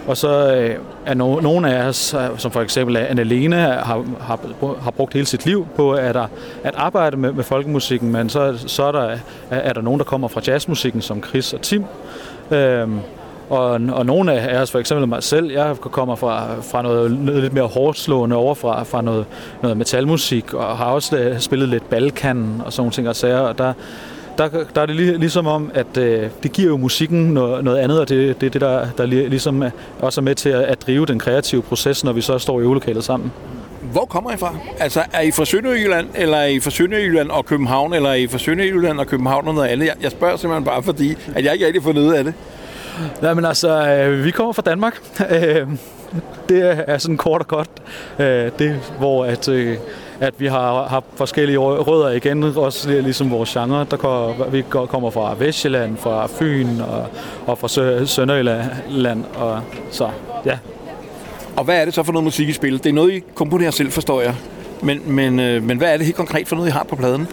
Og 0.08 0.18
så 0.18 0.56
øh, 0.56 0.76
er 1.06 1.14
no, 1.14 1.40
nogle 1.40 1.74
af 1.76 1.88
os, 1.88 2.16
som 2.38 2.52
for 2.52 2.62
eksempel 2.62 2.98
Anne-Lene, 2.98 3.56
har, 3.56 4.06
har, 4.20 4.40
har 4.82 4.92
brugt 4.92 5.14
hele 5.14 5.26
sit 5.26 5.46
liv 5.46 5.68
på 5.76 5.92
at, 5.92 6.16
at 6.64 6.76
arbejde 6.76 7.18
med, 7.18 7.32
med 7.32 7.44
folkemusikken, 7.44 8.12
men 8.12 8.30
så, 8.30 8.64
så 8.68 8.84
er, 8.84 8.92
der, 8.92 9.02
er, 9.02 9.18
er 9.50 9.74
der 9.74 9.82
nogen, 9.82 10.00
der 10.00 10.06
kommer 10.06 10.28
fra 10.28 10.42
jazzmusikken, 10.48 11.02
som 11.02 11.24
Chris 11.24 11.54
og 11.54 11.62
Tim. 11.62 11.84
øh, 12.52 12.88
og, 13.50 13.70
og 13.70 14.06
nogle 14.06 14.34
af 14.34 14.62
os, 14.62 14.72
for 14.72 14.80
eksempel 14.80 15.08
mig 15.08 15.24
selv, 15.24 15.52
jeg 15.52 15.76
kommer 15.82 16.16
fra, 16.16 16.48
fra 16.62 16.82
noget, 16.82 17.12
noget 17.12 17.42
lidt 17.42 17.54
mere 17.54 17.68
hårdt 17.68 17.98
slående 17.98 18.36
over 18.36 18.56
fra, 18.56 18.84
fra 18.84 19.02
noget, 19.02 19.26
noget 19.62 19.78
metalmusik, 19.78 20.54
og 20.54 20.78
har 20.78 20.86
også 20.86 21.18
øh, 21.18 21.40
spillet 21.40 21.70
lidt 21.70 21.90
Balkan 21.90 22.62
og 22.66 22.74
sådan 22.74 22.82
nogle 22.82 22.92
ting 22.92 23.10
og 23.10 23.16
sager, 23.16 23.40
og 23.40 23.58
der, 23.58 23.74
der, 24.38 24.50
der 24.76 24.82
er 24.82 24.86
det 24.86 24.96
lige, 24.96 25.18
ligesom 25.18 25.48
om, 25.48 25.72
at 25.74 25.98
øh, 25.98 26.30
det 26.44 26.52
giver 26.52 26.68
jo 26.68 26.78
musikken 26.78 27.34
noget, 27.34 27.64
noget 27.64 27.78
andet, 27.78 28.00
og 28.00 28.10
det 28.10 28.30
er 28.30 28.34
det, 28.34 28.54
det, 28.54 28.62
der, 28.62 28.86
der 28.98 29.06
ligesom 29.06 29.64
øh, 29.64 29.72
også 30.00 30.22
er 30.22 30.24
med 30.24 30.36
til 30.36 30.50
at, 30.50 30.62
at 30.62 30.82
drive 30.88 31.06
den 31.06 31.20
kreative 31.20 31.62
proces, 31.62 32.04
når 32.04 32.14
vi 32.14 32.22
så 32.22 32.38
står 32.38 32.60
i 32.60 32.64
øvelokalet 32.64 33.04
sammen. 33.04 33.32
Hvor 33.92 34.06
kommer 34.06 34.32
I 34.32 34.38
fra? 34.38 34.56
Altså, 34.80 35.04
er 35.14 35.22
I 35.22 35.32
fra 35.32 35.46
Sønderjylland, 35.46 36.08
eller 36.16 36.38
er 36.38 36.46
I 36.46 36.60
fra 36.60 36.70
Sønderjylland 36.70 37.30
og 37.30 37.46
København, 37.46 37.94
eller 37.94 38.10
er 38.10 38.14
I 38.14 38.28
fra 38.28 38.38
Sønderjylland 38.38 39.00
og 39.00 39.08
København 39.08 39.48
og 39.48 39.54
noget 39.54 39.68
andet? 39.68 39.86
Jeg, 39.86 39.96
jeg 40.02 40.12
spørger 40.12 40.38
simpelthen 40.38 40.66
bare, 40.66 40.84
fordi 40.84 41.16
at 41.36 41.46
jeg 41.46 41.54
ikke 41.54 41.66
rigtig 41.66 41.82
har 41.82 41.86
fundet 41.86 42.02
ud 42.02 42.14
af 42.14 42.24
det. 42.24 42.34
Nej, 43.22 43.34
men 43.34 43.46
altså, 43.46 43.88
øh, 43.88 44.26
vi 44.26 44.32
kommer 44.32 44.54
fra 44.54 44.62
Danmark. 44.62 45.00
Øh, 45.32 45.68
det 46.50 46.84
er 46.88 46.98
sådan 46.98 47.18
kort 47.18 47.42
og 47.42 47.48
godt. 47.48 47.70
Øh, 48.20 48.52
det, 48.60 48.80
hvor 49.00 49.26
at, 49.26 49.50
øh, 49.50 49.78
at 50.20 50.34
vi 50.38 50.48
har, 50.48 50.84
har 50.88 51.04
forskellige 51.16 51.58
rø- 51.58 51.62
rødder 51.82 52.10
igen, 52.10 52.44
også 52.44 52.90
li- 52.90 52.92
ligesom 53.02 53.32
vores 53.32 53.50
genre. 53.54 53.86
Der 53.92 53.98
kommer, 53.98 54.46
vi 54.50 54.64
kommer 54.90 55.10
fra 55.10 55.36
Vestjylland, 55.40 55.98
fra 55.98 56.28
Fyn 56.28 56.68
og, 56.80 57.06
og 57.48 57.58
fra 57.58 57.68
Sø- 57.68 58.06
Sønderjylland. 58.06 59.24
Og, 59.36 59.62
så 59.92 60.10
ja, 60.46 60.58
Og 61.58 61.64
hvad 61.64 61.82
er 61.82 61.86
det 61.86 61.94
så 61.94 62.04
for 62.04 62.12
noget 62.12 62.24
musik, 62.24 62.50
I 62.50 62.54
spiller? 62.54 62.80
Det 62.80 62.90
er 62.90 62.94
noget, 62.94 63.14
I 63.14 63.24
komponerer 63.36 63.72
selv, 63.72 63.92
forstår 63.92 64.22
jeg. 64.22 64.36
Men, 64.84 65.02
men, 65.06 65.40
øh, 65.40 65.64
men 65.64 65.78
hvad 65.78 65.94
er 65.94 65.98
det 65.98 66.06
helt 66.06 66.18
konkret 66.18 66.48
for 66.48 66.56
noget, 66.56 66.70
I 66.70 66.72
har 66.72 66.84
på 66.84 66.96
pladen? 66.96 67.28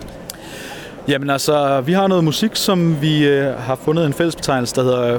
Jamen 1.09 1.31
altså, 1.31 1.81
vi 1.81 1.93
har 1.93 2.07
noget 2.07 2.25
musik, 2.25 2.51
som 2.57 3.03
vi 3.03 3.27
øh, 3.29 3.55
har 3.59 3.75
fundet 3.75 4.07
en 4.07 4.13
fællesbetegnelse, 4.13 4.75
der 4.75 4.83
hedder 4.83 5.19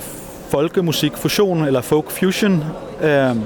folkemusik 0.49 1.17
fusion 1.17 1.65
eller 1.65 1.81
folk 1.81 2.11
fusion. 2.11 2.63
Øhm, 3.01 3.41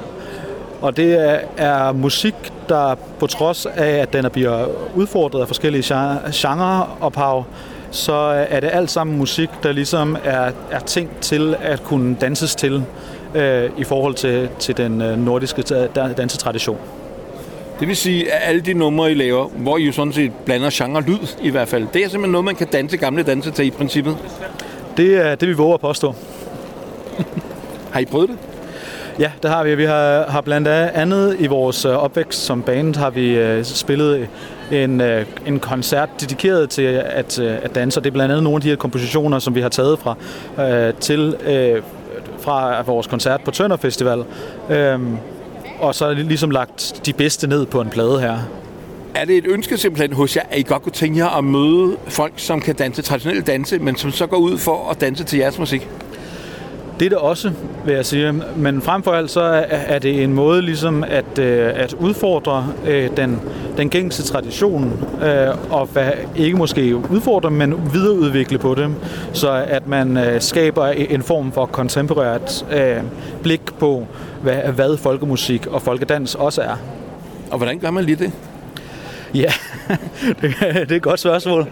og 0.82 0.98
det 0.98 1.14
er, 1.14 1.40
er 1.58 1.92
musik, 1.92 2.36
der 2.70 2.96
på 3.20 3.28
trods 3.28 3.66
af, 3.66 3.90
at 3.90 4.14
den 4.14 4.26
er 4.26 4.30
bliver 4.30 4.66
udfordret 4.96 5.42
af 5.42 5.48
forskellige 5.48 5.84
gen- 5.96 6.32
genreophav, 6.34 7.44
så 7.92 8.14
er 8.50 8.60
det 8.60 8.70
alt 8.74 8.92
sammen 8.92 9.18
musik, 9.18 9.50
der 9.64 9.72
ligesom 9.72 10.18
er, 10.24 10.52
er 10.72 10.80
tænkt 10.80 11.20
til 11.22 11.56
at 11.62 11.84
kunne 11.84 12.16
danses 12.22 12.56
til 12.56 12.84
øh, 13.36 13.70
i 13.78 13.84
forhold 13.84 14.14
til, 14.16 14.50
til 14.60 14.78
den 14.78 15.02
øh, 15.02 15.18
nordiske 15.18 15.62
dansetradition. 16.18 16.78
Det 17.80 17.88
vil 17.88 17.98
sige, 17.98 18.32
at 18.34 18.50
alle 18.50 18.62
de 18.62 18.74
numre, 18.74 19.12
I 19.12 19.14
laver, 19.14 19.48
hvor 19.48 19.78
I 19.78 19.84
jo 19.84 19.92
sådan 19.92 20.14
set 20.14 20.32
blander 20.46 20.70
genre 20.74 21.00
og 21.00 21.04
lyd 21.04 21.28
i 21.42 21.50
hvert 21.50 21.68
fald, 21.68 21.88
det 21.94 22.04
er 22.04 22.10
simpelthen 22.10 22.32
noget, 22.32 22.46
man 22.46 22.56
kan 22.56 22.68
danse 22.68 22.98
gamle 22.98 23.24
danse 23.24 23.52
til 23.52 23.66
i 23.66 23.70
princippet. 23.72 24.18
Det 24.98 25.26
er 25.26 25.36
det, 25.36 25.48
vi 25.48 25.54
våger 25.54 25.74
at 25.74 25.80
påstå. 25.82 26.16
Har 27.92 28.00
I 28.00 28.06
prøvet 28.06 28.30
det? 28.30 28.38
Ja, 29.20 29.32
det 29.44 29.52
har 29.52 29.64
vi. 29.64 29.76
Vi 29.76 29.86
har, 29.86 30.26
har 30.30 30.42
blandt 30.42 30.68
andet 30.68 31.36
i 31.40 31.48
vores 31.48 31.86
øh, 31.86 31.92
opvækst 31.92 32.46
som 32.46 32.62
band, 32.62 32.96
har 32.96 33.10
vi 33.10 33.36
øh, 33.36 33.64
spillet 33.64 34.28
en, 34.72 35.02
øh, 35.02 35.26
en 35.46 35.60
koncert 35.60 36.10
dedikeret 36.22 36.70
til 36.70 36.82
at, 37.06 37.40
øh, 37.40 37.58
at 37.64 37.76
danse. 37.76 38.00
Og 38.00 38.04
det 38.04 38.10
er 38.10 38.14
blandt 38.14 38.32
andet 38.32 38.44
nogle 38.44 38.56
af 38.56 38.62
de 38.62 38.70
her 38.70 38.76
kompositioner, 38.76 39.40
som 39.40 39.56
vi 39.56 39.62
har 39.62 39.70
taget 39.70 40.00
fra 40.00 40.16
øh, 40.68 40.94
til 40.94 41.36
øh, 41.46 41.82
fra 42.40 42.82
vores 42.82 43.08
koncert 43.08 43.42
på 43.42 43.52
Tønder 43.52 43.78
Festival. 43.78 44.24
Øhm, 44.70 45.18
og 45.80 45.96
så 45.96 46.14
ligesom 46.14 46.52
lagt 46.52 47.02
de 47.06 47.14
bedste 47.14 47.48
ned 47.48 47.66
på 47.66 47.82
en 47.82 47.90
plade 47.90 48.20
her. 48.20 48.38
Er 49.16 49.26
det 49.26 49.38
et 49.38 49.46
ønske 49.48 49.78
simpelthen 49.78 50.14
hos 50.14 50.36
jer, 50.36 50.42
at 50.50 50.60
I 50.60 50.64
godt 50.64 50.84
kunne 50.84 50.92
tænke 50.92 51.20
jer 51.20 51.38
at 51.38 51.44
møde 51.44 51.98
folk, 52.08 52.34
som 52.38 52.62
kan 52.62 52.76
danse 52.76 53.02
traditionel 53.02 53.42
danse, 53.42 53.80
men 53.80 53.96
som 53.96 54.12
så 54.12 54.28
går 54.28 54.38
ud 54.38 54.58
for 54.58 54.90
at 54.90 55.02
danse 55.02 55.24
til 55.24 55.40
jeres 55.40 55.60
musik? 55.60 55.88
Det 57.02 57.06
er 57.06 57.10
det 57.10 57.18
også, 57.18 57.52
vil 57.86 57.96
jeg 57.96 58.06
sige. 58.06 58.34
Men 58.56 58.82
frem 58.82 59.04
for 59.04 59.12
alt 59.12 59.32
så 59.32 59.42
er, 59.42 59.64
er 59.68 60.00
det 60.00 60.24
en 60.24 60.34
måde 60.34 60.62
ligesom 60.62 61.04
at, 61.04 61.40
øh, 61.40 61.72
at 61.76 61.94
udfordre 61.94 62.68
øh, 62.88 63.18
den, 63.18 63.40
den 63.78 63.90
gængse 63.90 64.24
tradition, 64.24 65.06
øh, 65.24 65.74
og 65.74 65.86
hvad, 65.86 66.12
ikke 66.36 66.58
måske 66.58 66.96
udfordre, 66.96 67.52
men 67.52 67.94
videreudvikle 67.94 68.58
på 68.58 68.76
det, 68.76 68.96
så 69.34 69.52
at 69.68 69.88
man 69.88 70.18
øh, 70.18 70.42
skaber 70.42 70.88
en 70.88 71.24
form 71.24 71.52
for 71.52 71.66
kontemporært 71.66 72.66
øh, 72.72 73.04
blik 73.44 73.62
på, 73.80 74.08
hvad, 74.42 74.56
hvad 74.56 74.98
folkemusik 74.98 75.68
og 75.68 75.82
folkedans 75.82 76.36
også 76.36 76.62
er. 76.62 76.76
Og 77.52 77.58
hvordan 77.58 77.80
gør 77.80 77.92
man 77.92 78.04
lige 78.04 78.16
det? 78.16 78.32
Ja, 79.34 79.52
det, 80.42 80.56
er 80.62 80.96
et 80.96 81.02
godt 81.02 81.20
spørgsmål. 81.20 81.68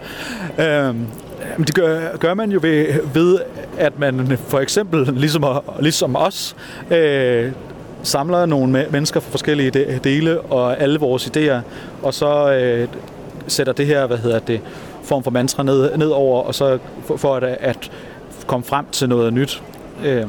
Øhm, 0.58 1.06
det 1.58 1.74
gør, 1.74 2.16
gør 2.16 2.34
man 2.34 2.52
jo 2.52 2.58
ved, 2.62 2.86
ved, 3.14 3.38
at 3.78 3.98
man 3.98 4.38
for 4.38 4.58
eksempel, 4.58 5.14
ligesom, 5.14 5.44
ligesom 5.80 6.16
os, 6.16 6.56
øh, 6.90 7.52
samler 8.02 8.46
nogle 8.46 8.86
mennesker 8.90 9.20
fra 9.20 9.30
forskellige 9.30 10.00
dele 10.04 10.40
og 10.40 10.80
alle 10.80 10.98
vores 10.98 11.26
idéer, 11.26 11.60
og 12.02 12.14
så 12.14 12.52
øh, 12.52 12.88
sætter 13.46 13.72
det 13.72 13.86
her, 13.86 14.06
hvad 14.06 14.18
hedder 14.18 14.38
det, 14.38 14.60
form 15.02 15.22
for 15.22 15.30
mantra 15.30 15.62
ned, 15.62 15.96
ned 15.96 16.08
over, 16.08 16.42
og 16.42 16.54
så 16.54 16.78
for, 17.04 17.16
for 17.16 17.36
at, 17.36 17.44
at 17.44 17.90
komme 18.46 18.64
frem 18.64 18.84
til 18.92 19.08
noget 19.08 19.32
nyt. 19.32 19.62
Øh, 20.04 20.26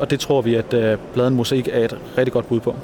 og 0.00 0.10
det 0.10 0.20
tror 0.20 0.40
vi, 0.40 0.54
at 0.54 0.74
øh, 0.74 0.98
bladen 1.14 1.34
Mosaik 1.34 1.68
er 1.72 1.84
et 1.84 1.96
rigtig 2.18 2.32
godt 2.32 2.48
bud 2.48 2.60
på. 2.60 2.76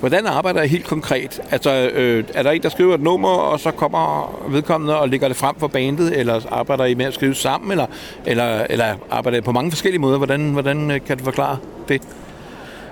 Hvordan 0.00 0.26
arbejder 0.26 0.62
I 0.62 0.68
helt 0.68 0.86
konkret? 0.86 1.40
Altså, 1.50 1.90
øh, 1.94 2.24
er 2.34 2.42
der 2.42 2.50
en, 2.50 2.62
der 2.62 2.68
skriver 2.68 2.94
et 2.94 3.00
nummer, 3.00 3.28
og 3.28 3.60
så 3.60 3.70
kommer 3.70 4.34
vedkommende 4.48 4.98
og 4.98 5.08
lægger 5.08 5.28
det 5.28 5.36
frem 5.36 5.54
for 5.58 5.66
bandet, 5.66 6.18
eller 6.18 6.40
arbejder 6.50 6.84
I 6.84 6.94
med 6.94 7.04
at 7.04 7.14
skrive 7.14 7.34
sammen, 7.34 7.70
eller, 7.70 7.86
eller, 8.26 8.66
eller 8.70 8.94
arbejder 9.10 9.38
I 9.38 9.40
på 9.40 9.52
mange 9.52 9.70
forskellige 9.70 10.00
måder? 10.00 10.16
Hvordan, 10.16 10.52
hvordan 10.52 10.90
øh, 10.90 11.00
kan 11.06 11.18
du 11.18 11.24
forklare 11.24 11.56
det? 11.88 12.02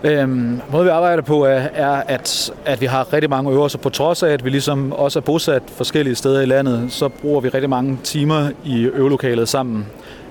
Øhm, 0.05 0.61
måden 0.73 0.85
vi 0.85 0.91
arbejder 0.91 1.23
på 1.23 1.45
er, 1.45 1.61
er 1.75 2.03
at, 2.07 2.53
at 2.65 2.81
vi 2.81 2.87
har 2.87 3.13
rigtig 3.13 3.31
mange 3.31 3.51
øvelser. 3.51 3.79
På 3.79 3.89
trods 3.89 4.23
af, 4.23 4.31
at 4.31 4.45
vi 4.45 4.51
ligesom 4.51 4.93
også 4.93 5.19
er 5.19 5.21
bosat 5.21 5.63
forskellige 5.67 6.15
steder 6.15 6.41
i 6.41 6.47
landet, 6.47 6.87
så 6.89 7.09
bruger 7.09 7.41
vi 7.41 7.49
rigtig 7.49 7.71
mange 7.71 7.99
timer 8.05 8.51
i 8.65 8.83
øvelokalet 8.83 9.49
sammen. 9.49 9.87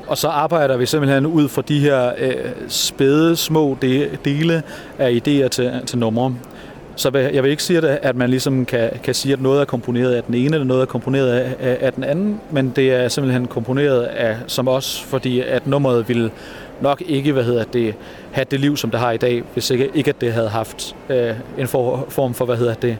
Og 0.07 0.17
så 0.17 0.27
arbejder 0.27 0.77
vi 0.77 0.85
simpelthen 0.85 1.25
ud 1.25 1.47
fra 1.47 1.61
de 1.61 1.79
her 1.79 2.11
øh, 2.17 2.33
spæde, 2.67 3.35
små 3.35 3.77
de, 3.81 4.09
dele 4.25 4.63
af 4.97 5.11
idéer 5.11 5.47
til, 5.47 5.81
til 5.85 5.97
numre. 5.97 6.35
Så 6.97 7.17
jeg 7.33 7.43
vil 7.43 7.51
ikke 7.51 7.63
sige, 7.63 7.77
at 7.77 7.83
at 7.83 8.15
man 8.15 8.29
ligesom 8.29 8.65
kan, 8.65 8.89
kan 9.03 9.13
sige, 9.13 9.33
at 9.33 9.41
noget 9.41 9.61
er 9.61 9.65
komponeret 9.65 10.13
af 10.13 10.23
den 10.23 10.33
ene, 10.33 10.55
eller 10.55 10.65
noget 10.65 10.81
er 10.81 10.85
komponeret 10.85 11.29
af, 11.29 11.77
af, 11.81 11.93
den 11.93 12.03
anden, 12.03 12.41
men 12.51 12.73
det 12.75 12.93
er 12.93 13.07
simpelthen 13.07 13.47
komponeret 13.47 14.03
af 14.03 14.37
som 14.47 14.67
os, 14.67 15.01
fordi 15.01 15.39
at 15.39 15.67
nummeret 15.67 16.09
vil 16.09 16.31
nok 16.81 17.03
ikke, 17.05 17.31
hvad 17.31 17.43
hedder 17.43 17.63
det, 17.63 17.95
have 18.31 18.45
det 18.51 18.59
liv, 18.59 18.77
som 18.77 18.91
det 18.91 18.99
har 18.99 19.11
i 19.11 19.17
dag, 19.17 19.43
hvis 19.53 19.69
ikke, 19.69 19.89
ikke 19.93 20.09
at 20.09 20.21
det 20.21 20.33
havde 20.33 20.49
haft 20.49 20.95
øh, 21.09 21.33
en 21.57 21.67
for, 21.67 22.05
form 22.09 22.33
for, 22.33 22.45
hvad 22.45 22.57
hedder 22.57 22.73
det, 22.73 22.97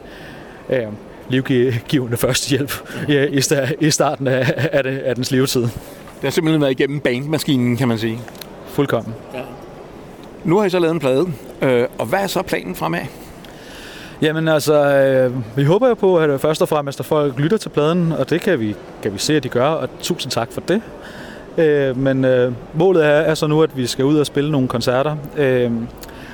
øh, 0.70 0.84
livgivende 1.30 2.18
førstehjælp 2.18 2.72
i, 3.10 3.14
i, 3.14 3.41
i 3.80 3.91
starten 3.91 4.28
af, 4.28 4.70
af, 4.72 4.84
det, 4.84 4.98
af 4.98 5.16
dens 5.16 5.32
levetid. 5.32 5.62
Det 5.62 6.24
har 6.24 6.30
simpelthen 6.30 6.62
været 6.62 6.72
igennem 6.72 7.00
bandmaskinen, 7.00 7.78
kan 7.78 7.88
man 7.88 7.98
sige. 7.98 8.20
Fuldkommen. 8.68 9.14
Nu 10.43 10.58
har 10.58 10.66
I 10.66 10.70
så 10.70 10.80
lavet 10.80 10.93
en 10.93 11.00
plade, 11.00 11.26
øh, 11.62 11.88
og 11.98 12.06
hvad 12.06 12.20
er 12.20 12.28
så 12.28 12.41
planen 12.41 12.76
fremad? 12.76 13.02
Jamen 14.22 14.47
altså, 14.47 14.74
øh, 14.74 15.57
vi 15.57 15.63
håber 15.63 15.88
jo 15.88 15.93
på, 15.93 16.18
at 16.18 16.30
øh, 16.30 16.39
først 16.39 16.61
og 16.61 16.70
fremmest, 16.70 16.99
at 16.99 17.05
folk 17.05 17.39
lytter 17.39 17.57
til 17.57 17.70
pladen, 17.70 18.11
og 18.11 18.30
det 18.30 18.41
kan 18.41 18.59
vi, 18.59 18.76
kan 19.03 19.13
vi 19.13 19.18
se, 19.18 19.36
at 19.36 19.43
de 19.43 19.49
gør, 19.49 19.65
og 19.68 19.89
tusind 20.01 20.32
tak 20.32 20.51
for 20.51 20.61
det. 20.61 20.82
Øh, 21.57 21.97
men 21.97 22.26
øh, 22.26 22.53
målet 22.74 23.05
er, 23.05 23.09
er 23.09 23.34
så 23.34 23.47
nu, 23.47 23.61
at 23.61 23.78
vi 23.78 23.88
skal 23.88 24.05
ud 24.05 24.18
og 24.18 24.26
spille 24.26 24.51
nogle 24.51 24.68
koncerter. 24.68 25.15
Øh, 25.38 25.72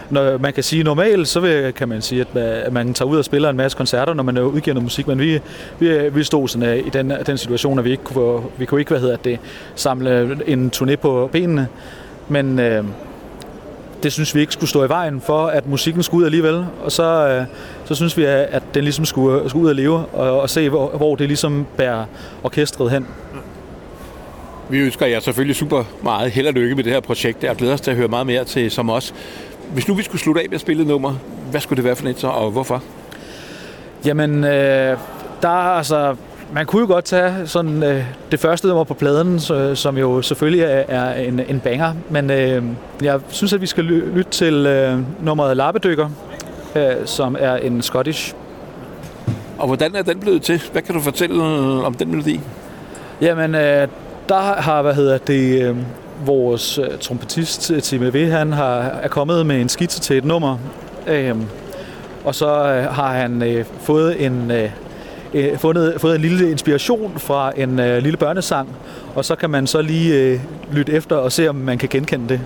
når 0.09 0.37
man 0.37 0.53
kan 0.53 0.63
sige 0.63 0.83
normalt, 0.83 1.27
så 1.27 1.39
vil, 1.39 1.73
kan 1.73 1.89
man 1.89 2.01
sige, 2.01 2.25
at, 2.35 2.65
øh, 2.67 2.73
man 2.73 2.93
tager 2.93 3.09
ud 3.09 3.17
og 3.17 3.25
spiller 3.25 3.49
en 3.49 3.57
masse 3.57 3.77
koncerter, 3.77 4.13
når 4.13 4.23
man 4.23 4.37
øh, 4.37 4.47
udgiver 4.47 4.73
noget 4.73 4.83
musik, 4.83 5.07
men 5.07 5.19
vi, 5.19 5.39
vi, 5.79 6.09
vi 6.09 6.23
stod 6.23 6.47
sådan 6.47 6.77
i 6.85 6.89
den, 6.89 7.13
den 7.25 7.37
situation, 7.37 7.79
at 7.79 7.85
vi 7.85 7.91
ikke 7.91 8.03
kunne, 8.03 8.41
vi 8.57 8.65
kunne 8.65 8.81
ikke, 8.81 8.89
hvad 8.89 9.01
hedder 9.01 9.17
det, 9.17 9.39
samle 9.75 10.39
en 10.45 10.71
turné 10.75 10.95
på 10.95 11.29
benene, 11.31 11.67
men 12.27 12.59
øh, 12.59 12.83
det 14.03 14.13
synes 14.13 14.35
vi 14.35 14.41
ikke 14.41 14.53
skulle 14.53 14.69
stå 14.69 14.83
i 14.83 14.89
vejen 14.89 15.21
for, 15.21 15.47
at 15.47 15.67
musikken 15.67 16.03
skulle 16.03 16.21
ud 16.21 16.25
alligevel, 16.25 16.65
og 16.83 16.91
så, 16.91 17.27
øh, 17.27 17.45
så 17.85 17.95
synes 17.95 18.17
vi, 18.17 18.25
at 18.25 18.63
den 18.73 18.83
ligesom 18.83 19.05
skulle, 19.05 19.49
skulle 19.49 19.63
ud 19.63 19.69
og 19.69 19.75
leve, 19.75 20.05
og, 20.05 20.41
og 20.41 20.49
se, 20.49 20.69
hvor, 20.69 20.89
hvor 20.89 21.15
det 21.15 21.27
ligesom 21.27 21.65
bærer 21.77 22.05
orkestret 22.43 22.91
hen. 22.91 23.07
Vi 24.69 24.79
ønsker 24.79 25.05
jer 25.05 25.19
selvfølgelig 25.19 25.55
super 25.55 25.83
meget 26.03 26.31
held 26.31 26.47
og 26.47 26.53
lykke 26.53 26.75
med 26.75 26.83
det 26.83 26.93
her 26.93 26.99
projekt. 26.99 27.43
Jeg 27.43 27.55
glæder 27.55 27.73
os 27.73 27.81
til 27.81 27.91
at 27.91 27.97
høre 27.97 28.07
meget 28.07 28.27
mere 28.27 28.43
til 28.43 28.71
som 28.71 28.89
os. 28.89 29.13
Hvis 29.73 29.87
nu 29.87 29.93
vi 29.93 30.03
skulle 30.03 30.21
slutte 30.21 30.41
af 30.41 30.45
med 30.49 30.55
at 30.55 30.61
spille 30.61 30.81
et 30.81 30.87
nummer, 30.87 31.13
hvad 31.51 31.61
skulle 31.61 31.77
det 31.77 31.85
være 31.85 31.95
for 31.95 32.07
et 32.07 32.19
så, 32.19 32.27
og 32.27 32.51
hvorfor? 32.51 32.83
Jamen, 34.05 34.43
øh, 34.43 34.97
der 35.41 35.49
er 35.49 35.77
altså... 35.77 36.15
Man 36.53 36.65
kunne 36.65 36.79
jo 36.81 36.87
godt 36.87 37.05
tage 37.05 37.47
sådan 37.47 37.83
øh, 37.83 38.03
det 38.31 38.39
første 38.39 38.67
nummer 38.67 38.83
på 38.83 38.93
pladen, 38.93 39.39
så, 39.39 39.75
som 39.75 39.97
jo 39.97 40.21
selvfølgelig 40.21 40.61
er, 40.61 40.83
er 40.87 41.13
en, 41.13 41.39
en 41.49 41.59
banger, 41.59 41.93
men 42.09 42.31
øh, 42.31 42.63
jeg 43.01 43.19
synes, 43.27 43.53
at 43.53 43.61
vi 43.61 43.65
skal 43.65 43.83
ly- 43.83 44.15
lytte 44.15 44.31
til 44.31 44.53
øh, 44.53 44.99
nummeret 45.21 45.57
Lappedykker, 45.57 46.09
øh, 46.75 46.91
som 47.05 47.35
er 47.39 47.55
en 47.55 47.81
Scottish. 47.81 48.33
Og 49.57 49.67
hvordan 49.67 49.95
er 49.95 50.01
den 50.01 50.19
blevet 50.19 50.41
til? 50.41 50.61
Hvad 50.71 50.81
kan 50.81 50.95
du 50.95 51.01
fortælle 51.01 51.43
om 51.85 51.93
den 51.93 52.09
melodi? 52.09 52.39
Jamen, 53.21 53.55
øh, 53.55 53.87
der 54.29 54.61
har, 54.61 54.81
hvad 54.81 54.93
hedder 54.93 55.17
det, 55.17 55.61
øh, 55.61 55.77
vores 56.25 56.77
øh, 56.77 56.87
trompetist, 57.01 57.71
Tim 57.83 58.13
V, 58.13 58.29
han 58.29 58.53
har, 58.53 58.77
er 58.79 59.07
kommet 59.07 59.45
med 59.45 59.61
en 59.61 59.69
skitse 59.69 59.99
til 59.99 60.17
et 60.17 60.25
nummer. 60.25 60.57
Øh, 61.07 61.35
og 62.23 62.35
så 62.35 62.47
øh, 62.47 62.83
har 62.83 63.13
han 63.13 63.43
øh, 63.43 63.65
fået 63.79 64.25
en... 64.25 64.51
Øh, 64.51 64.69
øh, 65.33 65.57
fundet, 65.57 66.01
fået 66.01 66.15
en 66.15 66.21
lille 66.21 66.51
inspiration 66.51 67.13
fra 67.17 67.51
en 67.55 67.79
øh, 67.79 68.03
lille 68.03 68.17
børnesang, 68.17 68.69
og 69.15 69.25
så 69.25 69.35
kan 69.35 69.49
man 69.49 69.67
så 69.67 69.81
lige 69.81 70.15
øh, 70.15 70.39
lytte 70.71 70.91
efter 70.91 71.15
og 71.15 71.31
se, 71.31 71.47
om 71.47 71.55
man 71.55 71.77
kan 71.77 71.89
genkende 71.89 72.29
det. 72.29 72.41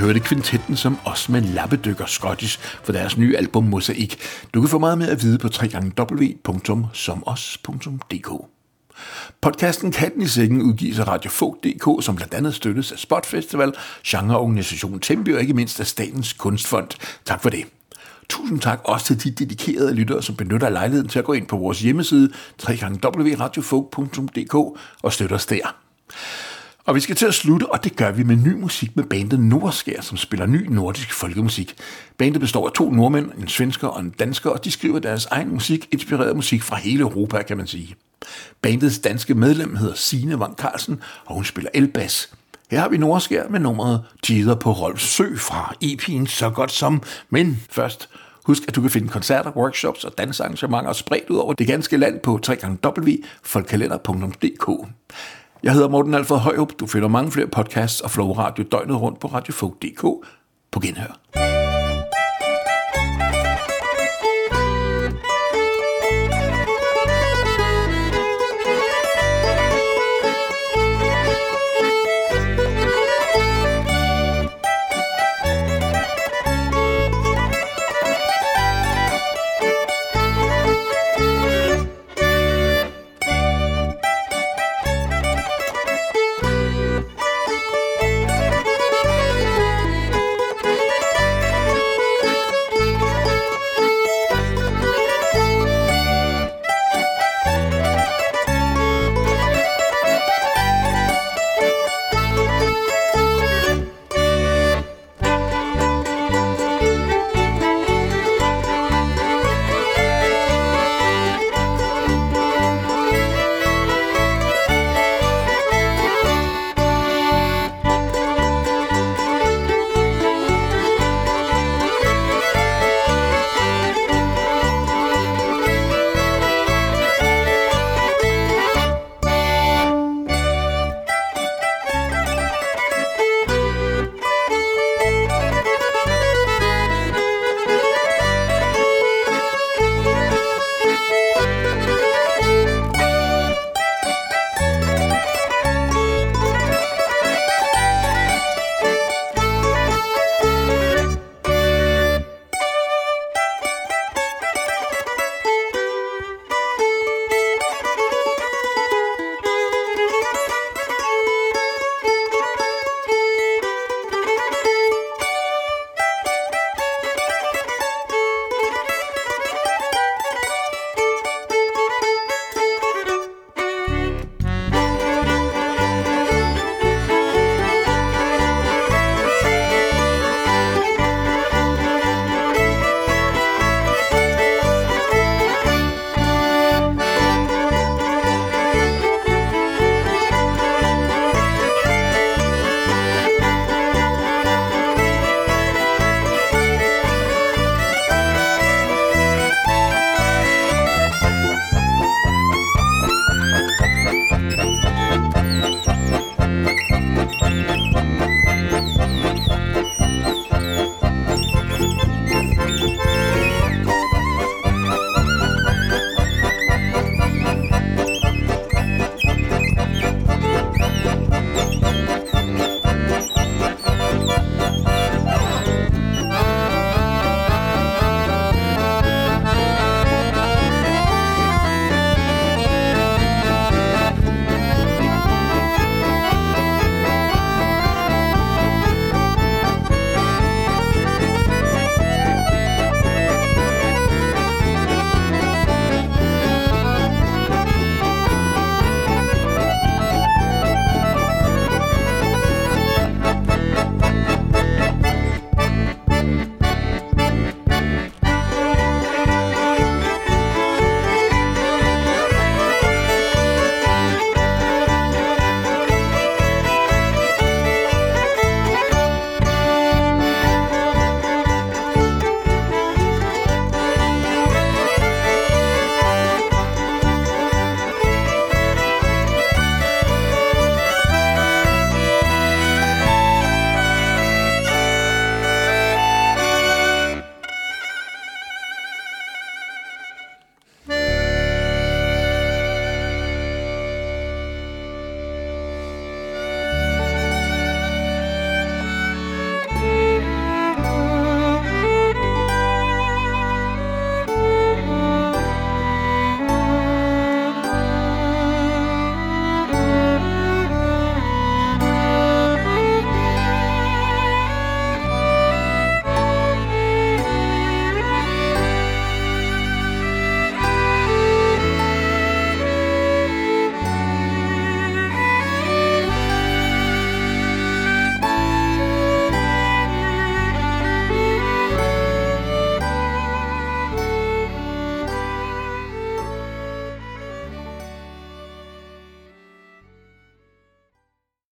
Hørte 0.00 0.20
kvintetten 0.20 0.76
som 0.76 0.98
os 1.04 1.28
med 1.28 1.40
lappedykker 1.40 2.06
Scottish 2.06 2.58
for 2.84 2.92
deres 2.92 3.18
nye 3.18 3.36
album 3.36 3.64
Mosaik. 3.64 4.18
Du 4.54 4.60
kan 4.60 4.70
få 4.70 4.78
meget 4.78 4.98
mere 4.98 5.08
at 5.08 5.22
vide 5.22 5.38
på 5.38 5.48
www.somos.dk. 5.98 7.00
Podcasten 9.40 9.92
Katten 9.92 10.22
i 10.22 10.26
Sækken 10.26 10.62
udgives 10.62 10.98
af 10.98 11.08
Radio 11.08 11.30
Fog.dk, 11.30 12.04
som 12.04 12.16
blandt 12.16 12.34
andet 12.34 12.54
støttes 12.54 12.92
af 12.92 12.98
Spot 12.98 13.26
Festival, 13.26 13.72
genreorganisationen 14.06 15.00
Tempi 15.00 15.32
og 15.32 15.40
ikke 15.40 15.54
mindst 15.54 15.80
af 15.80 15.86
Statens 15.86 16.32
Kunstfond. 16.32 16.88
Tak 17.24 17.42
for 17.42 17.50
det. 17.50 17.64
Tusind 18.28 18.60
tak 18.60 18.80
også 18.84 19.06
til 19.06 19.24
de 19.24 19.30
dedikerede 19.30 19.94
lyttere, 19.94 20.22
som 20.22 20.36
benytter 20.36 20.68
lejligheden 20.68 21.08
til 21.08 21.18
at 21.18 21.24
gå 21.24 21.32
ind 21.32 21.46
på 21.46 21.56
vores 21.56 21.80
hjemmeside 21.80 22.32
www.radiofolk.dk 22.68 24.54
og 25.02 25.12
støtte 25.12 25.34
os 25.34 25.46
der. 25.46 25.76
Og 26.84 26.94
vi 26.94 27.00
skal 27.00 27.16
til 27.16 27.26
at 27.26 27.34
slutte, 27.34 27.72
og 27.72 27.84
det 27.84 27.96
gør 27.96 28.10
vi 28.10 28.22
med 28.22 28.36
ny 28.36 28.52
musik 28.52 28.96
med 28.96 29.04
bandet 29.04 29.40
Nordskær, 29.40 30.00
som 30.00 30.16
spiller 30.16 30.46
ny 30.46 30.66
nordisk 30.68 31.12
folkemusik. 31.12 31.74
Bandet 32.18 32.40
består 32.40 32.66
af 32.66 32.72
to 32.72 32.90
nordmænd, 32.90 33.30
en 33.38 33.48
svensker 33.48 33.88
og 33.88 34.00
en 34.00 34.10
dansker, 34.10 34.50
og 34.50 34.64
de 34.64 34.70
skriver 34.70 34.98
deres 34.98 35.26
egen 35.26 35.52
musik, 35.52 35.88
inspireret 35.92 36.36
musik 36.36 36.62
fra 36.62 36.76
hele 36.76 37.00
Europa, 37.00 37.42
kan 37.42 37.56
man 37.56 37.66
sige. 37.66 37.94
Bandets 38.62 38.98
danske 38.98 39.34
medlem 39.34 39.76
hedder 39.76 39.94
Sine 39.94 40.40
Van 40.40 40.54
Carlsen, 40.58 41.00
og 41.26 41.34
hun 41.34 41.44
spiller 41.44 41.70
elbas. 41.74 42.32
Her 42.70 42.80
har 42.80 42.88
vi 42.88 42.96
Nordskær 42.96 43.48
med 43.48 43.60
nummeret 43.60 44.04
Tider 44.22 44.54
på 44.54 44.72
Rolfs 44.72 45.04
Sø 45.04 45.36
fra 45.36 45.74
EP'en 45.84 46.26
Så 46.26 46.50
Godt 46.50 46.72
Som. 46.72 47.02
Men 47.30 47.62
først, 47.70 48.08
husk 48.44 48.62
at 48.68 48.74
du 48.74 48.80
kan 48.80 48.90
finde 48.90 49.08
koncerter, 49.08 49.56
workshops 49.56 50.04
og 50.04 50.18
dansarrangementer 50.18 50.92
spredt 50.92 51.30
ud 51.30 51.36
over 51.36 51.52
det 51.52 51.66
ganske 51.66 51.96
land 51.96 52.20
på 52.20 52.40
www.folkkalender.dk. 52.48 54.88
Jeg 55.62 55.72
hedder 55.72 55.88
Morten 55.88 56.14
Alfred 56.14 56.38
Højrup. 56.38 56.72
Du 56.80 56.86
finder 56.86 57.08
mange 57.08 57.30
flere 57.32 57.46
podcasts 57.46 58.00
og 58.00 58.10
Flow 58.10 58.32
Radio 58.32 58.64
døgnet 58.72 59.00
rundt 59.00 59.20
på 59.20 59.26
radiofolk.dk. 59.26 60.02
På 60.72 60.80
genhør. 60.80 61.69